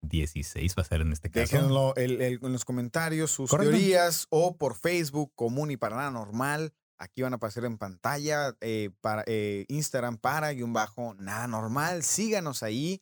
16 0.02 0.76
va 0.78 0.82
a 0.82 0.86
ser 0.86 1.02
en 1.02 1.12
este 1.12 1.30
caso. 1.30 1.56
Déjenlo 1.58 1.96
el- 1.96 2.22
el- 2.22 2.40
en 2.42 2.52
los 2.54 2.66
comentarios 2.66 3.32
sus 3.32 3.50
Correcto. 3.50 3.72
teorías 3.72 4.28
o 4.30 4.58
por 4.58 4.76
Facebook 4.76 5.32
común 5.36 5.72
y 5.72 5.78
para 5.78 5.98
nada 5.98 6.12
normal. 6.12 6.74
Aquí 7.02 7.22
van 7.22 7.34
a 7.34 7.38
pasar 7.38 7.66
en 7.66 7.78
pantalla 7.78 8.58
eh, 8.62 8.90
para 9.02 9.24
eh, 9.28 9.66
Instagram 9.70 10.18
para 10.18 10.52
y 10.54 10.64
un 10.64 10.74
bajo 10.74 11.14
nada 11.16 11.48
normal. 11.48 12.04
Síganos 12.04 12.64
ahí. 12.64 13.02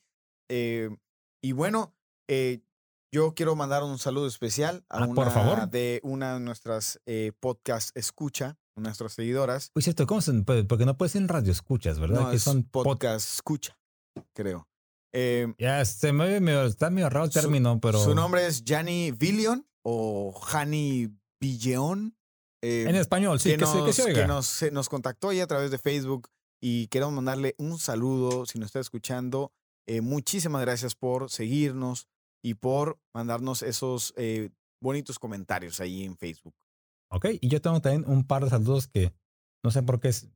eh, 0.49 0.89
y 1.43 1.51
bueno, 1.51 1.95
eh, 2.29 2.61
yo 3.11 3.33
quiero 3.35 3.55
mandar 3.55 3.83
un 3.83 3.97
saludo 3.99 4.27
especial 4.27 4.85
a 4.89 4.99
Ah, 4.99 5.05
una 5.05 5.15
por 5.15 5.31
favor. 5.31 5.69
de 5.69 5.99
una 6.03 6.33
de 6.35 6.39
nuestras 6.41 6.99
eh, 7.05 7.31
podcast 7.39 7.95
escucha, 7.97 8.57
nuestras 8.75 9.13
seguidoras. 9.13 9.71
Uy, 9.75 9.81
cierto, 9.81 10.05
¿cómo 10.07 10.21
se, 10.21 10.33
pues, 10.43 10.65
porque 10.65 10.85
no 10.85 10.97
puede 10.97 11.09
ser 11.09 11.21
en 11.21 11.27
radio 11.29 11.51
escuchas, 11.51 11.99
¿verdad? 11.99 12.21
No, 12.21 12.29
que 12.29 12.35
es 12.37 12.43
son 12.43 12.63
pod- 12.69 12.83
podcast 12.83 13.33
escucha, 13.33 13.77
creo. 14.33 14.67
Eh, 15.13 15.53
Ya 15.57 15.83
se 15.85 16.11
me 16.13 16.37
está 16.65 16.89
medio 16.89 17.09
raro 17.09 17.25
el 17.25 17.31
Su- 17.31 17.39
término, 17.39 17.79
pero 17.79 18.03
Su 18.03 18.13
nombre 18.13 18.45
es 18.45 18.63
Gianni 18.63 19.11
Villion 19.11 19.65
o 19.83 20.37
Hani 20.51 21.09
Villeon. 21.41 22.13
eh, 22.63 22.85
en 22.87 22.95
español, 22.95 23.39
sí, 23.39 23.55
que, 23.55 23.65
se, 23.65 23.83
que 23.85 23.93
se 23.93 24.03
que 24.05 24.09
oiga. 24.11 24.27
nos, 24.27 24.45
se- 24.47 24.71
nos 24.71 24.89
contactó 24.89 25.29
ahí 25.29 25.39
a 25.39 25.47
través 25.47 25.71
de 25.71 25.77
Facebook 25.77 26.29
y 26.61 26.87
queremos 26.87 27.13
mandarle 27.15 27.55
un 27.57 27.79
saludo 27.79 28.45
si 28.45 28.59
nos 28.59 28.67
está 28.67 28.79
escuchando. 28.79 29.53
Eh, 29.87 30.01
muchísimas 30.01 30.61
gracias 30.61 30.95
por 30.95 31.29
seguirnos 31.29 32.07
y 32.43 32.55
por 32.55 32.99
mandarnos 33.13 33.61
esos 33.63 34.13
eh, 34.17 34.49
bonitos 34.81 35.19
comentarios 35.19 35.79
ahí 35.79 36.03
en 36.03 36.17
Facebook. 36.17 36.53
Ok, 37.09 37.27
y 37.41 37.47
yo 37.49 37.61
tengo 37.61 37.81
también 37.81 38.03
un 38.09 38.25
par 38.25 38.43
de 38.43 38.49
saludos 38.49 38.87
que 38.87 39.13
no 39.63 39.71
sé 39.71 39.81
por 39.83 39.99
qué 39.99 40.09
es. 40.09 40.27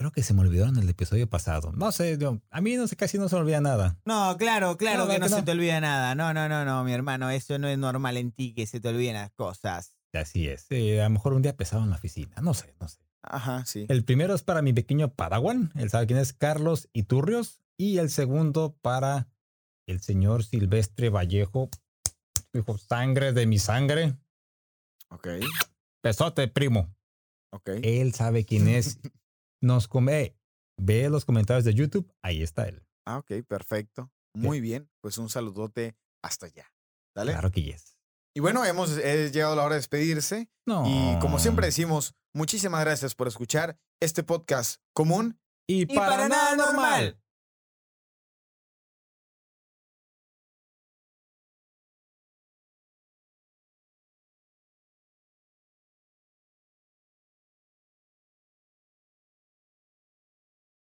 Creo 0.00 0.12
que 0.12 0.22
se 0.22 0.32
me 0.32 0.42
olvidaron 0.42 0.76
en 0.76 0.84
el 0.84 0.88
episodio 0.90 1.28
pasado. 1.28 1.72
No 1.72 1.90
sé, 1.90 2.18
yo- 2.18 2.40
a 2.50 2.60
mí 2.60 2.76
no 2.76 2.86
sé, 2.86 2.94
casi 2.94 3.18
no 3.18 3.28
se 3.28 3.34
me 3.34 3.40
olvida 3.42 3.60
nada. 3.60 3.98
No, 4.04 4.36
claro, 4.38 4.76
claro 4.76 4.98
No, 5.00 5.04
que 5.06 5.14
¿verdad 5.14 5.26
no 5.26 5.26
que 5.26 5.34
se 5.34 5.40
no? 5.40 5.44
te 5.44 5.50
olvida 5.52 5.80
nada. 5.80 6.14
No, 6.14 6.32
no, 6.32 6.48
no, 6.48 6.64
no, 6.64 6.84
mi 6.84 6.92
hermano. 6.92 7.30
Eso 7.30 7.58
no 7.58 7.66
es 7.66 7.78
normal 7.78 8.16
en 8.16 8.30
ti 8.30 8.54
que 8.54 8.66
se 8.68 8.78
te 8.78 8.88
olviden 8.88 9.14
las 9.14 9.32
cosas. 9.32 9.96
Así 10.12 10.46
es. 10.48 10.66
Eh, 10.70 11.00
a 11.00 11.04
lo 11.04 11.10
mejor 11.10 11.32
un 11.32 11.42
día 11.42 11.56
pesado 11.56 11.82
en 11.82 11.90
la 11.90 11.96
oficina. 11.96 12.36
No 12.42 12.54
sé, 12.54 12.76
no 12.80 12.86
sé. 12.86 12.98
Ajá, 13.22 13.64
sí. 13.64 13.86
El 13.88 14.04
primero 14.04 14.34
es 14.34 14.42
para 14.44 14.62
mi 14.62 14.72
pequeño 14.72 15.12
Padawan. 15.12 15.72
Él 15.74 15.90
sabe 15.90 16.06
quién 16.06 16.20
es 16.20 16.32
Carlos 16.32 16.88
Iturrios. 16.92 17.60
Y 17.76 17.98
el 17.98 18.08
segundo 18.10 18.76
para 18.80 19.28
el 19.88 20.00
señor 20.00 20.44
Silvestre 20.44 21.08
Vallejo. 21.08 21.70
Dijo, 22.52 22.78
sangre 22.78 23.32
de 23.32 23.46
mi 23.46 23.58
sangre. 23.58 24.16
Ok, 25.10 25.28
Pesote, 26.02 26.48
primo. 26.48 26.94
ok. 27.52 27.70
Él 27.82 28.14
sabe 28.14 28.44
quién 28.44 28.68
es. 28.68 29.00
Nos 29.62 29.88
come. 29.88 30.36
Ve 30.80 31.08
los 31.08 31.24
comentarios 31.24 31.64
de 31.64 31.74
YouTube. 31.74 32.12
Ahí 32.22 32.42
está 32.42 32.68
él. 32.68 32.86
Ah, 33.04 33.18
ok, 33.18 33.44
perfecto. 33.48 34.12
Muy 34.34 34.60
bien. 34.60 34.88
Pues 35.00 35.18
un 35.18 35.28
saludote 35.28 35.96
hasta 36.22 36.46
allá. 36.46 36.72
¿Dale? 37.16 37.32
Claro 37.32 37.50
que 37.50 37.62
yes. 37.62 37.98
Y 38.36 38.40
bueno, 38.40 38.64
hemos 38.64 38.96
eh, 38.98 39.30
llegado 39.32 39.54
a 39.54 39.56
la 39.56 39.64
hora 39.64 39.74
de 39.74 39.80
despedirse. 39.80 40.48
No. 40.66 40.84
Y 40.86 41.18
como 41.18 41.40
siempre 41.40 41.66
decimos, 41.66 42.14
muchísimas 42.32 42.84
gracias 42.84 43.16
por 43.16 43.26
escuchar 43.26 43.80
este 44.00 44.22
podcast 44.22 44.80
común 44.92 45.40
Y, 45.66 45.86
para, 45.86 46.28
nada 46.28 46.54
normal. 46.54 47.20